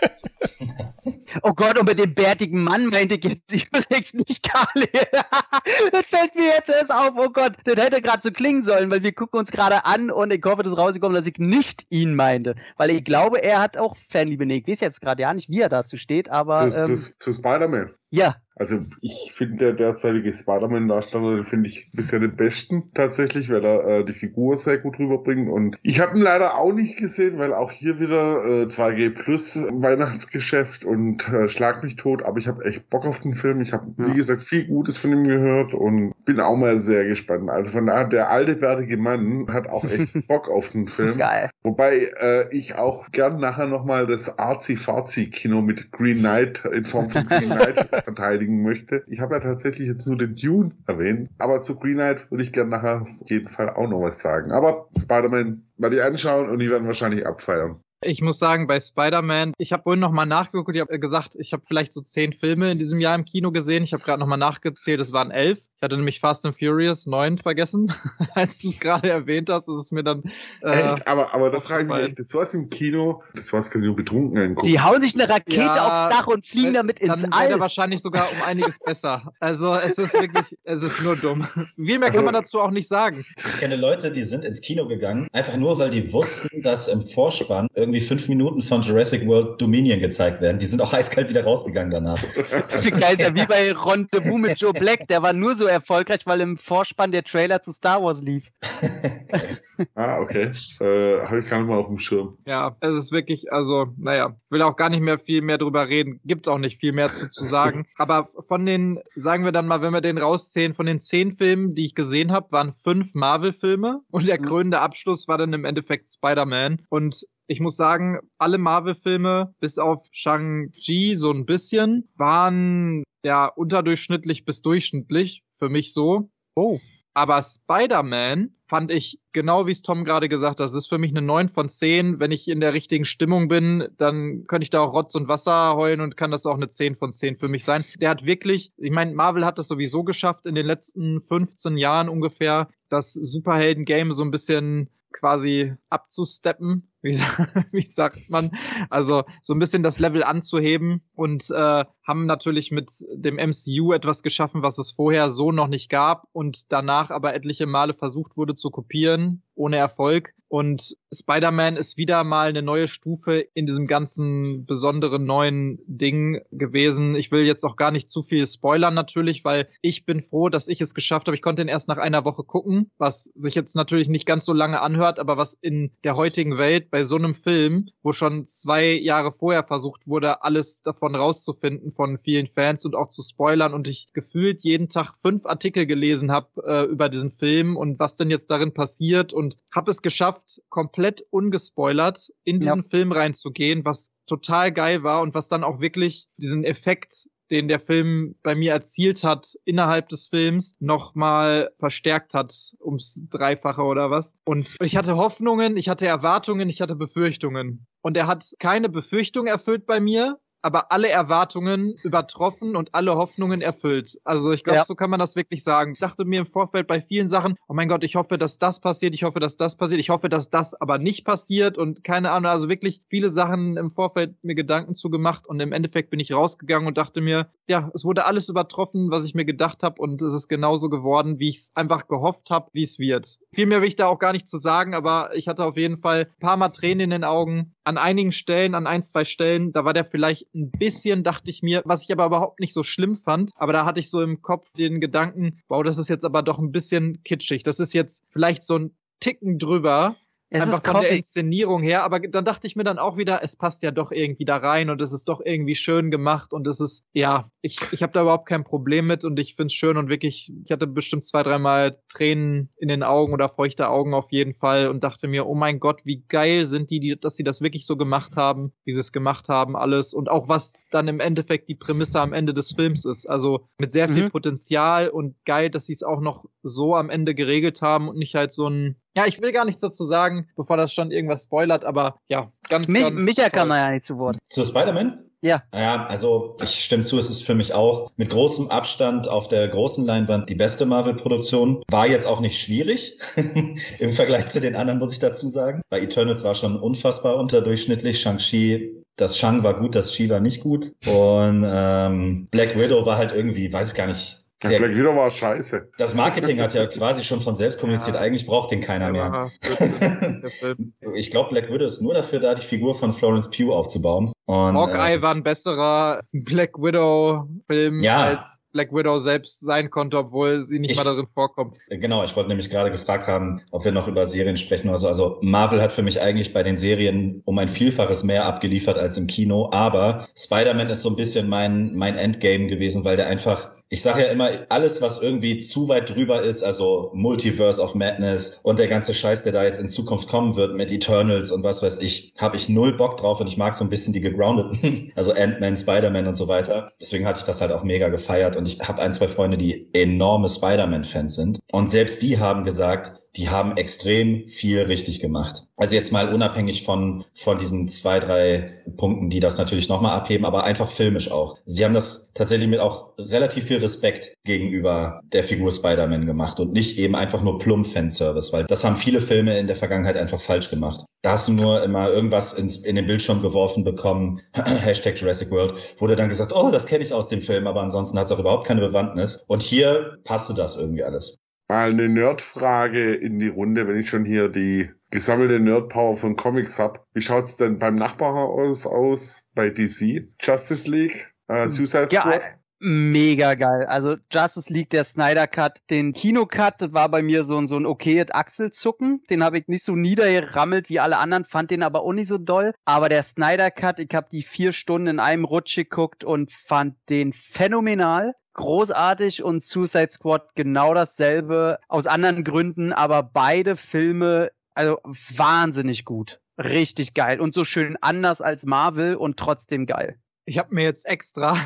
[1.42, 4.88] Oh Gott, und mit dem bärtigen Mann meinte ich jetzt übrigens nicht Carly.
[5.92, 7.12] das fällt mir jetzt erst auf.
[7.16, 10.32] Oh Gott, das hätte gerade so klingen sollen, weil wir gucken uns gerade an und
[10.32, 12.54] ich hoffe, das ist rausgekommen, dass ich nicht ihn meinte.
[12.76, 14.46] Weil ich glaube, er hat auch Fanliebe.
[14.46, 16.68] Nee, ich weiß jetzt gerade ja nicht, wie er dazu steht, aber.
[16.68, 17.94] Zu, ähm, zu, zu Spider-Man.
[18.12, 23.64] Ja, also ich finde der derzeitige Spider-Man-Darsteller, den finde ich bisher den besten tatsächlich, weil
[23.64, 25.48] er äh, die Figur sehr gut rüberbringt.
[25.48, 29.56] Und ich habe ihn leider auch nicht gesehen, weil auch hier wieder äh, 2G Plus
[29.56, 30.99] Weihnachtsgeschäft und
[31.32, 32.22] äh, Schlag mich tot.
[32.22, 33.60] Aber ich habe echt Bock auf den Film.
[33.60, 34.06] Ich habe, ja.
[34.06, 37.50] wie gesagt, viel Gutes von ihm gehört und bin auch mal sehr gespannt.
[37.50, 41.18] Also von daher, der alte, bärtige Mann hat auch echt Bock auf den Film.
[41.18, 41.50] Geil.
[41.62, 47.26] Wobei äh, ich auch gern nachher nochmal das Arzi-Fazi-Kino mit Green Knight in Form von
[47.26, 49.02] Green Knight verteidigen möchte.
[49.06, 52.52] Ich habe ja tatsächlich jetzt nur den Dune erwähnt, aber zu Green Knight würde ich
[52.52, 54.52] gerne nachher auf jeden Fall auch noch was sagen.
[54.52, 57.80] Aber Spider-Man werde ich anschauen und die werden wahrscheinlich abfeiern.
[58.02, 61.62] Ich muss sagen, bei Spider-Man, ich habe vorhin nochmal nachgeguckt, ich habe gesagt, ich habe
[61.68, 63.82] vielleicht so zehn Filme in diesem Jahr im Kino gesehen.
[63.84, 65.60] Ich habe gerade nochmal nachgezählt, es waren elf.
[65.76, 67.92] Ich hatte nämlich Fast and Furious 9 vergessen.
[68.34, 70.22] Als du es gerade erwähnt hast, ist es mir dann.
[70.62, 71.08] Äh, echt?
[71.08, 73.86] Aber, aber da frage ich mich echt, das war's im Kino, das war's kann ich
[73.86, 74.66] nur betrunken angucken.
[74.66, 77.50] Die hauen sich eine Rakete ja, aufs Dach und fliegen damit ins dann All.
[77.50, 79.32] Dann wahrscheinlich sogar um einiges besser.
[79.40, 81.46] Also es ist wirklich, es ist nur dumm.
[81.76, 83.24] Viel mehr kann man also dazu auch nicht sagen.
[83.36, 87.00] Ich kenne Leute, die sind ins Kino gegangen, einfach nur, weil die wussten, dass im
[87.00, 90.58] Vorspann irgendwie fünf Minuten von Jurassic World Dominion gezeigt werden.
[90.58, 92.22] Die sind auch eiskalt wieder rausgegangen danach.
[92.70, 95.66] Das ist geil, ja wie bei Ron Rendezvous mit Joe Black, der war nur so
[95.66, 98.50] erfolgreich, weil im Vorspann der Trailer zu Star Wars lief.
[99.94, 100.52] ah, okay.
[100.80, 102.36] Äh, Habe ich gar nicht mal auf dem Schirm.
[102.46, 106.20] Ja, es ist wirklich, also, naja, will auch gar nicht mehr viel mehr drüber reden.
[106.24, 107.86] Gibt auch nicht viel mehr zu, zu sagen.
[107.96, 111.74] Aber von den, sagen wir dann mal, wenn wir den rauszählen, von den zehn Filmen,
[111.74, 114.44] die ich gesehen habe, waren fünf Marvel-Filme und der mhm.
[114.44, 116.82] krönende Abschluss war dann im Endeffekt Spider-Man.
[116.88, 124.44] Und ich muss sagen, alle Marvel-Filme, bis auf Shang-Chi so ein bisschen, waren ja unterdurchschnittlich
[124.44, 126.30] bis durchschnittlich für mich so.
[126.54, 126.78] Oh.
[127.12, 131.10] Aber Spider-Man fand ich, genau wie es Tom gerade gesagt hat, das ist für mich
[131.10, 132.20] eine 9 von 10.
[132.20, 135.74] Wenn ich in der richtigen Stimmung bin, dann könnte ich da auch Rotz und Wasser
[135.74, 137.84] heulen und kann das auch eine 10 von 10 für mich sein.
[137.96, 142.08] Der hat wirklich, ich meine, Marvel hat das sowieso geschafft in den letzten 15 Jahren
[142.08, 147.12] ungefähr, das Superhelden-Game so ein bisschen quasi abzusteppen wie,
[147.72, 148.50] wie sagt man,
[148.88, 154.22] also so ein bisschen das Level anzuheben und äh, haben natürlich mit dem MCU etwas
[154.22, 158.56] geschaffen, was es vorher so noch nicht gab und danach aber etliche Male versucht wurde
[158.56, 160.34] zu kopieren, ohne Erfolg.
[160.48, 167.14] Und Spider-Man ist wieder mal eine neue Stufe in diesem ganzen besonderen neuen Ding gewesen.
[167.14, 170.66] Ich will jetzt auch gar nicht zu viel spoilern natürlich, weil ich bin froh, dass
[170.66, 171.36] ich es geschafft habe.
[171.36, 174.52] Ich konnte ihn erst nach einer Woche gucken, was sich jetzt natürlich nicht ganz so
[174.52, 178.92] lange anhört, aber was in der heutigen Welt bei so einem Film, wo schon zwei
[178.92, 183.88] Jahre vorher versucht wurde, alles davon rauszufinden von vielen Fans und auch zu spoilern und
[183.88, 188.30] ich gefühlt jeden Tag fünf Artikel gelesen habe äh, über diesen Film und was denn
[188.30, 192.88] jetzt darin passiert und habe es geschafft, komplett ungespoilert in diesen ja.
[192.88, 197.80] Film reinzugehen, was total geil war und was dann auch wirklich diesen Effekt den der
[197.80, 204.36] Film bei mir erzielt hat innerhalb des Films, nochmal verstärkt hat ums Dreifache oder was.
[204.44, 207.86] Und ich hatte Hoffnungen, ich hatte Erwartungen, ich hatte Befürchtungen.
[208.02, 213.62] Und er hat keine Befürchtung erfüllt bei mir, aber alle Erwartungen übertroffen und alle Hoffnungen
[213.62, 214.18] erfüllt.
[214.24, 214.84] Also ich glaube, ja.
[214.84, 215.92] so kann man das wirklich sagen.
[215.92, 218.80] Ich dachte mir im Vorfeld bei vielen Sachen, oh mein Gott, ich hoffe, dass das
[218.80, 222.30] passiert, ich hoffe, dass das passiert, ich hoffe, dass das aber nicht passiert und keine
[222.30, 226.20] Ahnung, also wirklich viele Sachen im Vorfeld mir Gedanken zu gemacht und im Endeffekt bin
[226.20, 230.00] ich rausgegangen und dachte mir, ja, es wurde alles übertroffen, was ich mir gedacht habe
[230.00, 233.38] und es ist genauso geworden, wie ich es einfach gehofft habe, wie es wird.
[233.52, 235.98] Viel mehr will ich da auch gar nicht zu sagen, aber ich hatte auf jeden
[235.98, 237.74] Fall ein paar Mal Tränen in den Augen.
[237.90, 241.60] An einigen Stellen, an ein, zwei Stellen, da war der vielleicht ein bisschen, dachte ich
[241.60, 243.50] mir, was ich aber überhaupt nicht so schlimm fand.
[243.56, 246.60] Aber da hatte ich so im Kopf den Gedanken, wow, das ist jetzt aber doch
[246.60, 247.64] ein bisschen kitschig.
[247.64, 250.14] Das ist jetzt vielleicht so ein Ticken drüber.
[250.50, 253.54] Es einfach von der Inszenierung her, aber dann dachte ich mir dann auch wieder, es
[253.54, 256.80] passt ja doch irgendwie da rein und es ist doch irgendwie schön gemacht und es
[256.80, 260.08] ist, ja, ich, ich habe da überhaupt kein Problem mit und ich find's schön und
[260.08, 264.52] wirklich, ich hatte bestimmt zwei, dreimal Tränen in den Augen oder feuchte Augen auf jeden
[264.52, 267.60] Fall und dachte mir, oh mein Gott, wie geil sind die, die dass sie das
[267.60, 271.20] wirklich so gemacht haben, wie sie es gemacht haben, alles und auch was dann im
[271.20, 273.26] Endeffekt die Prämisse am Ende des Films ist.
[273.26, 274.30] Also mit sehr viel mhm.
[274.30, 278.34] Potenzial und geil, dass sie es auch noch so am Ende geregelt haben und nicht
[278.34, 281.84] halt so ein ja, ich will gar nichts dazu sagen, bevor das schon irgendwas spoilert,
[281.84, 283.50] aber ja, ganz, Mich, ganz Micha toll.
[283.50, 284.38] kann man ja nicht zu Wort.
[284.44, 285.24] Zu Spider-Man?
[285.42, 285.62] Ja.
[285.74, 289.68] Ja, also ich stimme zu, es ist für mich auch mit großem Abstand auf der
[289.68, 291.82] großen Leinwand die beste Marvel-Produktion.
[291.90, 293.18] War jetzt auch nicht schwierig
[293.98, 295.80] im Vergleich zu den anderen, muss ich dazu sagen.
[295.88, 298.20] Bei Eternals war schon unfassbar unterdurchschnittlich.
[298.20, 300.92] Shang-Chi, das Shang war gut, das Chi war nicht gut.
[301.06, 305.30] Und ähm, Black Widow war halt irgendwie, weiß ich gar nicht, der, Black Widow war
[305.30, 305.90] scheiße.
[305.96, 308.20] Das Marketing hat ja quasi schon von selbst kommuniziert, ja.
[308.20, 309.50] eigentlich braucht den keiner mehr.
[311.14, 314.32] ich glaube, Black Widow ist nur dafür da, die Figur von Florence Pugh aufzubauen.
[314.44, 318.24] Und, Hawkeye äh, war ein besserer Black Widow-Film ja.
[318.24, 321.76] als Black Widow selbst sein konnte, obwohl sie nicht ich, mal darin vorkommt.
[321.88, 325.08] Genau, ich wollte nämlich gerade gefragt haben, ob wir noch über Serien sprechen oder so.
[325.08, 329.16] Also Marvel hat für mich eigentlich bei den Serien um ein Vielfaches mehr abgeliefert als
[329.16, 333.70] im Kino, aber Spider-Man ist so ein bisschen mein, mein Endgame gewesen, weil der einfach
[333.92, 338.60] ich sage ja immer, alles, was irgendwie zu weit drüber ist, also Multiverse of Madness
[338.62, 341.82] und der ganze Scheiß, der da jetzt in Zukunft kommen wird mit Eternals und was
[341.82, 345.12] weiß ich, habe ich null Bock drauf und ich mag so ein bisschen die gegroundeten,
[345.16, 346.92] also Ant-Man, Spider-Man und so weiter.
[347.00, 349.88] Deswegen hatte ich das halt auch mega gefeiert und ich habe ein, zwei Freunde, die
[349.92, 351.58] enorme Spider-Man-Fans sind.
[351.72, 355.64] Und selbst die haben gesagt, die haben extrem viel richtig gemacht.
[355.76, 360.44] Also jetzt mal unabhängig von, von diesen zwei, drei Punkten, die das natürlich nochmal abheben,
[360.44, 361.56] aber einfach filmisch auch.
[361.64, 366.72] Sie haben das tatsächlich mit auch relativ viel Respekt gegenüber der Figur Spider-Man gemacht und
[366.72, 370.40] nicht eben einfach nur plump Fanservice, weil das haben viele Filme in der Vergangenheit einfach
[370.40, 371.04] falsch gemacht.
[371.22, 375.74] Da hast du nur immer irgendwas ins, in den Bildschirm geworfen bekommen, Hashtag Jurassic World,
[375.98, 378.38] wurde dann gesagt, oh, das kenne ich aus dem Film, aber ansonsten hat es auch
[378.38, 379.42] überhaupt keine Bewandtnis.
[379.46, 381.38] Und hier passte das irgendwie alles.
[381.70, 386.80] Mal eine Nerdfrage in die Runde, wenn ich schon hier die gesammelte Nerdpower von Comics
[386.80, 387.06] hab.
[387.14, 390.32] Wie schaut's denn beim Nachbarhaus aus bei DC?
[390.40, 391.32] Justice League?
[391.46, 392.42] Äh, Suicide Squad?
[392.42, 393.86] Ja, mega geil.
[393.86, 397.76] Also Justice League, der Snyder Cut, den Kino Cut, das war bei mir so, so
[397.76, 399.22] ein okayes Achselzucken.
[399.30, 402.38] Den habe ich nicht so niedergerammelt wie alle anderen, fand den aber auch nicht so
[402.38, 402.72] doll.
[402.84, 406.96] Aber der Snyder Cut, ich habe die vier Stunden in einem Rutsch geguckt und fand
[407.08, 414.98] den phänomenal großartig und Suicide Squad genau dasselbe aus anderen Gründen, aber beide Filme also
[415.04, 416.40] wahnsinnig gut.
[416.58, 420.18] Richtig geil und so schön anders als Marvel und trotzdem geil.
[420.46, 421.56] Ich habe mir jetzt extra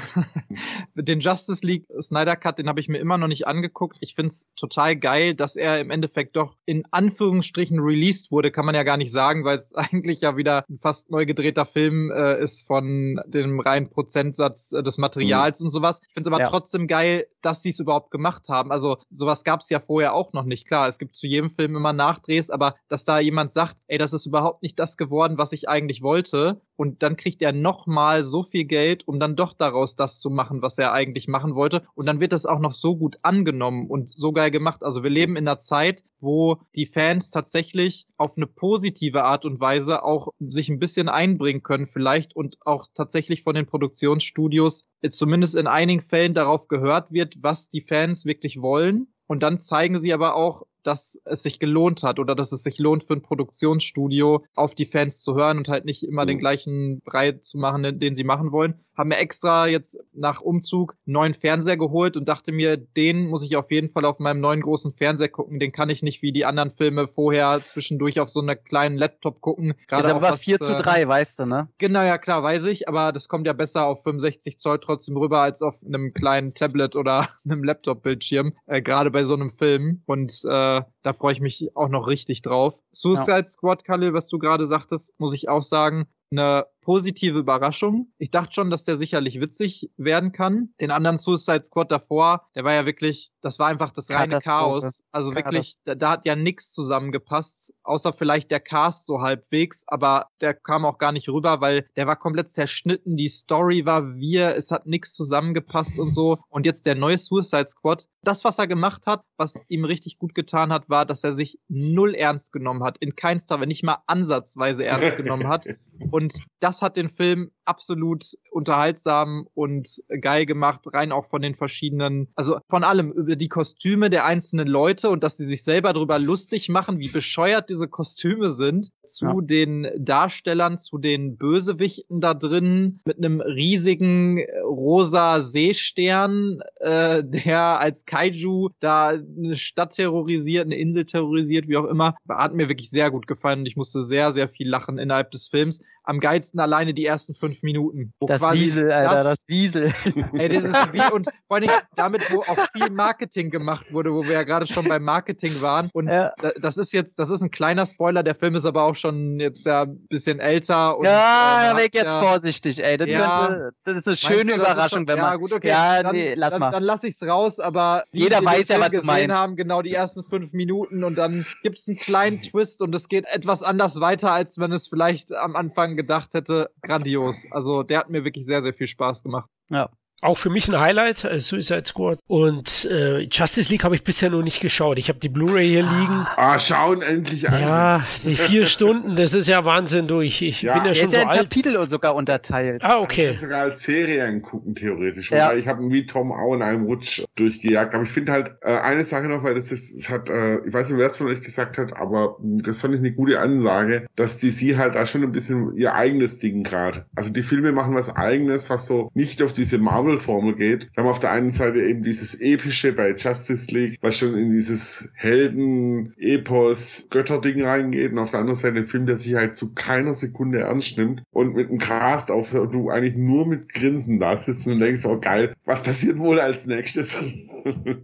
[0.95, 3.97] den Justice League Snyder Cut, den habe ich mir immer noch nicht angeguckt.
[4.01, 8.67] Ich finde es total geil, dass er im Endeffekt doch in Anführungsstrichen released wurde, kann
[8.67, 12.11] man ja gar nicht sagen, weil es eigentlich ja wieder ein fast neu gedrehter Film
[12.11, 15.67] äh, ist von dem reinen Prozentsatz äh, des Materials mhm.
[15.67, 16.01] und sowas.
[16.07, 16.51] Ich finde es aber ja.
[16.51, 18.73] trotzdem geil, dass sie es überhaupt gemacht haben.
[18.73, 20.67] Also sowas gab es ja vorher auch noch nicht.
[20.67, 24.13] Klar, es gibt zu jedem Film immer Nachdrehs, aber dass da jemand sagt, ey, das
[24.13, 28.43] ist überhaupt nicht das geworden, was ich eigentlich wollte und dann kriegt er nochmal so
[28.43, 31.83] viel Geld, um dann doch daraus das zu machen, was er eigentlich machen wollte.
[31.95, 34.83] Und dann wird das auch noch so gut angenommen und so geil gemacht.
[34.83, 39.61] Also wir leben in einer Zeit, wo die Fans tatsächlich auf eine positive Art und
[39.61, 45.19] Weise auch sich ein bisschen einbringen können vielleicht und auch tatsächlich von den Produktionsstudios jetzt
[45.19, 49.09] zumindest in einigen Fällen darauf gehört wird, was die Fans wirklich wollen.
[49.27, 52.79] Und dann zeigen sie aber auch, dass es sich gelohnt hat oder dass es sich
[52.79, 56.29] lohnt für ein Produktionsstudio auf die Fans zu hören und halt nicht immer mhm.
[56.29, 60.97] den gleichen Brei zu machen, den sie machen wollen haben mir extra jetzt nach Umzug
[61.07, 64.41] einen neuen Fernseher geholt und dachte mir, den muss ich auf jeden Fall auf meinem
[64.41, 65.59] neuen großen Fernseher gucken.
[65.59, 69.41] Den kann ich nicht wie die anderen Filme vorher zwischendurch auf so einer kleinen Laptop
[69.41, 69.75] gucken.
[69.89, 71.69] Gerade ist aber was, 4 zu 3, äh, weißt du, ne?
[71.79, 75.41] Genau, ja klar, weiß ich, aber das kommt ja besser auf 65 Zoll trotzdem rüber
[75.41, 80.03] als auf einem kleinen Tablet oder einem Laptop-Bildschirm, äh, gerade bei so einem Film.
[80.07, 82.83] Und äh, da freue ich mich auch noch richtig drauf.
[82.93, 83.47] Suicide ja.
[83.47, 86.07] Squad, Kalle, was du gerade sagtest, muss ich auch sagen,
[86.39, 88.13] eine positive Überraschung.
[88.19, 90.75] Ich dachte schon, dass der sicherlich witzig werden kann.
[90.81, 95.03] Den anderen Suicide Squad davor, der war ja wirklich, das war einfach das reine Chaos.
[95.11, 100.27] Also wirklich, da, da, hat ja nichts zusammengepasst, außer vielleicht der Cast so halbwegs, aber
[100.41, 104.55] der kam auch gar nicht rüber, weil der war komplett zerschnitten, die Story war wir,
[104.55, 106.39] es hat nichts zusammengepasst und so.
[106.51, 110.35] Und jetzt der neue Suicide Squad, das, was er gemacht hat, was ihm richtig gut
[110.35, 114.03] getan hat, war, dass er sich null ernst genommen hat, in keinster, wenn nicht mal
[114.07, 115.67] ansatzweise ernst genommen hat.
[116.11, 116.24] Und
[116.61, 122.59] das hat den Film absolut unterhaltsam und geil gemacht, rein auch von den verschiedenen, also
[122.69, 126.69] von allem, über die Kostüme der einzelnen Leute und dass sie sich selber darüber lustig
[126.69, 129.35] machen, wie bescheuert diese Kostüme sind, zu ja.
[129.41, 138.05] den Darstellern, zu den Bösewichten da drin, mit einem riesigen rosa Seestern, äh, der als
[138.07, 143.11] Kaiju da eine Stadt terrorisiert, eine Insel terrorisiert, wie auch immer, hat mir wirklich sehr
[143.11, 146.95] gut gefallen und ich musste sehr, sehr viel lachen innerhalb des Films am geilsten alleine
[146.95, 148.13] die ersten fünf Minuten.
[148.21, 149.93] Das Wiesel, Alter, das, das, Wiesel.
[150.35, 154.25] Ey, das ist wie, und vor allem damit, wo auch viel Marketing gemacht wurde, wo
[154.25, 155.89] wir ja gerade schon beim Marketing waren.
[155.95, 156.33] Und ja.
[156.61, 159.65] das ist jetzt, das ist ein kleiner Spoiler, der Film ist aber auch schon jetzt
[159.67, 160.99] ja ein bisschen älter.
[160.99, 162.99] Und, ja, äh, weg jetzt ja, vorsichtig, ey.
[162.99, 165.33] Das, ja, könnte, das ist eine schöne du, Überraschung, schon, wenn man.
[165.33, 165.69] Ja, gut, okay.
[165.69, 166.71] Ja, dann, nee, lass dann, mal.
[166.71, 169.35] Dann lass ich's raus, aber jeder die, weiß ja, was gesehen meinst.
[169.35, 173.25] haben, genau die ersten fünf Minuten und dann gibt's einen kleinen Twist und es geht
[173.27, 177.47] etwas anders weiter, als wenn es vielleicht am Anfang gedacht hätte grandios.
[177.51, 179.51] Also der hat mir wirklich sehr, sehr viel Spaß gemacht.
[179.71, 179.91] Ja,
[180.25, 182.19] auch für mich ein Highlight, äh, Suicide Squad.
[182.27, 184.99] Und äh, Justice League habe ich bisher noch nicht geschaut.
[184.99, 186.27] Ich habe die Blu-ray hier liegen.
[186.37, 187.61] Ah, schauen endlich an.
[187.61, 190.41] Ja, die vier Stunden, das ist ja Wahnsinn durch.
[190.43, 190.75] Ich ja.
[190.75, 191.39] bin ja schon ist so ja in alt.
[191.41, 192.85] Kapitel sogar unterteilt.
[192.85, 193.27] Ah, okay.
[193.27, 195.31] Ich kann sogar als Serien gucken, theoretisch.
[195.31, 195.53] Ja.
[195.53, 197.95] Ich habe wie Tom auch in einem Rutsch durchgejagt.
[197.95, 200.73] Aber ich finde halt äh, eine Sache noch, weil das ist, das hat, äh, ich
[200.73, 204.07] weiß nicht, wer es von euch gesagt hat, aber das fand ich eine gute Ansage,
[204.17, 207.05] dass die sie halt da schon ein bisschen ihr eigenes Ding gerade.
[207.15, 210.89] Also die Filme machen was eigenes, was so nicht auf diese Marvel Marvel-Formel geht.
[210.95, 214.51] Wir haben auf der einen Seite eben dieses epische bei Justice League, was schon in
[214.51, 220.13] dieses Helden-Epos-Götterding reingeht und auf der anderen Seite ein Film, der sich halt zu keiner
[220.15, 224.69] Sekunde ernst nimmt und mit einem Cast aufhört du eigentlich nur mit Grinsen da sitzt
[224.69, 227.19] und denkst, oh geil, was passiert wohl als nächstes?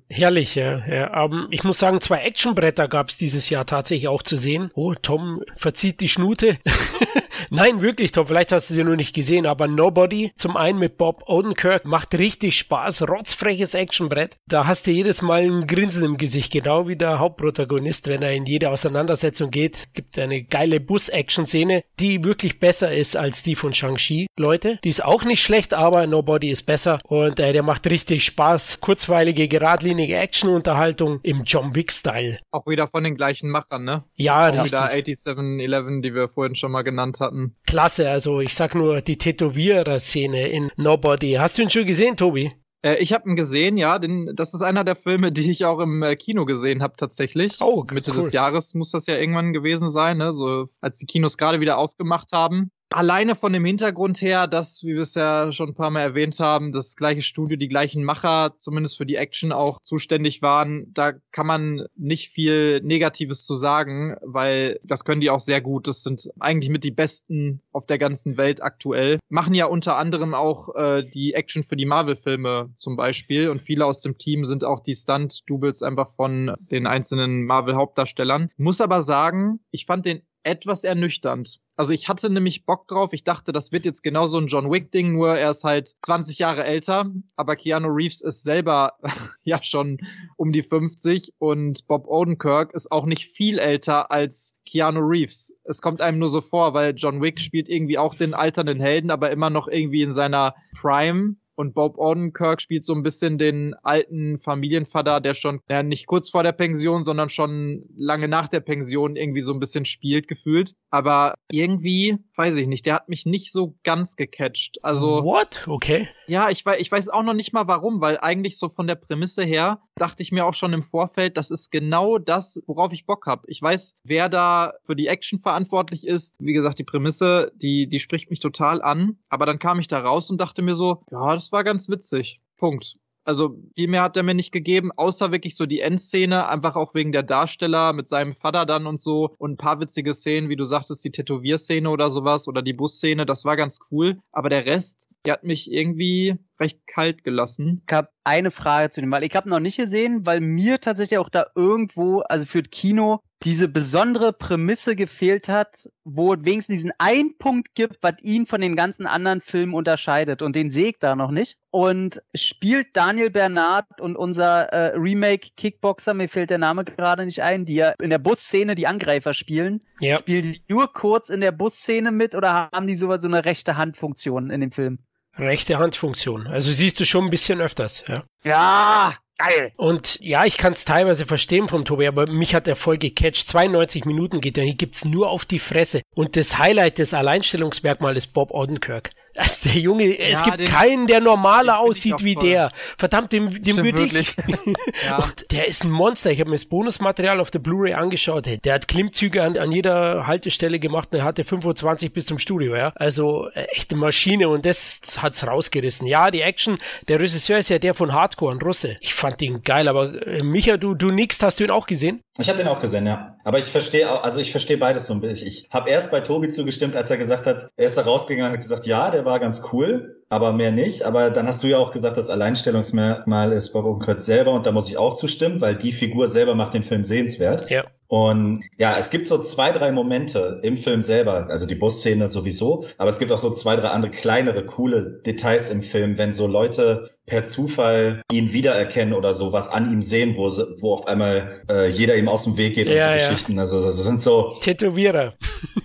[0.08, 0.84] Herrlich, ja.
[0.86, 1.24] ja.
[1.24, 4.70] Um, ich muss sagen, zwei Actionbretter gab es dieses Jahr tatsächlich auch zu sehen.
[4.74, 6.58] Oh, Tom verzieht die Schnute.
[7.50, 10.98] Nein, wirklich, Tom, vielleicht hast du sie nur nicht gesehen, aber Nobody, zum einen mit
[10.98, 14.36] Bob Odenkirk, macht richtig Spaß, rotzfreches Actionbrett.
[14.46, 18.32] Da hast du jedes Mal ein Grinsen im Gesicht, genau wie der Hauptprotagonist, wenn er
[18.32, 19.88] in jede Auseinandersetzung geht.
[19.94, 24.26] Gibt eine geile Bus-Action-Szene, die wirklich besser ist als die von Shang-Chi.
[24.38, 28.24] Leute, die ist auch nicht schlecht, aber Nobody ist besser und äh, der macht richtig
[28.24, 28.80] Spaß.
[28.80, 32.38] Kurzweilige, geradlinige Action-Unterhaltung im John Wick-Style.
[32.50, 34.04] Auch wieder von den gleichen Machern, ne?
[34.14, 34.72] Ja, auch richtig.
[34.72, 37.54] Wieder 8711, die wir vorhin schon mal genannt hatten.
[37.66, 41.32] Klasse, also ich sag nur die Tätowierer-Szene in Nobody.
[41.32, 42.50] Hast du ihn schon gesehen, Tobi?
[42.82, 45.80] Äh, ich habe ihn gesehen, ja, denn das ist einer der Filme, die ich auch
[45.80, 47.58] im äh, Kino gesehen habe tatsächlich.
[47.60, 48.22] Oh, Mitte cool.
[48.22, 50.32] des Jahres muss das ja irgendwann gewesen sein, ne?
[50.32, 52.70] So als die Kinos gerade wieder aufgemacht haben.
[52.90, 56.40] Alleine von dem Hintergrund her, dass, wie wir es ja schon ein paar Mal erwähnt
[56.40, 61.12] haben, das gleiche Studio, die gleichen Macher zumindest für die Action auch zuständig waren, da
[61.32, 65.86] kann man nicht viel Negatives zu sagen, weil das können die auch sehr gut.
[65.86, 69.18] Das sind eigentlich mit die besten auf der ganzen Welt aktuell.
[69.28, 73.86] Machen ja unter anderem auch äh, die Action für die Marvel-Filme zum Beispiel und viele
[73.86, 78.50] aus dem Team sind auch die Stunt-Doubles einfach von den einzelnen Marvel-Hauptdarstellern.
[78.56, 81.60] Muss aber sagen, ich fand den etwas ernüchternd.
[81.76, 83.12] Also ich hatte nämlich Bock drauf.
[83.12, 86.38] Ich dachte, das wird jetzt genau so ein John Wick-Ding, nur er ist halt 20
[86.38, 87.10] Jahre älter.
[87.36, 88.98] Aber Keanu Reeves ist selber
[89.42, 89.98] ja schon
[90.36, 95.56] um die 50 und Bob Odenkirk ist auch nicht viel älter als Keanu Reeves.
[95.64, 99.10] Es kommt einem nur so vor, weil John Wick spielt irgendwie auch den alternden Helden,
[99.10, 101.36] aber immer noch irgendwie in seiner Prime.
[101.60, 106.30] Und Bob Odenkirk spielt so ein bisschen den alten Familienvater, der schon, ja, nicht kurz
[106.30, 110.72] vor der Pension, sondern schon lange nach der Pension irgendwie so ein bisschen spielt, gefühlt.
[110.88, 114.78] Aber irgendwie, weiß ich nicht, der hat mich nicht so ganz gecatcht.
[114.82, 115.22] Also.
[115.22, 115.66] What?
[115.68, 116.08] Okay.
[116.28, 118.94] Ja, ich weiß, ich weiß auch noch nicht mal warum, weil eigentlich so von der
[118.94, 123.06] Prämisse her dachte ich mir auch schon im Vorfeld, das ist genau das, worauf ich
[123.06, 123.42] Bock habe.
[123.48, 126.36] Ich weiß, wer da für die Action verantwortlich ist.
[126.38, 129.18] Wie gesagt, die Prämisse, die, die spricht mich total an.
[129.28, 132.40] Aber dann kam ich da raus und dachte mir so, ja, das war ganz witzig.
[132.56, 132.96] Punkt.
[133.24, 136.94] Also viel mehr hat er mir nicht gegeben, außer wirklich so die Endszene, einfach auch
[136.94, 140.56] wegen der Darsteller mit seinem Vater dann und so und ein paar witzige Szenen, wie
[140.56, 144.18] du sagtest, die Tätowierszene oder sowas oder die Busszene, das war ganz cool.
[144.32, 147.82] Aber der Rest, der hat mich irgendwie recht kalt gelassen.
[147.86, 151.18] Ich habe eine Frage zu dem, weil ich habe noch nicht gesehen, weil mir tatsächlich
[151.18, 156.92] auch da irgendwo, also für Kino, diese besondere Prämisse gefehlt hat, wo es wenigstens diesen
[156.98, 160.42] einen Punkt gibt, was ihn von den ganzen anderen Filmen unterscheidet.
[160.42, 161.56] Und den sehe ich da noch nicht.
[161.70, 167.42] Und spielt Daniel Bernard und unser äh, Remake Kickboxer, mir fällt der Name gerade nicht
[167.42, 169.82] ein, die ja in der Busszene die Angreifer spielen.
[170.00, 170.18] Ja.
[170.18, 173.76] Spielen die nur kurz in der Busszene mit oder haben die sowas so eine rechte
[173.76, 174.98] Handfunktion in dem Film?
[175.36, 176.46] Rechte Handfunktion.
[176.46, 178.24] Also siehst du schon ein bisschen öfters, ja.
[178.44, 179.72] Ja, geil.
[179.76, 183.48] Und ja, ich kann es teilweise verstehen vom Tobi, aber mich hat der voll gecatcht.
[183.48, 186.02] 92 Minuten geht der, hier gibt's nur auf die Fresse.
[186.14, 189.10] Und das Highlight, das Alleinstellungsmerkmal ist Bob Odenkirk.
[189.36, 192.44] Also der Junge, ja, es gibt den, keinen, der normaler aussieht wie voll.
[192.44, 192.72] der.
[192.98, 194.34] Verdammt, dem, dem würde ich.
[195.06, 195.16] ja.
[195.18, 196.30] Und der ist ein Monster.
[196.30, 198.46] Ich habe mir das Bonusmaterial auf der Blu-ray angeschaut.
[198.64, 202.74] Der hat Klimmzüge an, an jeder Haltestelle gemacht und er hatte 25 bis zum Studio,
[202.74, 202.92] ja.
[202.96, 206.06] Also äh, echte Maschine und das hat's rausgerissen.
[206.06, 206.78] Ja, die Action,
[207.08, 208.96] der Regisseur ist ja der von Hardcore, ein Russe.
[209.00, 212.22] Ich fand den geil, aber äh, Micha, du, du nix, hast du ihn auch gesehen?
[212.38, 213.36] Ich habe den auch gesehen, ja.
[213.44, 215.46] Aber ich verstehe auch, also ich verstehe beides so ein bisschen.
[215.46, 218.52] Ich habe erst bei Tobi zugestimmt, als er gesagt hat, er ist da rausgegangen und
[218.52, 221.02] hat gesagt, ja, der war ganz cool aber mehr nicht.
[221.02, 224.72] Aber dann hast du ja auch gesagt, das Alleinstellungsmerkmal ist Bob Odenkirk selber und da
[224.72, 227.68] muss ich auch zustimmen, weil die Figur selber macht den Film sehenswert.
[227.68, 227.84] Ja.
[228.10, 232.84] Und ja, es gibt so zwei, drei Momente im Film selber, also die Busszene sowieso,
[232.98, 236.48] aber es gibt auch so zwei, drei andere kleinere, coole Details im Film, wenn so
[236.48, 240.48] Leute per Zufall ihn wiedererkennen oder so, was an ihm sehen, wo,
[240.80, 243.30] wo auf einmal äh, jeder ihm aus dem Weg geht ja, und so ja.
[243.30, 243.58] Geschichten.
[243.60, 244.56] Also das sind so.
[244.60, 245.34] Tätowierer.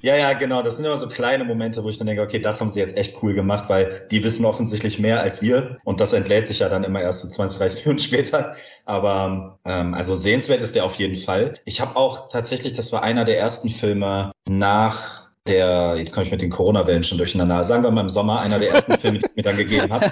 [0.02, 0.64] ja, ja, genau.
[0.64, 2.98] Das sind immer so kleine Momente, wo ich dann denke, okay, das haben sie jetzt
[2.98, 5.78] echt cool gemacht, weil die wissen offensichtlich mehr als wir.
[5.86, 8.56] Und das entlädt sich ja dann immer erst so 20, 30 Minuten später.
[8.84, 11.54] Aber ähm, also sehenswert ist der auf jeden Fall.
[11.64, 16.32] Ich habe auch tatsächlich, das war einer der ersten Filme nach der, jetzt komme ich
[16.32, 19.26] mit den Corona-Wellen schon durcheinander, sagen wir mal im Sommer, einer der ersten Filme, die
[19.28, 20.12] ich mir dann gegeben habe.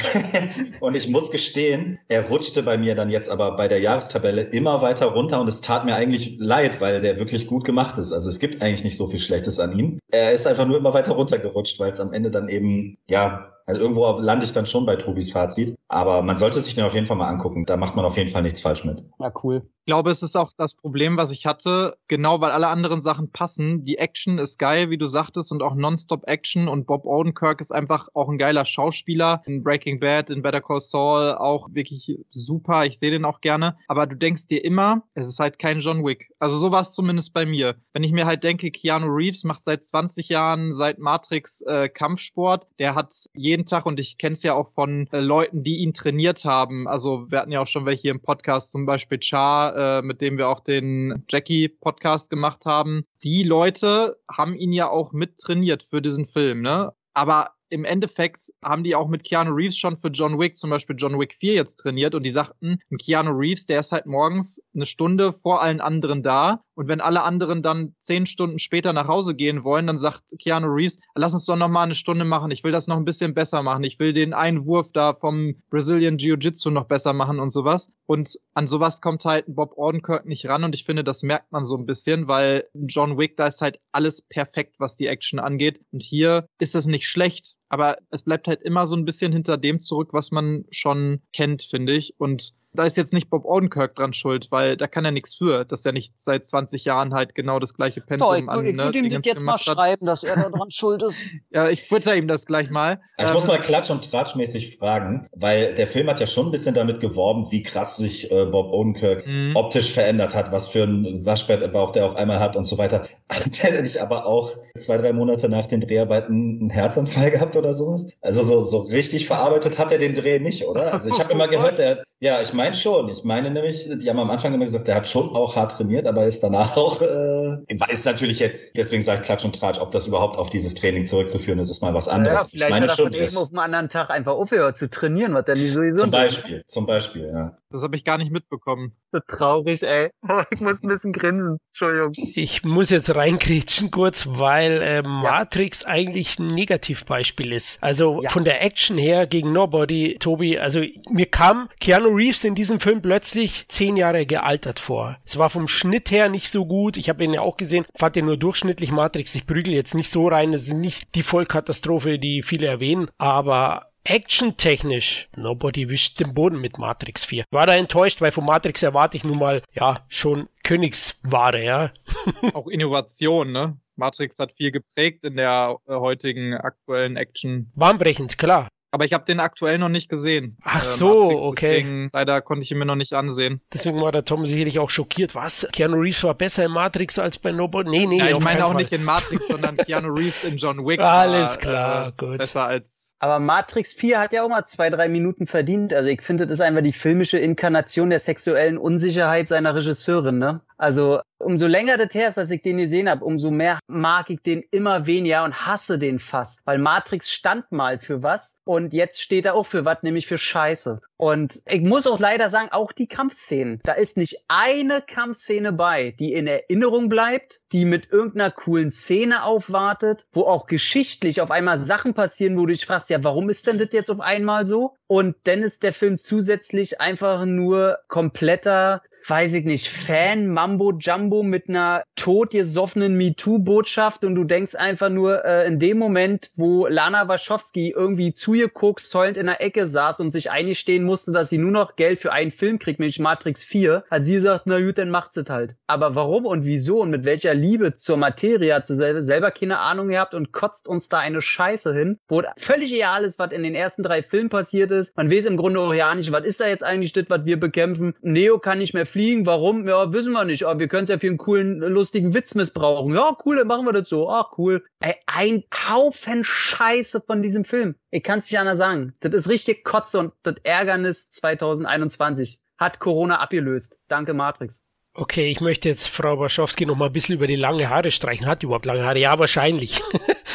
[0.80, 4.80] und ich muss gestehen, er rutschte bei mir dann jetzt aber bei der Jahrestabelle immer
[4.80, 8.12] weiter runter und es tat mir eigentlich leid, weil der wirklich gut gemacht ist.
[8.12, 9.98] Also es gibt eigentlich nicht so viel Schlechtes an ihm.
[10.10, 13.80] Er ist einfach nur immer weiter runtergerutscht, weil es am Ende dann eben, ja, also
[13.80, 15.74] irgendwo lande ich dann schon bei Tobis Fazit.
[15.94, 17.66] Aber man sollte sich den auf jeden Fall mal angucken.
[17.66, 19.04] Da macht man auf jeden Fall nichts falsch mit.
[19.20, 19.62] Ja, cool.
[19.84, 23.30] Ich glaube, es ist auch das Problem, was ich hatte, genau weil alle anderen Sachen
[23.30, 23.84] passen.
[23.84, 26.66] Die Action ist geil, wie du sagtest, und auch Nonstop-Action.
[26.66, 29.42] Und Bob Odenkirk ist einfach auch ein geiler Schauspieler.
[29.46, 32.86] In Breaking Bad, in Better Call Saul auch wirklich super.
[32.86, 33.76] Ich sehe den auch gerne.
[33.86, 36.32] Aber du denkst dir immer, es ist halt kein John Wick.
[36.40, 37.76] Also so war es zumindest bei mir.
[37.92, 42.66] Wenn ich mir halt denke, Keanu Reeves macht seit 20 Jahren, seit Matrix äh, Kampfsport.
[42.80, 45.94] Der hat jeden Tag, und ich kenne es ja auch von äh, Leuten, die ihn
[45.94, 46.88] trainiert haben.
[46.88, 50.38] Also wir hatten ja auch schon welche im Podcast, zum Beispiel Char, äh, mit dem
[50.38, 53.04] wir auch den Jackie-Podcast gemacht haben.
[53.22, 56.92] Die Leute haben ihn ja auch mit trainiert für diesen Film, ne?
[57.12, 60.96] Aber im Endeffekt haben die auch mit Keanu Reeves schon für John Wick, zum Beispiel
[60.98, 64.86] John Wick 4 jetzt trainiert und die sagten, Keanu Reeves, der ist halt morgens eine
[64.86, 69.34] Stunde vor allen anderen da und wenn alle anderen dann zehn Stunden später nach Hause
[69.34, 72.50] gehen wollen, dann sagt Keanu Reeves, lass uns doch noch mal eine Stunde machen.
[72.50, 73.84] Ich will das noch ein bisschen besser machen.
[73.84, 77.92] Ich will den Einwurf da vom Brazilian Jiu-Jitsu noch besser machen und sowas.
[78.06, 81.64] Und an sowas kommt halt Bob Odenkirk nicht ran und ich finde, das merkt man
[81.64, 85.80] so ein bisschen, weil John Wick, da ist halt alles perfekt, was die Action angeht.
[85.92, 89.56] Und hier ist es nicht schlecht, aber es bleibt halt immer so ein bisschen hinter
[89.56, 92.14] dem zurück, was man schon kennt, finde ich.
[92.18, 95.64] Und da ist jetzt nicht Bob Odenkirk dran schuld, weil da kann er nichts für,
[95.64, 98.74] dass er nicht seit 20 Jahren halt genau das gleiche Pensum Doch, ich, an ich
[98.74, 101.18] ne, würde ihm das jetzt mal schreiben, dass er da dran schuld ist.
[101.50, 103.00] Ja, ich twitter ihm das gleich mal.
[103.18, 106.50] Ich Ähm, muss mal klatsch- und tratschmäßig fragen, weil der Film hat ja schon ein
[106.50, 109.54] bisschen damit geworben, wie krass sich äh, Bob Odenkirk Mhm.
[109.56, 113.06] optisch verändert hat, was für ein Waschbrettbauch der auf einmal hat und so weiter.
[113.30, 117.72] Hat der nicht aber auch zwei, drei Monate nach den Dreharbeiten einen Herzanfall gehabt oder
[117.72, 118.10] sowas?
[118.20, 120.92] Also so, so richtig verarbeitet hat er den Dreh nicht, oder?
[120.92, 123.10] Also ich habe immer gehört, der, ja, ich meine schon.
[123.10, 126.06] Ich meine nämlich, die haben am Anfang immer gesagt, der hat schon auch hart trainiert,
[126.06, 127.58] aber ist danach auch, äh,
[127.92, 131.04] ist natürlich jetzt, deswegen sage ich Klatsch und Tratsch, ob das überhaupt auf dieses Training
[131.04, 132.40] zurückzuführen ist, ist mal was anderes.
[132.40, 134.32] Ja, ich vielleicht meine hat er schon, von eben das, auf den anderen Tag einfach
[134.32, 137.58] aufgehört zu trainieren, was er nicht sowieso zum Beispiel, zum Beispiel, ja.
[137.68, 138.96] Das habe ich gar nicht mitbekommen.
[139.12, 140.10] So traurig, ey.
[140.50, 141.58] Ich muss ein bisschen grinsen.
[141.74, 142.12] Entschuldigung.
[142.36, 147.82] Ich muss jetzt reingrätschen kurz, weil äh, Matrix eigentlich ein Negativbeispiel ist.
[147.82, 148.30] Also Ja.
[148.30, 153.02] von der Action her gegen Nobody, Tobi, also mir kam Keanu Reeves in diesem Film
[153.02, 155.18] plötzlich zehn Jahre gealtert vor.
[155.26, 156.96] Es war vom Schnitt her nicht so gut.
[156.96, 159.34] Ich habe ihn ja auch gesehen, fand den nur durchschnittlich Matrix.
[159.34, 160.54] Ich prügel jetzt nicht so rein.
[160.54, 166.78] Es ist nicht die Vollkatastrophe, die viele erwähnen, aber Action-technisch, nobody wischt den Boden mit
[166.78, 167.44] Matrix 4.
[167.50, 171.90] War da enttäuscht, weil von Matrix erwarte ich nun mal, ja, schon Königsware, ja.
[172.52, 173.78] Auch Innovation, ne?
[173.96, 177.70] Matrix hat viel geprägt in der äh, heutigen aktuellen Action.
[177.74, 178.68] Bahnbrechend, klar.
[178.94, 180.56] Aber ich habe den aktuell noch nicht gesehen.
[180.62, 181.76] Ach so, Matrix, okay.
[181.80, 183.60] Deswegen, leider konnte ich ihn mir noch nicht ansehen.
[183.72, 185.34] Deswegen war der Tom sicherlich auch schockiert.
[185.34, 185.66] Was?
[185.72, 187.90] Keanu Reeves war besser in Matrix als bei Nobody?
[187.90, 188.82] Nee, nee, ja, ich meine auch Fall.
[188.82, 191.00] nicht in Matrix, sondern Keanu Reeves in John Wick.
[191.00, 192.38] Alles war, klar, äh, gut.
[192.38, 193.16] Besser als.
[193.18, 195.92] Aber Matrix 4 hat ja auch mal zwei, drei Minuten verdient.
[195.92, 200.60] Also ich finde, das ist einfach die filmische Inkarnation der sexuellen Unsicherheit seiner Regisseurin, ne?
[200.84, 204.42] Also umso länger das her ist, dass ich den gesehen habe, umso mehr mag ich
[204.42, 206.60] den immer weniger und hasse den fast.
[206.66, 210.36] Weil Matrix stand mal für was und jetzt steht er auch für was, nämlich für
[210.36, 211.00] Scheiße.
[211.16, 213.80] Und ich muss auch leider sagen, auch die Kampfszenen.
[213.82, 219.42] Da ist nicht eine Kampfszene bei, die in Erinnerung bleibt, die mit irgendeiner coolen Szene
[219.42, 223.66] aufwartet, wo auch geschichtlich auf einmal Sachen passieren, wo du dich fragst, ja, warum ist
[223.66, 224.98] denn das jetzt auf einmal so?
[225.06, 231.42] Und dann ist der Film zusätzlich einfach nur kompletter weiß ich nicht, Fan Mambo Jumbo
[231.42, 237.28] mit einer totgesoffenen MeToo-Botschaft und du denkst einfach nur, äh, in dem Moment, wo Lana
[237.28, 241.48] Wachowski irgendwie zu ihr guckt, zollend in der Ecke saß und sich eingestehen musste, dass
[241.48, 244.80] sie nur noch Geld für einen Film kriegt, nämlich Matrix 4, hat sie gesagt, na
[244.80, 245.76] gut, dann macht sie halt.
[245.86, 250.08] Aber warum und wieso und mit welcher Liebe zur Materie hat sie selber keine Ahnung
[250.08, 253.74] gehabt und kotzt uns da eine Scheiße hin, wo völlig egal ist, was in den
[253.74, 255.16] ersten drei Filmen passiert ist.
[255.16, 257.58] Man weiß im Grunde auch ja nicht, was ist da jetzt eigentlich das, was wir
[257.58, 258.14] bekämpfen.
[258.22, 259.86] Neo kann nicht mehr fliegen, warum?
[259.86, 263.14] Ja, wissen wir nicht, aber wir können es ja für einen coolen, lustigen Witz missbrauchen.
[263.14, 264.28] Ja, cool, dann machen wir das so.
[264.28, 264.84] Ach, cool.
[264.98, 267.94] Ey, ein Haufen Scheiße von diesem Film.
[268.10, 269.14] Ich kann es nicht anders sagen.
[269.20, 274.00] Das ist richtig Kotze und das Ärgernis 2021 hat Corona abgelöst.
[274.08, 274.84] Danke, Matrix.
[275.16, 278.46] Okay, ich möchte jetzt Frau Waschowski noch mal ein bisschen über die lange Haare streichen.
[278.46, 279.18] Hat die überhaupt lange Haare?
[279.20, 280.00] Ja, wahrscheinlich.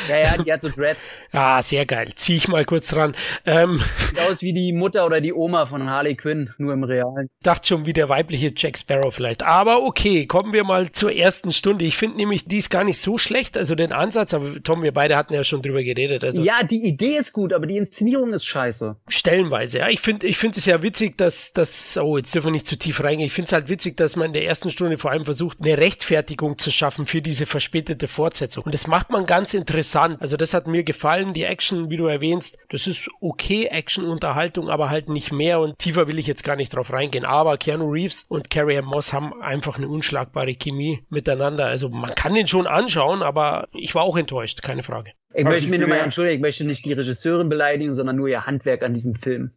[0.07, 1.09] Ja, ja, die hat so Dreads.
[1.33, 2.11] ah, sehr geil.
[2.15, 3.13] Zieh ich mal kurz dran.
[3.45, 7.29] Ähm, Sieht aus wie die Mutter oder die Oma von Harley Quinn, nur im Realen.
[7.43, 9.43] dachte schon wie der weibliche Jack Sparrow vielleicht.
[9.43, 11.85] Aber okay, kommen wir mal zur ersten Stunde.
[11.85, 13.55] Ich finde nämlich, die ist gar nicht so schlecht.
[13.57, 16.23] Also den Ansatz, aber Tom, wir beide hatten ja schon drüber geredet.
[16.23, 18.95] Also Ja, die Idee ist gut, aber die Inszenierung ist scheiße.
[19.09, 19.79] stellenweise.
[19.79, 21.97] Ja, ich finde, ich finde es ja witzig, dass das.
[21.97, 23.27] Oh, jetzt dürfen wir nicht zu tief reingehen.
[23.27, 25.77] Ich finde es halt witzig, dass man in der ersten Stunde vor allem versucht, eine
[25.77, 28.63] Rechtfertigung zu schaffen für diese verspätete Fortsetzung.
[28.63, 30.21] Und das macht man ganz interessant.
[30.21, 31.33] Also das hat mir gefallen.
[31.33, 35.59] Die Action, wie du erwähnst, das ist okay Action-Unterhaltung, aber halt nicht mehr.
[35.59, 37.25] Und tiefer will ich jetzt gar nicht drauf reingehen.
[37.25, 41.67] Aber Keanu Reeves und Carrie Moss haben einfach eine unschlagbare Chemie miteinander.
[41.67, 45.11] Also man kann den schon anschauen, aber ich war auch enttäuscht, keine Frage.
[45.33, 48.15] Ich Was möchte ich mir nur mal entschuldigen, ich möchte nicht die Regisseurin beleidigen, sondern
[48.15, 49.51] nur ihr Handwerk an diesem Film.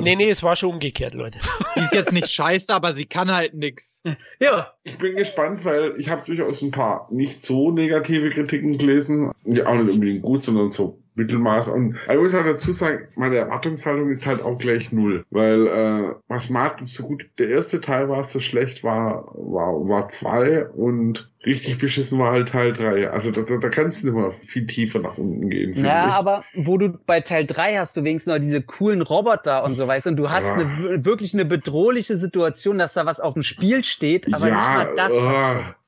[0.00, 1.40] Nee, nee, es war schon umgekehrt, Leute.
[1.74, 4.02] Die ist jetzt nicht scheiße, aber sie kann halt nix.
[4.38, 9.32] Ja, Ich bin gespannt, weil ich habe durchaus ein paar nicht so negative Kritiken gelesen.
[9.44, 11.68] Die auch nicht unbedingt gut, sondern so Mittelmaß.
[11.68, 15.24] Und ich muss auch dazu sagen, meine Erwartungshaltung ist halt auch gleich null.
[15.30, 20.08] Weil äh, was Matrix so gut der erste Teil war, so schlecht war, war, war
[20.08, 23.10] zwei und richtig beschissen war halt Teil 3.
[23.10, 25.74] Also da, da, da kannst du nicht mal viel tiefer nach unten gehen.
[25.84, 26.12] Ja, ich.
[26.14, 29.86] aber wo du bei Teil 3 hast du wenigstens noch diese coolen Roboter und so
[29.86, 30.54] weißt und du hast Ja.
[30.66, 34.66] eine, wirklich eine bedrohliche Situation, dass da was auf dem Spiel steht, aber ja, nicht
[34.66, 35.10] mal das.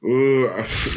[0.02, 0.48] uh, uh,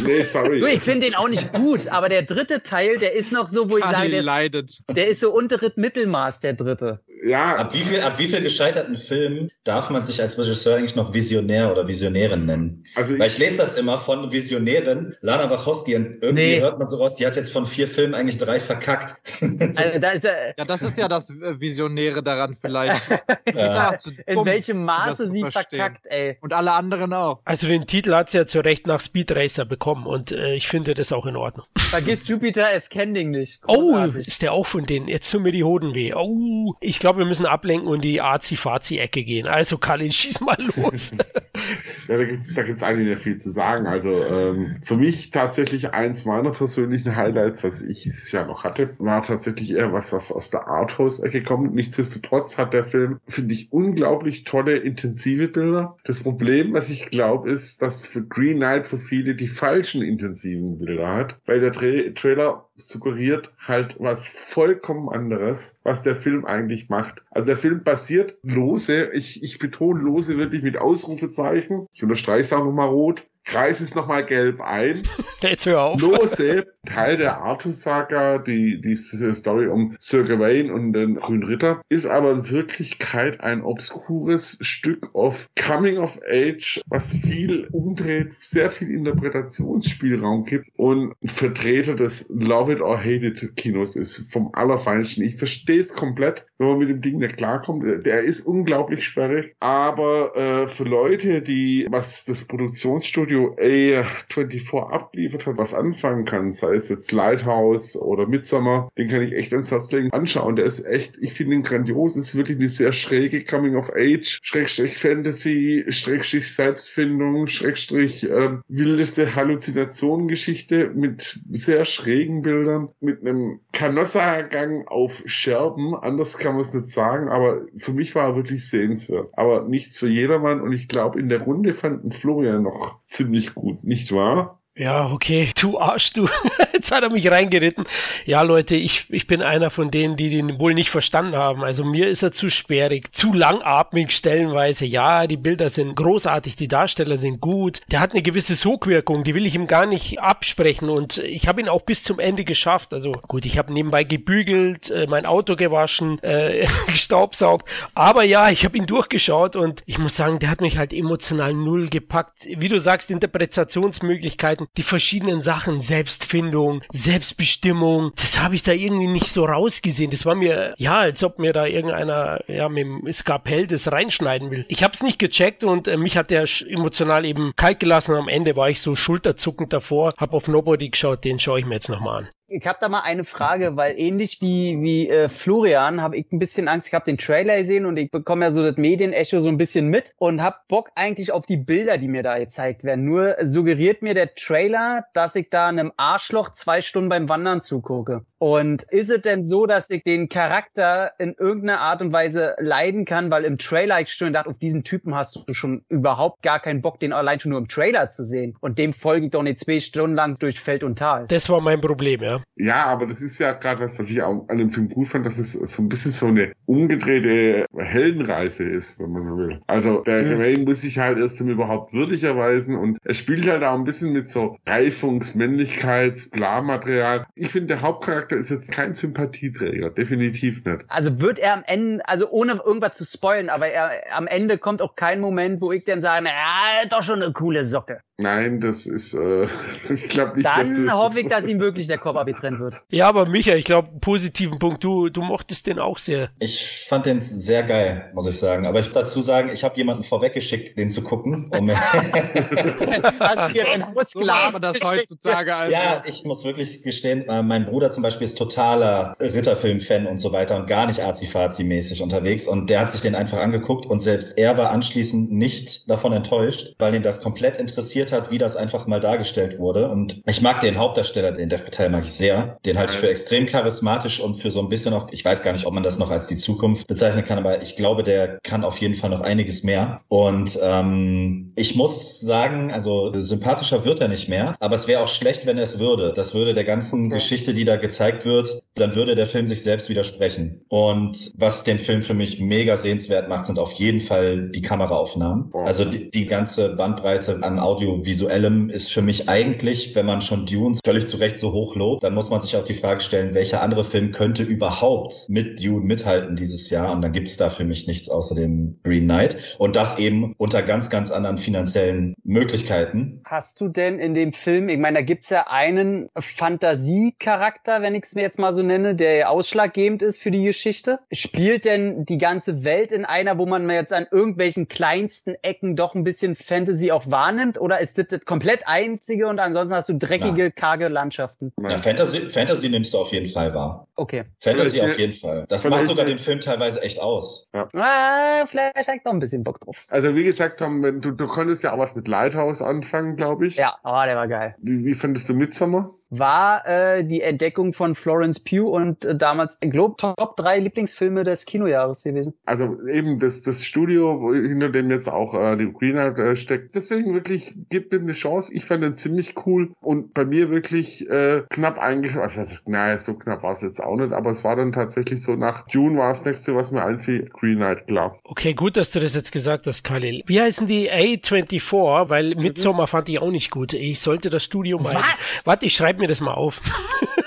[0.04, 0.60] nee, sorry.
[0.60, 3.70] Du, ich finde den auch nicht gut, aber der dritte Teil, der ist noch so,
[3.70, 4.80] wo ich sage, Kali der ist, leidet.
[4.96, 7.00] der ist so unteres Mittelmaß, der dritte.
[7.24, 10.96] Ja, Ab wie, viel, ab wie viel gescheiterten Filmen darf man sich als Regisseur eigentlich
[10.96, 12.84] noch Visionär oder Visionärin nennen?
[12.96, 16.60] also Weil ich, ich lese das immer von Visionärin Lana Wachowski und irgendwie Nee.
[16.62, 19.16] hört man so raus, die hat jetzt von vier Filmen eigentlich drei verkackt.
[19.76, 23.02] Also da ist er, Ja, das ist ja das äh, Visionäre daran vielleicht.
[23.56, 23.98] Ja.
[23.98, 25.80] Zu in dumm, welchem Maße sie verstehen.
[25.80, 26.38] verkackt, ey.
[26.42, 27.42] Und alle anderen auch.
[27.46, 30.68] Also den Titel hat sie ja zu Recht nach Speed Racer bekommen und äh, ich
[30.68, 31.66] finde das auch in Ordnung.
[31.90, 33.60] Vergiss Jupiter Ascending nicht.
[33.66, 34.28] Oh, Großartig.
[34.28, 35.08] ist der auch von denen?
[35.08, 36.14] Jetzt tun mir die Hoden weh.
[36.14, 39.48] Oh, ich glaube, wir müssen ablenken und die Azi-Fazi-Ecke gehen.
[39.48, 41.12] Also, Kalin, schieß mal los.
[42.08, 43.88] ja, da gibt's da gibt's eigentlich viel zu sagen.
[43.88, 48.92] Also ähm, für mich tatsächlich eins meiner persönlichen Highlights, was ich dieses Jahr noch hatte,
[49.00, 51.74] war tatsächlich eher was, was aus der Arthouse-Ecke kommt.
[51.74, 55.98] Nichtsdestotrotz hat der Film, finde ich, unglaublich tolle, intensive Bilder.
[56.04, 60.78] Das Problem, was ich glaube, ist, dass für Green Knight für viele die falschen intensiven
[60.78, 66.90] Bilder hat, weil der Tra Trailer suggeriert halt was vollkommen anderes, was der Film eigentlich
[66.90, 67.24] macht.
[67.32, 71.88] Also der Film basiert lose, ich, ich betone lose wirklich mit Ausrufezeichen.
[71.94, 73.26] Ich unterstreiche es auch nochmal rot.
[73.46, 75.04] Kreis ist nochmal gelb ein.
[75.42, 76.02] Jetzt hör auf.
[76.02, 82.06] Lose, Teil der Artus-Saga, die, diese Story um Sir Gawain und den Grünen Ritter, ist
[82.06, 88.92] aber in Wirklichkeit ein obskures Stück of Coming of Age, was viel umdreht, sehr viel
[88.92, 95.24] Interpretationsspielraum gibt und Vertreter des Love It or Hate It Kinos ist, vom Allerfeinsten.
[95.24, 98.06] Ich verstehe es komplett, wenn man mit dem Ding nicht klarkommt.
[98.06, 105.58] Der ist unglaublich sperrig, aber äh, für Leute, die, was das Produktionsstudio A24 abgeliefert hat,
[105.58, 109.92] was anfangen kann, sei es jetzt Lighthouse oder Midsummer, den kann ich echt ans Herz
[109.92, 110.56] legen, anschauen.
[110.56, 112.16] Der ist echt, ich finde ihn grandios.
[112.16, 118.58] Es ist wirklich eine sehr schräge Coming of Age, Schrägstrich Fantasy, Schrägstrich Selbstfindung, Schrägstrich äh,
[118.68, 125.96] wildeste Halluzinationen-Geschichte mit sehr schrägen Bildern, mit einem Canossa-Gang auf Scherben.
[125.96, 129.30] Anders kann man es nicht sagen, aber für mich war er wirklich sehenswert.
[129.34, 133.84] Aber nichts für jedermann und ich glaube, in der Runde fanden Florian noch ziemlich gut,
[133.84, 134.59] nicht wahr?
[134.76, 135.52] Ja, okay.
[135.60, 136.30] Du Arsch, du.
[136.74, 137.84] Jetzt hat er mich reingeritten.
[138.26, 141.62] Ja, Leute, ich, ich bin einer von denen, die den wohl nicht verstanden haben.
[141.62, 144.86] Also mir ist er zu sperrig, zu langatmig stellenweise.
[144.86, 147.82] Ja, die Bilder sind großartig, die Darsteller sind gut.
[147.92, 150.88] Der hat eine gewisse Sogwirkung, die will ich ihm gar nicht absprechen.
[150.88, 152.94] Und ich habe ihn auch bis zum Ende geschafft.
[152.94, 157.68] Also gut, ich habe nebenbei gebügelt, äh, mein Auto gewaschen, äh, gestaubsaugt.
[157.94, 161.54] Aber ja, ich habe ihn durchgeschaut und ich muss sagen, der hat mich halt emotional
[161.54, 162.46] null gepackt.
[162.46, 169.32] Wie du sagst, Interpretationsmöglichkeiten, die verschiedenen Sachen, Selbstfindung, Selbstbestimmung, das habe ich da irgendwie nicht
[169.32, 170.12] so rausgesehen.
[170.12, 174.52] Das war mir, ja, als ob mir da irgendeiner, ja, mit dem Skapell das reinschneiden
[174.52, 174.66] will.
[174.68, 178.16] Ich habe es nicht gecheckt und äh, mich hat der emotional eben kalt gelassen.
[178.16, 181.76] Am Ende war ich so schulterzuckend davor, habe auf Nobody geschaut, den schaue ich mir
[181.76, 182.30] jetzt nochmal an.
[182.52, 186.40] Ich habe da mal eine Frage, weil ähnlich wie, wie äh, Florian habe ich ein
[186.40, 186.88] bisschen Angst.
[186.88, 189.88] Ich habe den Trailer gesehen und ich bekomme ja so das Medienecho so ein bisschen
[189.88, 193.06] mit und habe Bock eigentlich auf die Bilder, die mir da gezeigt werden.
[193.06, 198.26] Nur suggeriert mir der Trailer, dass ich da einem Arschloch zwei Stunden beim Wandern zugucke.
[198.40, 203.04] Und ist es denn so, dass ich den Charakter in irgendeiner Art und Weise leiden
[203.04, 203.30] kann?
[203.32, 206.82] Weil im Trailer ich schon dachte, auf diesen Typen hast du schon überhaupt gar keinen
[206.82, 208.56] Bock, den allein schon nur im Trailer zu sehen.
[208.62, 211.28] Und dem folge ich doch nicht zwei Stunden lang durch Feld und Tal.
[211.28, 212.39] Das war mein Problem, ja.
[212.56, 215.26] Ja, aber das ist ja gerade was, was ich auch an dem Film gut fand,
[215.26, 219.62] dass es so ein bisschen so eine umgedrehte Heldenreise ist, wenn man so will.
[219.68, 220.30] Also der Mhm.
[220.30, 223.84] Gawain muss sich halt erst ihm überhaupt würdig erweisen und er spielt halt auch ein
[223.84, 227.26] bisschen mit so Reifungs-, Männlichkeits-, Bla-Material.
[227.36, 230.84] Ich finde, der Hauptcharakter ist jetzt kein Sympathieträger, definitiv nicht.
[230.90, 234.82] Also wird er am Ende, also ohne irgendwas zu spoilen, aber er, am Ende kommt
[234.82, 238.02] auch kein Moment, wo ich dann sage, ja, doch schon eine coole Socke.
[238.18, 239.48] Nein, das ist, äh,
[239.94, 242.82] ich glaube nicht, Dann hoffe ich, dass ihm wirklich der Kopf abgetrennt wird.
[242.90, 246.30] Ja, aber Micha, ich glaube, positiven Punkt, du, du mochtest den auch sehr.
[246.40, 248.66] Ich fand den sehr geil, muss ich sagen.
[248.66, 251.52] Aber ich muss dazu sagen, ich habe jemanden vorweggeschickt, den zu gucken.
[251.58, 251.70] Um
[253.20, 255.74] Hast hier ein So macht man das heutzutage also.
[255.74, 260.34] ja, ich muss wirklich gestehen, äh, mein Bruder zum Beispiel ist totaler Ritterfilm-Fan und so
[260.34, 262.48] weiter und gar nicht Azi-Fazi-mäßig unterwegs.
[262.48, 266.76] Und der hat sich den einfach angeguckt und selbst er war anschließend nicht davon enttäuscht,
[266.80, 269.90] weil ihn das komplett interessiert hat, wie das einfach mal dargestellt wurde.
[269.90, 272.60] Und ich mag den Hauptdarsteller, den Dev Patel mag ich sehr.
[272.66, 275.54] Den halte ich für extrem charismatisch und für so ein bisschen noch, ich weiß gar
[275.54, 278.64] nicht, ob man das noch als die Zukunft bezeichnen kann, aber ich glaube, der kann
[278.64, 280.02] auf jeden Fall noch einiges mehr.
[280.08, 285.08] Und ähm, ich muss sagen, also sympathischer wird er nicht mehr, aber es wäre auch
[285.08, 286.14] schlecht, wenn er es würde.
[286.16, 287.16] Das würde der ganzen okay.
[287.16, 290.62] Geschichte, die da gezeigt wird, dann würde der Film sich selbst widersprechen.
[290.70, 295.52] Und was den Film für mich mega sehenswert macht, sind auf jeden Fall die Kameraaufnahmen.
[295.54, 300.78] Also die, die ganze Bandbreite an audiovisuellem ist für mich eigentlich, wenn man schon Dune
[300.86, 303.62] völlig zu Recht so hoch lobt, dann muss man sich auch die Frage stellen, welcher
[303.62, 306.92] andere Film könnte überhaupt mit Dune mithalten dieses Jahr?
[306.92, 309.56] Und dann gibt es da für mich nichts außer dem Green Knight.
[309.60, 313.22] Und das eben unter ganz, ganz anderen finanziellen Möglichkeiten.
[313.26, 317.94] Hast du denn in dem Film, ich meine, da gibt es ja einen Fantasiecharakter, wenn
[317.94, 320.98] ich es mir jetzt mal so nenne, der ausschlaggebend ist für die Geschichte.
[321.12, 325.94] Spielt denn die ganze Welt in einer, wo man jetzt an irgendwelchen kleinsten Ecken doch
[325.94, 327.62] ein bisschen Fantasy auch wahrnimmt?
[327.62, 330.50] Oder ist das das komplett einzige und ansonsten hast du dreckige, ja.
[330.50, 331.54] karge Landschaften?
[331.64, 333.88] Ja, Fantasy, Fantasy nimmst du auf jeden Fall wahr.
[333.96, 334.26] Okay.
[334.40, 335.46] Fantasy auf jeden Fall.
[335.50, 337.48] Das macht sogar den Film teilweise echt aus.
[337.54, 337.68] Ja.
[337.76, 339.86] Ah, vielleicht habe ich noch ein bisschen Bock drauf.
[339.90, 343.56] Also wie gesagt, Tom, du, du konntest ja auch was mit Lighthouse anfangen, glaube ich.
[343.56, 344.56] Ja, oh, der war geil.
[344.60, 345.96] Wie, wie findest du Midsommar?
[346.10, 351.46] War äh, die Entdeckung von Florence Pugh und äh, damals Globe Top 3 Lieblingsfilme des
[351.46, 352.34] Kinojahres gewesen.
[352.46, 356.76] Also eben das, das Studio, wo, hinter dem jetzt auch äh, die Greenlight äh, steckt.
[356.76, 358.54] Deswegen wirklich, gibt ihm eine Chance.
[358.54, 362.28] Ich fand ihn ziemlich cool und bei mir wirklich äh, knapp eingeschlagen.
[362.40, 365.36] Also, naja, so knapp war es jetzt auch nicht, aber es war dann tatsächlich so,
[365.36, 368.18] nach June war das nächste, was mir einfiel, Greenlight, klar.
[368.24, 370.24] Okay, gut, dass du das jetzt gesagt hast, Khalil.
[370.26, 372.10] Wie heißen die A24?
[372.10, 373.74] Weil Midsommar fand ich auch nicht gut.
[373.74, 374.96] Ich sollte das Studio mal...
[374.96, 375.46] Was?
[375.46, 376.62] Warte, ich schreibe mir das mal auf.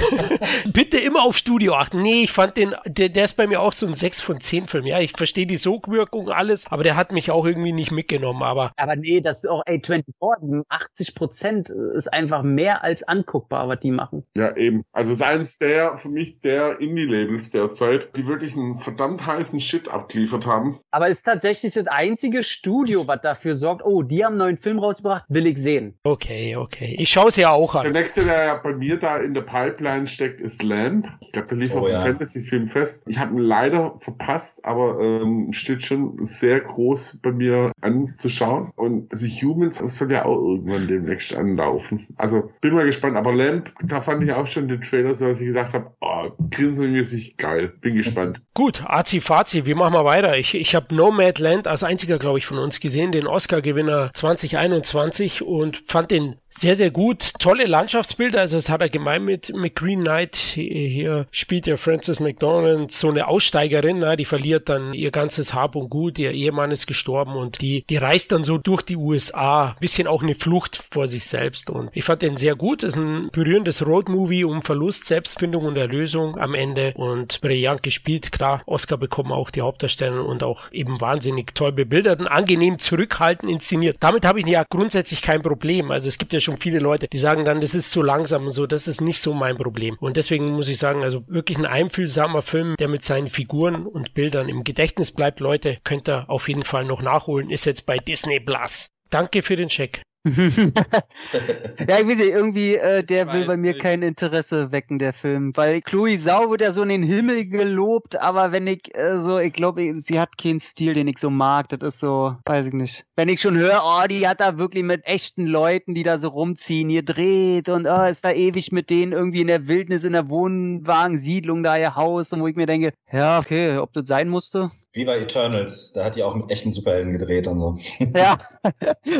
[0.72, 2.02] Bitte immer auf Studio achten.
[2.02, 4.66] Nee, ich fand den, der, der ist bei mir auch so ein 6 von 10
[4.66, 4.86] Film.
[4.86, 8.42] Ja, ich verstehe die Sogwirkung, alles, aber der hat mich auch irgendwie nicht mitgenommen.
[8.42, 13.80] Aber, aber nee, das ist auch A24, 80 Prozent ist einfach mehr als anguckbar, was
[13.80, 14.24] die machen.
[14.36, 14.84] Ja, eben.
[14.92, 20.46] Also seins der, für mich der Indie-Labels derzeit, die wirklich einen verdammt heißen Shit abgeliefert
[20.46, 20.78] haben.
[20.90, 24.78] Aber ist tatsächlich das einzige Studio, was dafür sorgt, oh, die haben einen neuen Film
[24.78, 25.98] rausgebracht, will ich sehen.
[26.04, 26.96] Okay, okay.
[26.98, 27.82] Ich schaue es ja auch an.
[27.82, 31.08] Der nächste, der ja bei mir da in der Pipeline steckt, ist Lamp.
[31.20, 32.02] Ich glaube, der lief oh, auf ja.
[32.02, 33.02] dem Fantasy-Film fest.
[33.06, 38.70] Ich habe ihn leider verpasst, aber ähm, steht schon sehr groß bei mir anzuschauen.
[38.76, 42.06] Und also Humans soll ja auch irgendwann demnächst anlaufen.
[42.16, 43.16] Also bin mal gespannt.
[43.16, 46.30] Aber Lamp, da fand ich auch schon den Trailer so, dass ich gesagt habe, oh,
[46.50, 47.72] grinsenmäßig geil.
[47.80, 48.42] Bin gespannt.
[48.54, 50.36] Gut, Azi Fazi, wir machen mal weiter.
[50.36, 55.82] Ich, ich habe Nomadland als einziger, glaube ich, von uns gesehen, den Oscar-Gewinner 2021 und
[55.86, 57.32] fand den sehr, sehr gut.
[57.38, 58.40] Tolle Landschaftsbilder.
[58.40, 60.36] Also es hat er gemein mit, mit Green Knight.
[60.36, 65.88] Hier spielt ja Frances McDonald so eine Aussteigerin, die verliert dann ihr ganzes Hab und
[65.88, 66.18] Gut.
[66.18, 69.76] Ihr Ehemann ist gestorben und die, die reist dann so durch die USA.
[69.80, 71.70] Bisschen auch eine Flucht vor sich selbst.
[71.70, 72.82] Und ich fand den sehr gut.
[72.82, 76.92] Es ist ein berührendes Roadmovie um Verlust, Selbstfindung und Erlösung am Ende.
[76.96, 78.30] Und brillant gespielt.
[78.30, 83.50] Klar, Oscar bekommen auch die Hauptdarsteller und auch eben wahnsinnig toll bebildert und angenehm zurückhaltend
[83.50, 83.96] inszeniert.
[84.00, 85.90] Damit habe ich ja grundsätzlich kein Problem.
[85.90, 88.52] Also es gibt ja schon viele Leute, die sagen dann, das ist zu langsam und
[88.52, 89.96] so, das ist nicht so mein Problem.
[90.00, 94.14] Und deswegen muss ich sagen, also wirklich ein einfühlsamer Film, der mit seinen Figuren und
[94.14, 95.40] Bildern im Gedächtnis bleibt.
[95.40, 98.88] Leute, könnt ihr auf jeden Fall noch nachholen, ist jetzt bei Disney Plus.
[99.10, 100.02] Danke für den Check.
[100.24, 103.80] ja, ich weiß nicht, irgendwie, äh, der will bei mir nicht.
[103.80, 105.50] kein Interesse wecken, der Film.
[105.56, 109.38] Weil Chloe Sau wird ja so in den Himmel gelobt, aber wenn ich äh, so,
[109.38, 111.68] ich glaube, sie hat keinen Stil, den ich so mag.
[111.70, 113.04] Das ist so, weiß ich nicht.
[113.16, 116.28] Wenn ich schon höre, oh, die hat da wirklich mit echten Leuten, die da so
[116.28, 120.12] rumziehen, ihr dreht und oh, ist da ewig mit denen irgendwie in der Wildnis, in
[120.12, 124.28] der Wohnwagensiedlung da ihr Haus und wo ich mir denke, ja, okay, ob das sein
[124.28, 124.70] musste.
[124.94, 127.78] Wie bei Eternals, da hat die auch mit echten Superhelden gedreht und so.
[128.14, 128.36] Ja,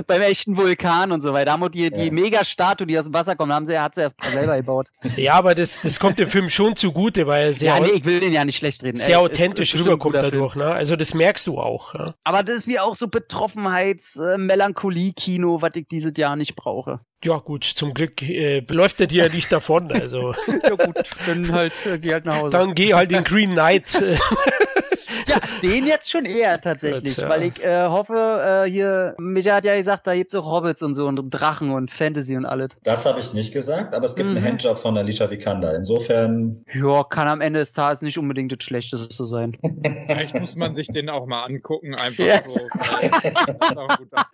[0.07, 1.47] beim echten Vulkan und so weiter.
[1.47, 2.13] Da haben die, die ja.
[2.13, 4.89] Mega-Statue, die aus dem Wasser kommt, haben sie, hat sie erst selber gebaut.
[5.17, 7.77] Ja, aber das, das kommt dem Film schon zugute, weil er sehr.
[7.77, 8.99] Ja, nee, ich will den ja nicht schlecht reden.
[8.99, 10.67] Sehr Ey, authentisch rüberkommt dadurch, ne?
[10.67, 11.95] Also das merkst du auch.
[11.95, 12.15] Ja?
[12.25, 17.01] Aber das ist wie auch so Betroffenheits-Melancholie-Kino, äh, was ich dieses Jahr nicht brauche.
[17.25, 19.93] Ja, gut, zum Glück äh, läuft er dir ja nicht davon.
[19.93, 20.35] Also.
[20.49, 20.97] ja, gut,
[21.27, 22.51] dann halt, äh, geh halt nach Hause.
[22.51, 23.95] Dann geh halt in Green Knight.
[23.95, 24.17] Äh.
[25.29, 27.29] ja, den jetzt schon eher tatsächlich, Gut, ja.
[27.29, 30.83] weil ich äh, hoffe, äh, hier, Micha hat ja gesagt, da gibt es auch Hobbits
[30.83, 32.71] und so und Drachen und Fantasy und alles.
[32.85, 34.37] Das habe ich nicht gesagt, aber es gibt mhm.
[34.37, 35.75] einen Handjob von Alicia Vikander.
[35.75, 36.65] Insofern.
[36.73, 39.57] Ja, kann am Ende des Tages nicht unbedingt das Schlechteste sein.
[40.07, 42.55] Vielleicht muss man sich den auch mal angucken, einfach yes.
[42.55, 42.61] so.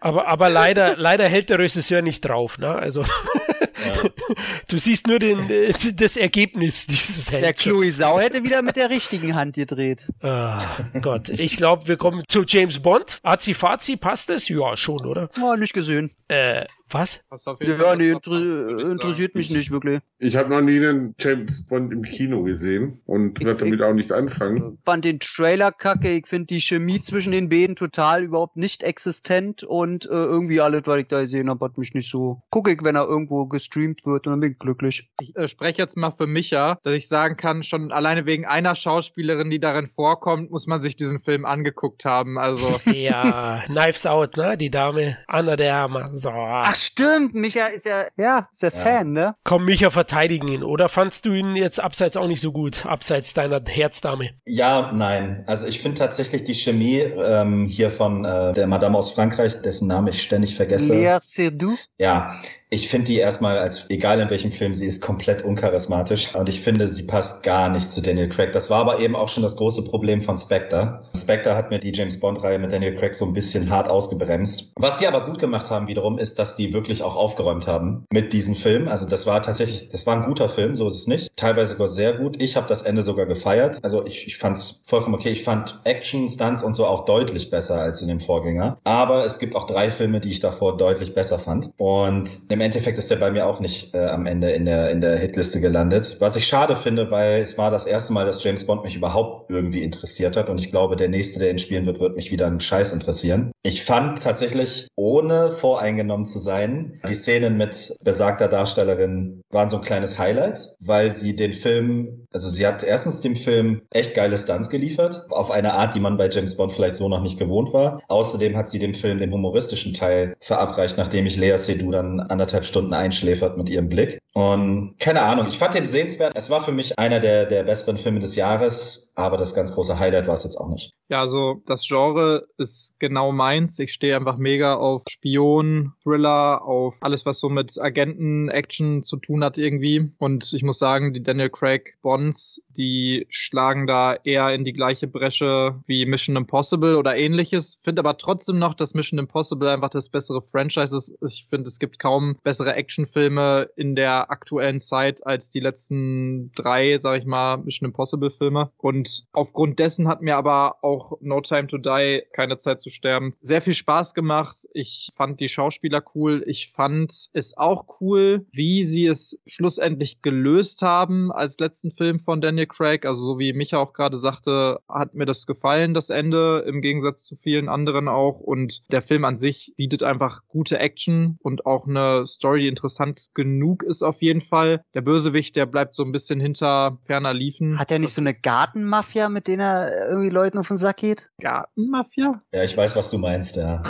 [0.01, 2.75] aber, aber leider, leider hält der Regisseur nicht drauf, ne?
[2.75, 3.03] Also.
[3.03, 4.11] Ja.
[4.69, 7.43] Du siehst nur den, das Ergebnis dieses Handjobs.
[7.43, 10.07] Der Chloe Sau hätte wieder mit der richtigen Hand gedreht.
[10.21, 10.61] Ah.
[11.01, 13.19] Gott, ich glaube, wir kommen zu James Bond.
[13.23, 14.49] Azi-Fazi, passt das?
[14.49, 15.31] Ja, schon, oder?
[15.41, 16.11] Oh, nicht gesehen.
[16.29, 17.25] Äh, Was?
[17.61, 20.01] Ja, nee, inter interessiert mich nicht wirklich.
[20.19, 24.11] Ich habe noch nie einen James Bond im Kino gesehen und werde damit auch nicht
[24.11, 24.75] anfangen.
[24.75, 26.11] Ich fand den Trailer kacke.
[26.11, 30.83] Ich finde die Chemie zwischen den beiden total überhaupt nicht existent und äh, irgendwie alles,
[30.87, 32.43] was ich da gesehen habe, hat mich nicht so.
[32.51, 35.11] Gucke ich, wenn er irgendwo gestreamt wird und dann bin ich glücklich.
[35.21, 38.75] Ich äh, spreche jetzt mal für Micha, dass ich sagen kann, schon alleine wegen einer
[38.75, 42.39] Schauspielerin, die darin vorkommt, muss man sich diesen Film angeguckt haben.
[42.39, 42.81] Also.
[42.93, 44.57] ja, Knives Out, ne?
[44.57, 46.11] Die Dame Anna de Armas.
[46.15, 46.31] So.
[46.31, 48.81] Ach stimmt, Micha ist ja, ja, ist ja, ja.
[48.81, 49.35] Fan, ne?
[49.45, 50.63] Komm, Micha, verteidigen ihn.
[50.63, 54.31] Oder fandst du ihn jetzt abseits auch nicht so gut, abseits deiner Herzdame?
[54.47, 55.45] Ja, nein.
[55.47, 59.89] Also ich finde tatsächlich die Chemie ähm, hier von äh, der Madame aus Frankreich, dessen
[59.89, 60.95] Namen ich ständig vergesse.
[60.95, 61.77] Lea Seydoux?
[61.99, 62.39] Ja,
[62.71, 66.35] ich finde die erstmal als, egal in welchem Film sie ist, komplett uncharismatisch.
[66.35, 68.53] Und ich finde, sie passt gar nicht zu Daniel Craig.
[68.53, 71.03] Das war aber eben auch schon das große Problem von Spectre.
[71.17, 74.73] Spectre hat mir die James Bond-Reihe mit Daniel Craig so ein bisschen hart ausgebremst.
[74.79, 78.35] Was sie aber gut gemacht haben wiederum, ist, dass sie wirklich auch aufgeräumt haben mit
[78.35, 78.89] diesem Film.
[78.89, 81.31] Also das war tatsächlich, das war ein guter Film, so ist es nicht.
[81.37, 82.41] Teilweise sogar sehr gut.
[82.41, 83.79] Ich habe das Ende sogar gefeiert.
[83.83, 85.31] Also ich, ich fand es vollkommen okay.
[85.31, 88.77] Ich fand Action, Stunts und so auch deutlich besser als in dem Vorgänger.
[88.85, 91.71] Aber es gibt auch drei Filme, die ich davor deutlich besser fand.
[91.79, 95.01] Und im Endeffekt ist der bei mir auch nicht äh, am Ende in der, in
[95.01, 96.17] der Hitliste gelandet.
[96.19, 99.49] Was ich schade finde, weil es war das erste Mal, dass James Bond mich überhaupt
[99.49, 100.49] irgendwie interessiert hat.
[100.51, 103.53] Und ich glaube, der nächste, der ihn spielen wird, wird mich wieder einen Scheiß interessieren.
[103.63, 109.85] Ich fand tatsächlich, ohne voreingenommen zu sein, die Szenen mit besagter Darstellerin waren so ein
[109.85, 114.69] kleines Highlight, weil sie den Film, also sie hat erstens dem Film echt geile Stunts
[114.69, 118.03] geliefert, auf eine Art, die man bei James Bond vielleicht so noch nicht gewohnt war.
[118.09, 122.65] Außerdem hat sie dem Film den humoristischen Teil verabreicht, nachdem ich Lea Seydoux dann anderthalb
[122.65, 124.19] Stunden einschläfert mit ihrem Blick.
[124.33, 126.33] Und keine Ahnung, ich fand den sehenswert.
[126.35, 129.99] Es war für mich einer der, der besseren Filme des Jahres, aber das ganz große
[129.99, 130.93] Highlight war es jetzt auch nicht.
[131.09, 133.79] Ja, also das Genre ist genau meins.
[133.79, 139.17] Ich stehe einfach mega auf Spion, Thriller, auf alles, was so mit Agenten, Action zu
[139.17, 140.11] tun hat irgendwie.
[140.19, 145.09] Und ich muss sagen, die Daniel Craig Bonds, die schlagen da eher in die gleiche
[145.09, 147.81] Bresche wie Mission Impossible oder ähnliches.
[147.83, 151.15] Finde aber trotzdem noch, dass Mission Impossible einfach das bessere Franchise ist.
[151.21, 156.99] Ich finde, es gibt kaum bessere Actionfilme in der aktuellen Zeit als die letzten drei,
[156.99, 158.71] sag ich mal, Mission Impossible Filme.
[158.77, 163.35] Und aufgrund dessen hat mir aber auch No Time to Die, keine Zeit zu sterben,
[163.41, 164.69] sehr viel Spaß gemacht.
[164.73, 166.45] Ich fand die Schauspieler cool.
[166.47, 172.41] Ich fand es auch cool, wie sie es schlussendlich gelöst haben als letzten Film von
[172.41, 173.05] Daniel Craig.
[173.07, 177.25] Also so wie Micha auch gerade sagte, hat mir das gefallen, das Ende, im Gegensatz
[177.25, 178.41] zu vielen anderen auch.
[178.41, 183.29] Und der Film an sich bietet einfach gute Action und auch eine Story, die interessant
[183.35, 184.83] genug ist auf jeden Fall.
[184.95, 187.79] Der Bösewicht, der bleibt so ein bisschen hinter ferner Liefen.
[187.79, 191.31] Hat er nicht so eine Gartenmafia, mit der er irgendwie Leuten auf den Sack geht?
[191.41, 192.43] Gartenmafia?
[192.55, 193.83] Ja, ich weiß, was du meinst, ja.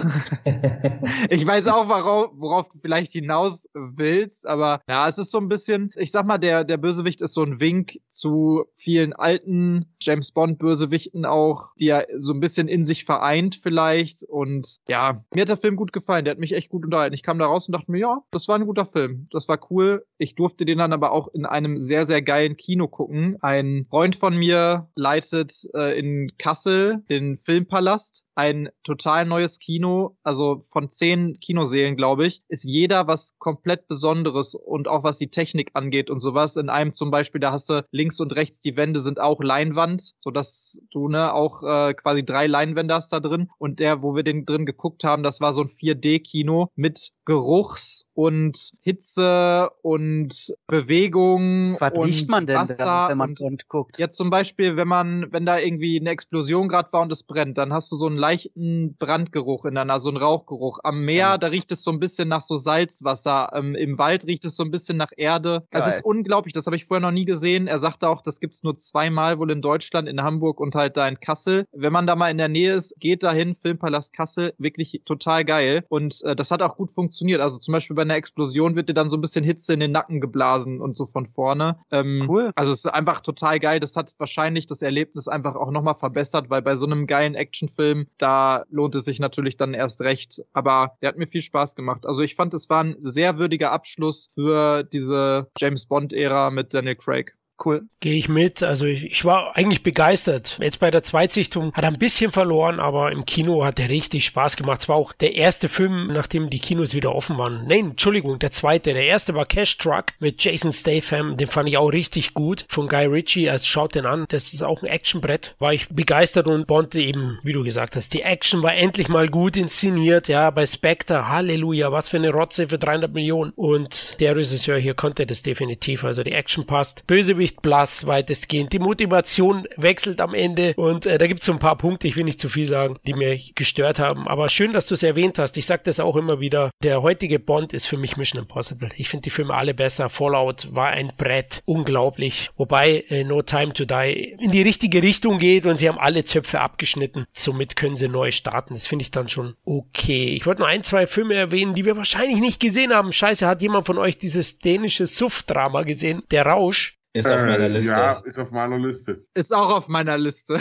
[1.31, 5.49] ich weiß auch, worauf, worauf du vielleicht hinaus willst, aber ja, es ist so ein
[5.49, 10.32] bisschen, ich sag mal, der, der Bösewicht ist so ein Wink zu vielen alten James
[10.32, 15.43] Bond Bösewichten auch, die er so ein bisschen in sich vereint vielleicht und ja, mir
[15.43, 17.15] hat der Film gut gefallen, der hat mich echt gut unterhalten.
[17.15, 19.59] Ich kam da raus und dachte mir, ja, das war ein guter Film, das war
[19.70, 20.05] cool.
[20.19, 23.36] Ich durfte den dann aber auch in einem sehr, sehr geilen Kino gucken.
[23.40, 30.65] Ein Freund von mir leitet äh, in Kassel den Filmpalast ein total neues Kino, also
[30.69, 35.73] von zehn Kinoseelen, glaube ich, ist jeder was komplett Besonderes und auch was die Technik
[35.74, 36.57] angeht und sowas.
[36.57, 40.15] In einem zum Beispiel, da hast du links und rechts die Wände sind auch Leinwand,
[40.19, 43.51] so dass du ne auch äh, quasi drei Leinwände hast da drin.
[43.59, 48.09] Und der, wo wir den drin geguckt haben, das war so ein 4D-Kino mit Geruchs
[48.15, 51.77] und Hitze und Bewegung.
[51.79, 53.99] Was und riecht man denn, Wasser wenn man und Bond guckt?
[53.99, 57.59] Jetzt zum Beispiel, wenn man, wenn da irgendwie eine Explosion gerade war und es brennt,
[57.59, 60.81] dann hast du so einen leichten Brandgeruch in der Nase, so einen Rauchgeruch.
[60.85, 63.51] Am Meer, da riecht es so ein bisschen nach so Salzwasser.
[63.55, 65.66] Ähm, Im Wald riecht es so ein bisschen nach Erde.
[65.70, 65.91] Das Geil.
[65.91, 67.66] ist unglaublich, das habe ich vorher noch nie gesehen.
[67.66, 71.09] Er sagte auch, das gibt's nur zweimal wohl in Deutschland, in Hamburg und halt da
[71.09, 71.65] in Kassel.
[71.73, 75.85] Wenn man da mal in der Nähe ist, geht dahin, Filmpalast Kassel, wirklich total geil.
[75.89, 77.40] Und äh, das hat auch gut funktioniert.
[77.40, 79.93] Also zum Beispiel bei einer Explosion wird dir dann so ein bisschen Hitze in den
[79.93, 81.78] Nacken geblasen und so von vorne.
[81.90, 82.52] Ähm, Cool.
[82.55, 83.81] Also es ist einfach total geil.
[83.81, 88.06] Das hat wahrscheinlich das Erlebnis einfach auch nochmal verbessert, weil bei so einem geilen Actionfilm,
[88.19, 90.43] da lohnt es sich natürlich dann erst recht.
[90.52, 92.06] Aber der hat mir viel Spaß gemacht.
[92.06, 96.97] Also ich fand, es war ein sehr würdiger Abschluss für diese James Bond-Ära mit Daniel
[96.97, 97.35] Craig.
[97.64, 97.89] Cool.
[98.01, 98.62] Gehe ich mit.
[98.62, 100.59] Also ich, ich war eigentlich begeistert.
[100.60, 104.24] Jetzt bei der Zweitsichtung hat er ein bisschen verloren, aber im Kino hat er richtig
[104.26, 104.80] Spaß gemacht.
[104.80, 107.66] Es war auch der erste Film, nachdem die Kinos wieder offen waren.
[107.66, 108.94] Nein, Entschuldigung, der zweite.
[108.94, 111.36] Der erste war Cash Truck mit Jason Statham.
[111.36, 112.64] Den fand ich auch richtig gut.
[112.68, 113.51] Von Guy Ritchie.
[113.51, 114.26] Also schaut den an.
[114.28, 115.55] Das ist auch ein Actionbrett.
[115.59, 119.28] War ich begeistert und Bond eben, wie du gesagt hast, die Action war endlich mal
[119.28, 120.28] gut inszeniert.
[120.28, 123.52] Ja, bei Spectre, Halleluja, was für eine Rotze für 300 Millionen.
[123.56, 126.05] Und der Regisseur hier konnte das definitiv.
[126.05, 127.06] Also die Action passt.
[127.06, 128.73] Bösewicht blass weitestgehend.
[128.73, 130.75] Die Motivation wechselt am Ende.
[130.77, 132.97] Und äh, da gibt es so ein paar Punkte, ich will nicht zu viel sagen,
[133.07, 134.29] die mir gestört haben.
[134.29, 135.57] Aber schön, dass du es erwähnt hast.
[135.57, 136.70] Ich sage das auch immer wieder.
[136.83, 138.89] Der heutige Bond ist für mich Mission Impossible.
[138.97, 140.09] Ich finde die Filme alle besser.
[140.09, 141.62] Fallout war ein Brett.
[141.65, 142.51] Unglaublich.
[142.57, 146.25] Wobei äh, No Time to Die in die richtige Richtung geht und sie haben alle
[146.25, 147.27] Zöpfe abgeschnitten.
[147.33, 148.75] Somit können sie neu starten.
[148.75, 150.35] Das finde ich dann schon okay.
[150.35, 153.12] Ich wollte nur ein, zwei Filme erwähnen, die wir wahrscheinlich nicht gesehen haben.
[153.12, 156.23] Scheiße, hat jemand von euch dieses dänische Suff-Drama gesehen?
[156.31, 156.98] Der Rausch.
[157.19, 157.90] Ist auf meiner Liste.
[157.90, 159.20] Ja, ist auf meiner Liste.
[159.35, 160.61] Ist auch auf meiner Liste.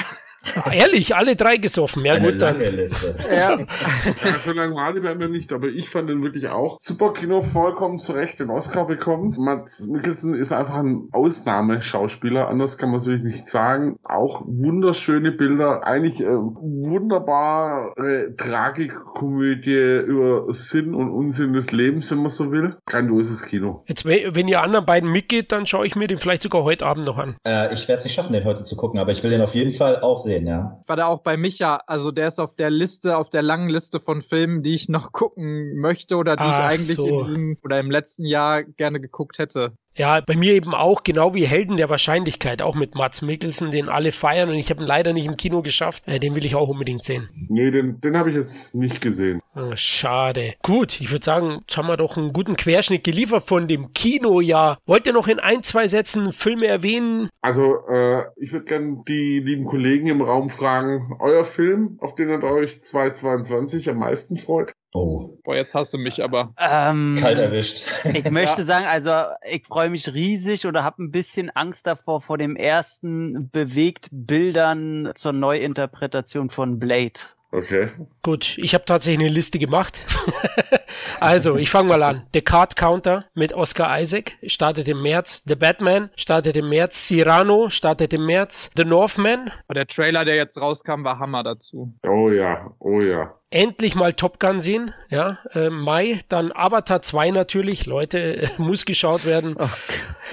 [0.55, 2.03] Ah, ehrlich, alle drei gesoffen.
[2.05, 2.57] Ja Eine gut, dann.
[2.57, 3.15] lange Liste.
[3.29, 3.57] Ja.
[3.59, 7.13] Ja, so lange war die bei mir nicht, aber ich fand den wirklich auch super
[7.13, 9.35] Kino vollkommen zurecht den Oscar bekommen.
[9.37, 13.97] Mats Mikkelsen ist einfach ein Ausnahmeschauspieler, anders kann man es wirklich nicht sagen.
[14.03, 22.29] Auch wunderschöne Bilder, eigentlich äh, wunderbare Tragikkomödie über Sinn und Unsinn des Lebens, wenn man
[22.29, 22.75] so will.
[22.85, 23.81] Grandioses Kino.
[23.87, 26.85] Jetzt, we- wenn ihr anderen beiden mitgeht, dann schaue ich mir den vielleicht sogar heute
[26.85, 27.35] Abend noch an.
[27.45, 29.55] Äh, ich werde es nicht schaffen, den heute zu gucken, aber ich will den auf
[29.55, 30.79] jeden Fall auch sehen, ja.
[30.85, 33.99] War da auch bei Micha, also der ist auf der Liste, auf der langen Liste
[33.99, 37.07] von Filmen, die ich noch gucken möchte oder die Ach ich eigentlich so.
[37.07, 39.73] in diesem oder im letzten Jahr gerne geguckt hätte.
[39.97, 43.89] Ja, bei mir eben auch, genau wie Helden der Wahrscheinlichkeit, auch mit Mats Mikkelsen, den
[43.89, 46.03] alle feiern und ich habe ihn leider nicht im Kino geschafft.
[46.07, 47.29] Äh, den will ich auch unbedingt sehen.
[47.49, 49.39] Nee, den, den habe ich jetzt nicht gesehen.
[49.55, 50.53] Ah, Schade.
[50.61, 54.77] Gut, ich würde sagen, jetzt haben wir doch einen guten Querschnitt geliefert von dem Kinojahr.
[54.85, 57.29] Wollt ihr noch in ein, zwei Sätzen Filme erwähnen?
[57.41, 62.29] Also, äh, ich würde gerne die lieben Kollegen im Raum fragen, euer Film, auf den
[62.29, 64.73] ihr euch 2022 am meisten freut?
[64.93, 66.53] Oh, Boah, jetzt hast du mich aber.
[66.57, 67.83] Ähm, kalt erwischt.
[68.13, 69.11] Ich möchte sagen, also
[69.49, 75.11] ich freue mich riesig oder habe ein bisschen Angst davor vor dem ersten bewegt Bildern
[75.15, 77.19] zur Neuinterpretation von Blade.
[77.51, 77.87] Okay.
[78.23, 80.01] Gut, ich habe tatsächlich eine Liste gemacht.
[81.19, 82.27] also, ich fange mal an.
[82.33, 85.43] The Card Counter mit Oscar Isaac startet im März.
[85.45, 87.07] The Batman startet im März.
[87.07, 88.69] Cyrano startet im März.
[88.75, 89.51] The Northman.
[89.67, 91.93] Aber der Trailer, der jetzt rauskam, war Hammer dazu.
[92.07, 93.33] Oh ja, oh ja.
[93.49, 98.83] Endlich mal Top Gun sehen, ja, äh, Mai, dann Avatar 2 natürlich, Leute, äh, muss
[98.83, 99.55] geschaut werden.
[99.57, 99.69] Oh,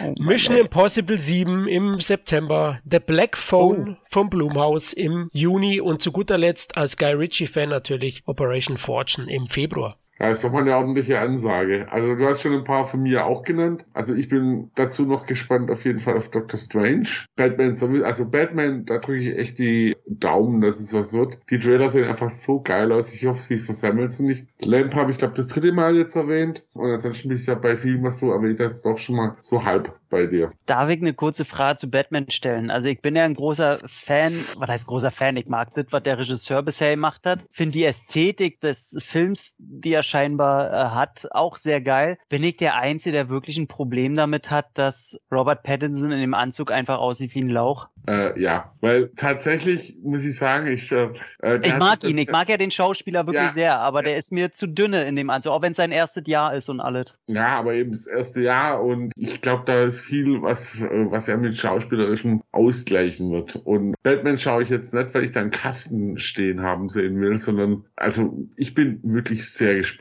[0.01, 0.63] Mann, Mission ey.
[0.63, 6.77] Impossible 7 im September, The Black Phone vom Blumhaus im Juni und zu guter Letzt
[6.77, 9.97] als Guy Ritchie-Fan natürlich Operation Fortune im Februar.
[10.19, 11.87] Ja, ist doch mal eine ordentliche Ansage.
[11.91, 13.85] Also du hast schon ein paar von mir auch genannt.
[13.93, 17.09] Also ich bin dazu noch gespannt auf jeden Fall auf Doctor Strange.
[17.37, 21.39] Batman also Batman, da drücke ich echt die Daumen, dass es was wird.
[21.51, 23.13] Die Trailer sehen einfach so geil aus.
[23.13, 24.47] Ich hoffe, sie versammeln sie nicht.
[24.65, 26.63] Lamp habe ich glaube das dritte Mal jetzt erwähnt.
[26.75, 29.65] Und ansonsten bin ich ja bei vielen, was du erwähnt hast, doch schon mal so
[29.65, 30.51] halb bei dir.
[30.67, 32.71] Darf ich eine kurze Frage zu Batman stellen?
[32.71, 35.37] Also ich bin ja ein großer Fan, was heißt großer Fan?
[35.37, 37.45] Ich mag das, was der Regisseur bisher gemacht hat.
[37.51, 42.19] Finde die Ästhetik des Films, die er scheinbar äh, hat, auch sehr geil.
[42.29, 46.35] Bin ich der Einzige, der wirklich ein Problem damit hat, dass Robert Pattinson in dem
[46.35, 47.89] Anzug einfach aussieht wie ein Lauch?
[48.07, 51.09] Äh, ja, weil tatsächlich muss ich sagen, ich äh,
[51.43, 53.53] äh, Ich mag ihn, ich mag ja den Schauspieler wirklich Ja.
[53.53, 56.25] sehr, aber der ist mir zu dünne in dem Anzug, auch wenn es sein erstes
[56.27, 57.19] Jahr ist und alles.
[57.29, 61.29] Ja, aber eben das erste Jahr und ich glaube, da ist viel, was, äh, was
[61.29, 63.57] er mit Schauspielerischem ausgleichen wird.
[63.57, 67.39] Und Batman schaue ich jetzt nicht, weil ich da einen Kasten stehen haben sehen will,
[67.39, 69.94] sondern also ich bin wirklich sehr gespannt.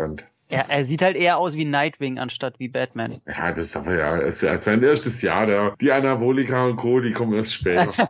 [0.50, 3.18] Er, er sieht halt eher aus wie Nightwing anstatt wie Batman.
[3.26, 7.00] Ja, das ist aber ja, es ist sein erstes Jahr, der, die Anabolika und Co.,
[7.00, 7.88] die kommen erst später.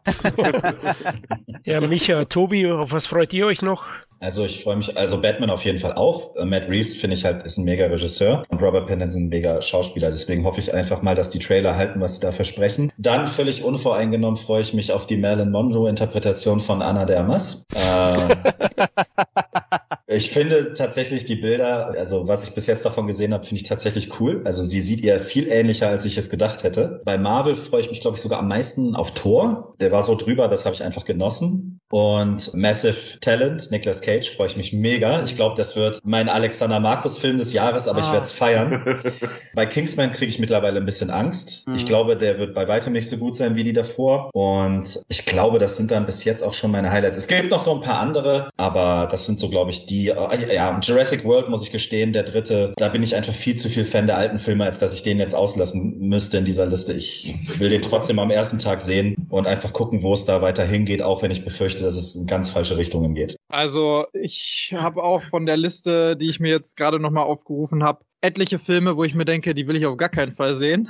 [1.66, 3.86] Ja, Micha, Tobi, auf was freut ihr euch noch?
[4.20, 6.36] Also ich freue mich, also Batman auf jeden Fall auch.
[6.36, 9.62] Äh, Matt Reeves finde ich halt ist ein mega Regisseur und Robert Pattinson ein mega
[9.62, 10.10] Schauspieler.
[10.10, 12.92] Deswegen hoffe ich einfach mal, dass die Trailer halten, was sie da versprechen.
[12.98, 17.66] Dann völlig unvoreingenommen freue ich mich auf die Marilyn Monroe Interpretation von Anna de Armas.
[17.76, 18.36] Äh,
[20.14, 23.68] ich finde tatsächlich die Bilder, also was ich bis jetzt davon gesehen habe, finde ich
[23.68, 24.42] tatsächlich cool.
[24.46, 27.02] Also sie sieht ihr viel ähnlicher, als ich es gedacht hätte.
[27.06, 29.74] Bei Marvel freue ich mich, glaube ich, sogar am meisten auf Thor.
[29.80, 31.80] Der war so drüber, das habe ich einfach genossen.
[31.92, 35.22] Und Massive Talent, Nicolas Cage, freue ich mich mega.
[35.24, 38.14] Ich glaube, das wird mein Alexander Markus-Film des Jahres, aber ich Ah.
[38.14, 39.02] werde es feiern.
[39.56, 41.68] Bei Kingsman kriege ich mittlerweile ein bisschen Angst.
[41.68, 41.76] Mhm.
[41.76, 44.32] Ich glaube, der wird bei weitem nicht so gut sein wie die davor.
[44.34, 47.16] Und ich glaube, das sind dann bis jetzt auch schon meine Highlights.
[47.18, 50.56] Es gibt noch so ein paar andere, aber das sind so, glaube ich, die, äh,
[50.56, 53.84] ja, Jurassic World muss ich gestehen, der dritte, da bin ich einfach viel zu viel
[53.84, 56.94] Fan der alten Filme, als dass ich den jetzt auslassen müsste in dieser Liste.
[56.94, 60.66] Ich will den trotzdem am ersten Tag sehen und einfach gucken, wo es da weiter
[60.66, 63.36] hingeht, auch wenn ich befürchte, dass es in ganz falsche Richtungen geht.
[63.50, 68.04] Also ich habe auch von der Liste, die ich mir jetzt gerade nochmal aufgerufen habe,
[68.24, 70.88] etliche Filme, wo ich mir denke, die will ich auf gar keinen Fall sehen.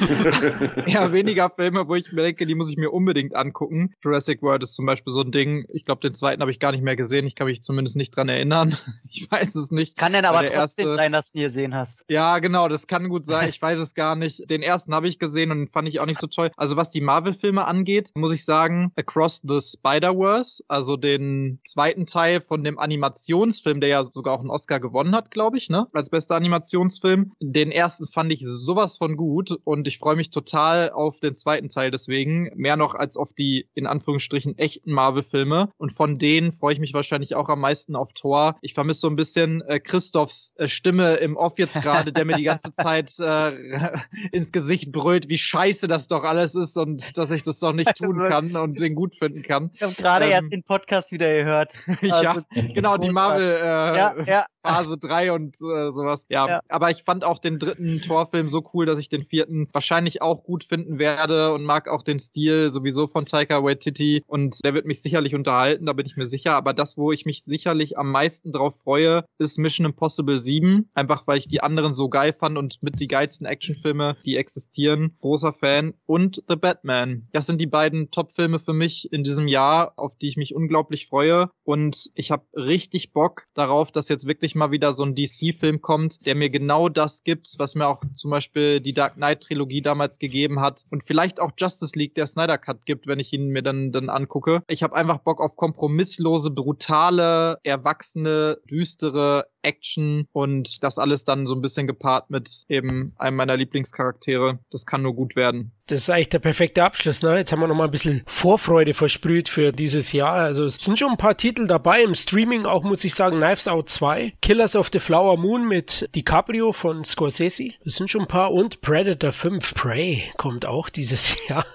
[0.86, 3.92] Eher weniger Filme, wo ich mir denke, die muss ich mir unbedingt angucken.
[4.02, 5.66] Jurassic World ist zum Beispiel so ein Ding.
[5.72, 7.26] Ich glaube, den zweiten habe ich gar nicht mehr gesehen.
[7.26, 8.76] Ich kann mich zumindest nicht dran erinnern.
[9.16, 9.96] Ich weiß es nicht.
[9.96, 10.96] Kann denn aber trotzdem erste...
[10.96, 12.04] sein, dass du ihn gesehen hast.
[12.08, 13.48] Ja, genau, das kann gut sein.
[13.48, 14.50] Ich weiß es gar nicht.
[14.50, 16.50] Den ersten habe ich gesehen und fand ich auch nicht so toll.
[16.56, 22.40] Also was die Marvel-Filme angeht, muss ich sagen, Across the Spider-Verse, also den zweiten Teil
[22.40, 25.86] von dem Animationsfilm, der ja sogar auch einen Oscar gewonnen hat, glaube ich, ne?
[25.92, 27.32] Als bester Animationsfilm.
[27.40, 31.70] Den ersten fand ich sowas von gut und ich freue mich total auf den zweiten
[31.70, 32.50] Teil deswegen.
[32.54, 35.70] Mehr noch als auf die, in Anführungsstrichen, echten Marvel-Filme.
[35.78, 38.56] Und von denen freue ich mich wahrscheinlich auch am meisten auf Thor.
[38.60, 42.36] Ich vermisse so ein bisschen äh, Christophs äh, Stimme im Off jetzt gerade, der mir
[42.36, 43.92] die ganze Zeit äh,
[44.32, 47.96] ins Gesicht brüllt, wie scheiße das doch alles ist und dass ich das doch nicht
[47.96, 49.70] tun kann und den gut finden kann.
[49.74, 51.74] Ich habe gerade ähm, erst den Podcast wieder gehört.
[52.02, 54.46] ja, also, genau, die Marvel äh, ja, ja.
[54.62, 56.26] Phase 3 und äh, sowas.
[56.34, 59.68] Ja, ja, aber ich fand auch den dritten Torfilm so cool, dass ich den vierten
[59.72, 64.58] wahrscheinlich auch gut finden werde und mag auch den Stil sowieso von Taika Waititi und
[64.64, 66.54] der wird mich sicherlich unterhalten, da bin ich mir sicher.
[66.54, 70.90] Aber das, wo ich mich sicherlich am meisten drauf freue, ist Mission Impossible 7.
[70.94, 75.16] Einfach weil ich die anderen so geil fand und mit die geilsten Actionfilme, die existieren.
[75.20, 75.94] Großer Fan.
[76.06, 77.28] Und The Batman.
[77.32, 81.06] Das sind die beiden Top-Filme für mich in diesem Jahr, auf die ich mich unglaublich
[81.06, 81.50] freue.
[81.62, 86.13] Und ich habe richtig Bock darauf, dass jetzt wirklich mal wieder so ein DC-Film kommt,
[86.18, 90.60] der mir genau das gibt, was mir auch zum Beispiel die Dark Knight-Trilogie damals gegeben
[90.60, 93.92] hat und vielleicht auch Justice League, der Snyder Cut gibt, wenn ich ihn mir dann,
[93.92, 94.62] dann angucke.
[94.68, 101.54] Ich habe einfach Bock auf kompromisslose, brutale, erwachsene, düstere Action und das alles dann so
[101.54, 104.58] ein bisschen gepaart mit eben einem meiner Lieblingscharaktere.
[104.70, 105.72] Das kann nur gut werden.
[105.86, 107.22] Das ist eigentlich der perfekte Abschluss.
[107.22, 107.36] Ne?
[107.36, 110.34] Jetzt haben wir noch mal ein bisschen Vorfreude versprüht für dieses Jahr.
[110.34, 113.68] Also es sind schon ein paar Titel dabei im Streaming, auch muss ich sagen, Knives
[113.68, 117.70] Out 2, Killers of the Flower Moon mit DiCaprio von Scorsese.
[117.84, 121.66] Das sind schon ein paar und Predator 5 Prey kommt auch dieses Jahr.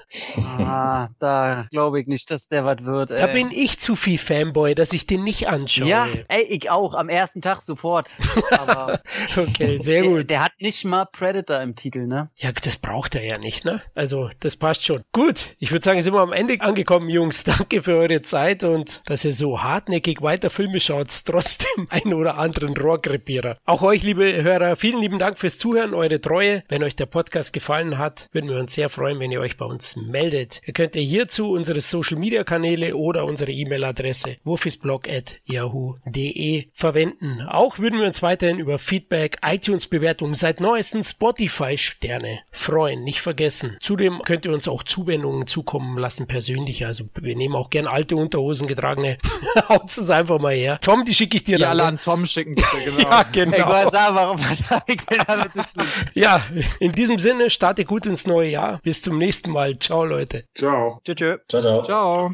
[0.58, 3.12] Ah, da glaube ich nicht, dass der was wird.
[3.12, 3.20] Ey.
[3.20, 5.88] Da bin ich zu viel Fanboy, dass ich den nicht anschaue.
[5.88, 6.94] Ja, ey, ich auch.
[6.94, 8.12] Am ersten Tag sofort.
[8.52, 9.00] Aber
[9.38, 10.18] okay, sehr gut.
[10.18, 12.30] Der, der hat nicht mal Predator im Titel, ne?
[12.36, 13.82] Ja, das braucht er ja nicht, ne?
[13.96, 15.04] Also, das passt schon.
[15.12, 17.44] Gut, ich würde sagen, sind wir am Ende angekommen, Jungs.
[17.44, 22.38] Danke für eure Zeit und dass ihr so hartnäckig weiter Filme schaut, trotzdem einen oder
[22.38, 23.58] anderen Rohrkrepierer.
[23.66, 26.64] Auch euch, liebe Hörer, vielen lieben Dank fürs Zuhören, eure Treue.
[26.68, 29.64] Wenn euch der Podcast gefallen hat, würden wir uns sehr freuen, wenn ihr euch bei
[29.66, 30.60] uns meldet.
[30.66, 37.42] Ihr könnt ihr hierzu unsere Social Media Kanäle oder unsere E-Mail-Adresse wurfisblog.yahoo.de verwenden.
[37.48, 43.04] Auch würden wir uns weiterhin über Feedback, iTunes-Bewertungen, seit neuesten Spotify-Sterne freuen.
[43.04, 43.78] Nicht vergessen.
[43.80, 46.86] Zudem könnt ihr uns auch Zuwendungen zukommen lassen, persönlich.
[46.86, 49.18] Also wir nehmen auch gern alte Unterhosen getragene.
[49.70, 50.78] Haut es einfach mal her.
[50.82, 51.72] Tom, die schicke ich dir die dann.
[51.72, 53.10] alle an Tom schicken, bitte, genau.
[53.10, 53.58] ja, genau.
[53.58, 53.66] Ich
[54.10, 55.86] auch, warum hat ich damit zu tun?
[56.14, 56.42] Ja,
[56.80, 58.80] in diesem Sinne, starte gut ins neue Jahr.
[58.84, 59.78] Bis zum nächsten Mal.
[59.80, 60.46] Ciao, Leute.
[60.58, 61.00] Ciao.
[61.06, 61.38] Tschö, tschö.
[61.48, 61.84] Ciao, ciao.
[61.84, 62.32] Ciao.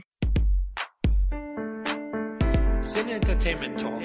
[2.81, 4.02] Sin Entertainment Talk,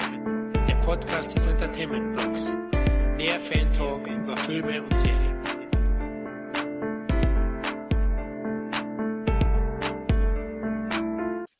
[0.67, 2.53] der Podcast des Entertainment Blogs.
[3.17, 5.40] Mehr Fan Talk über Filme und Serien.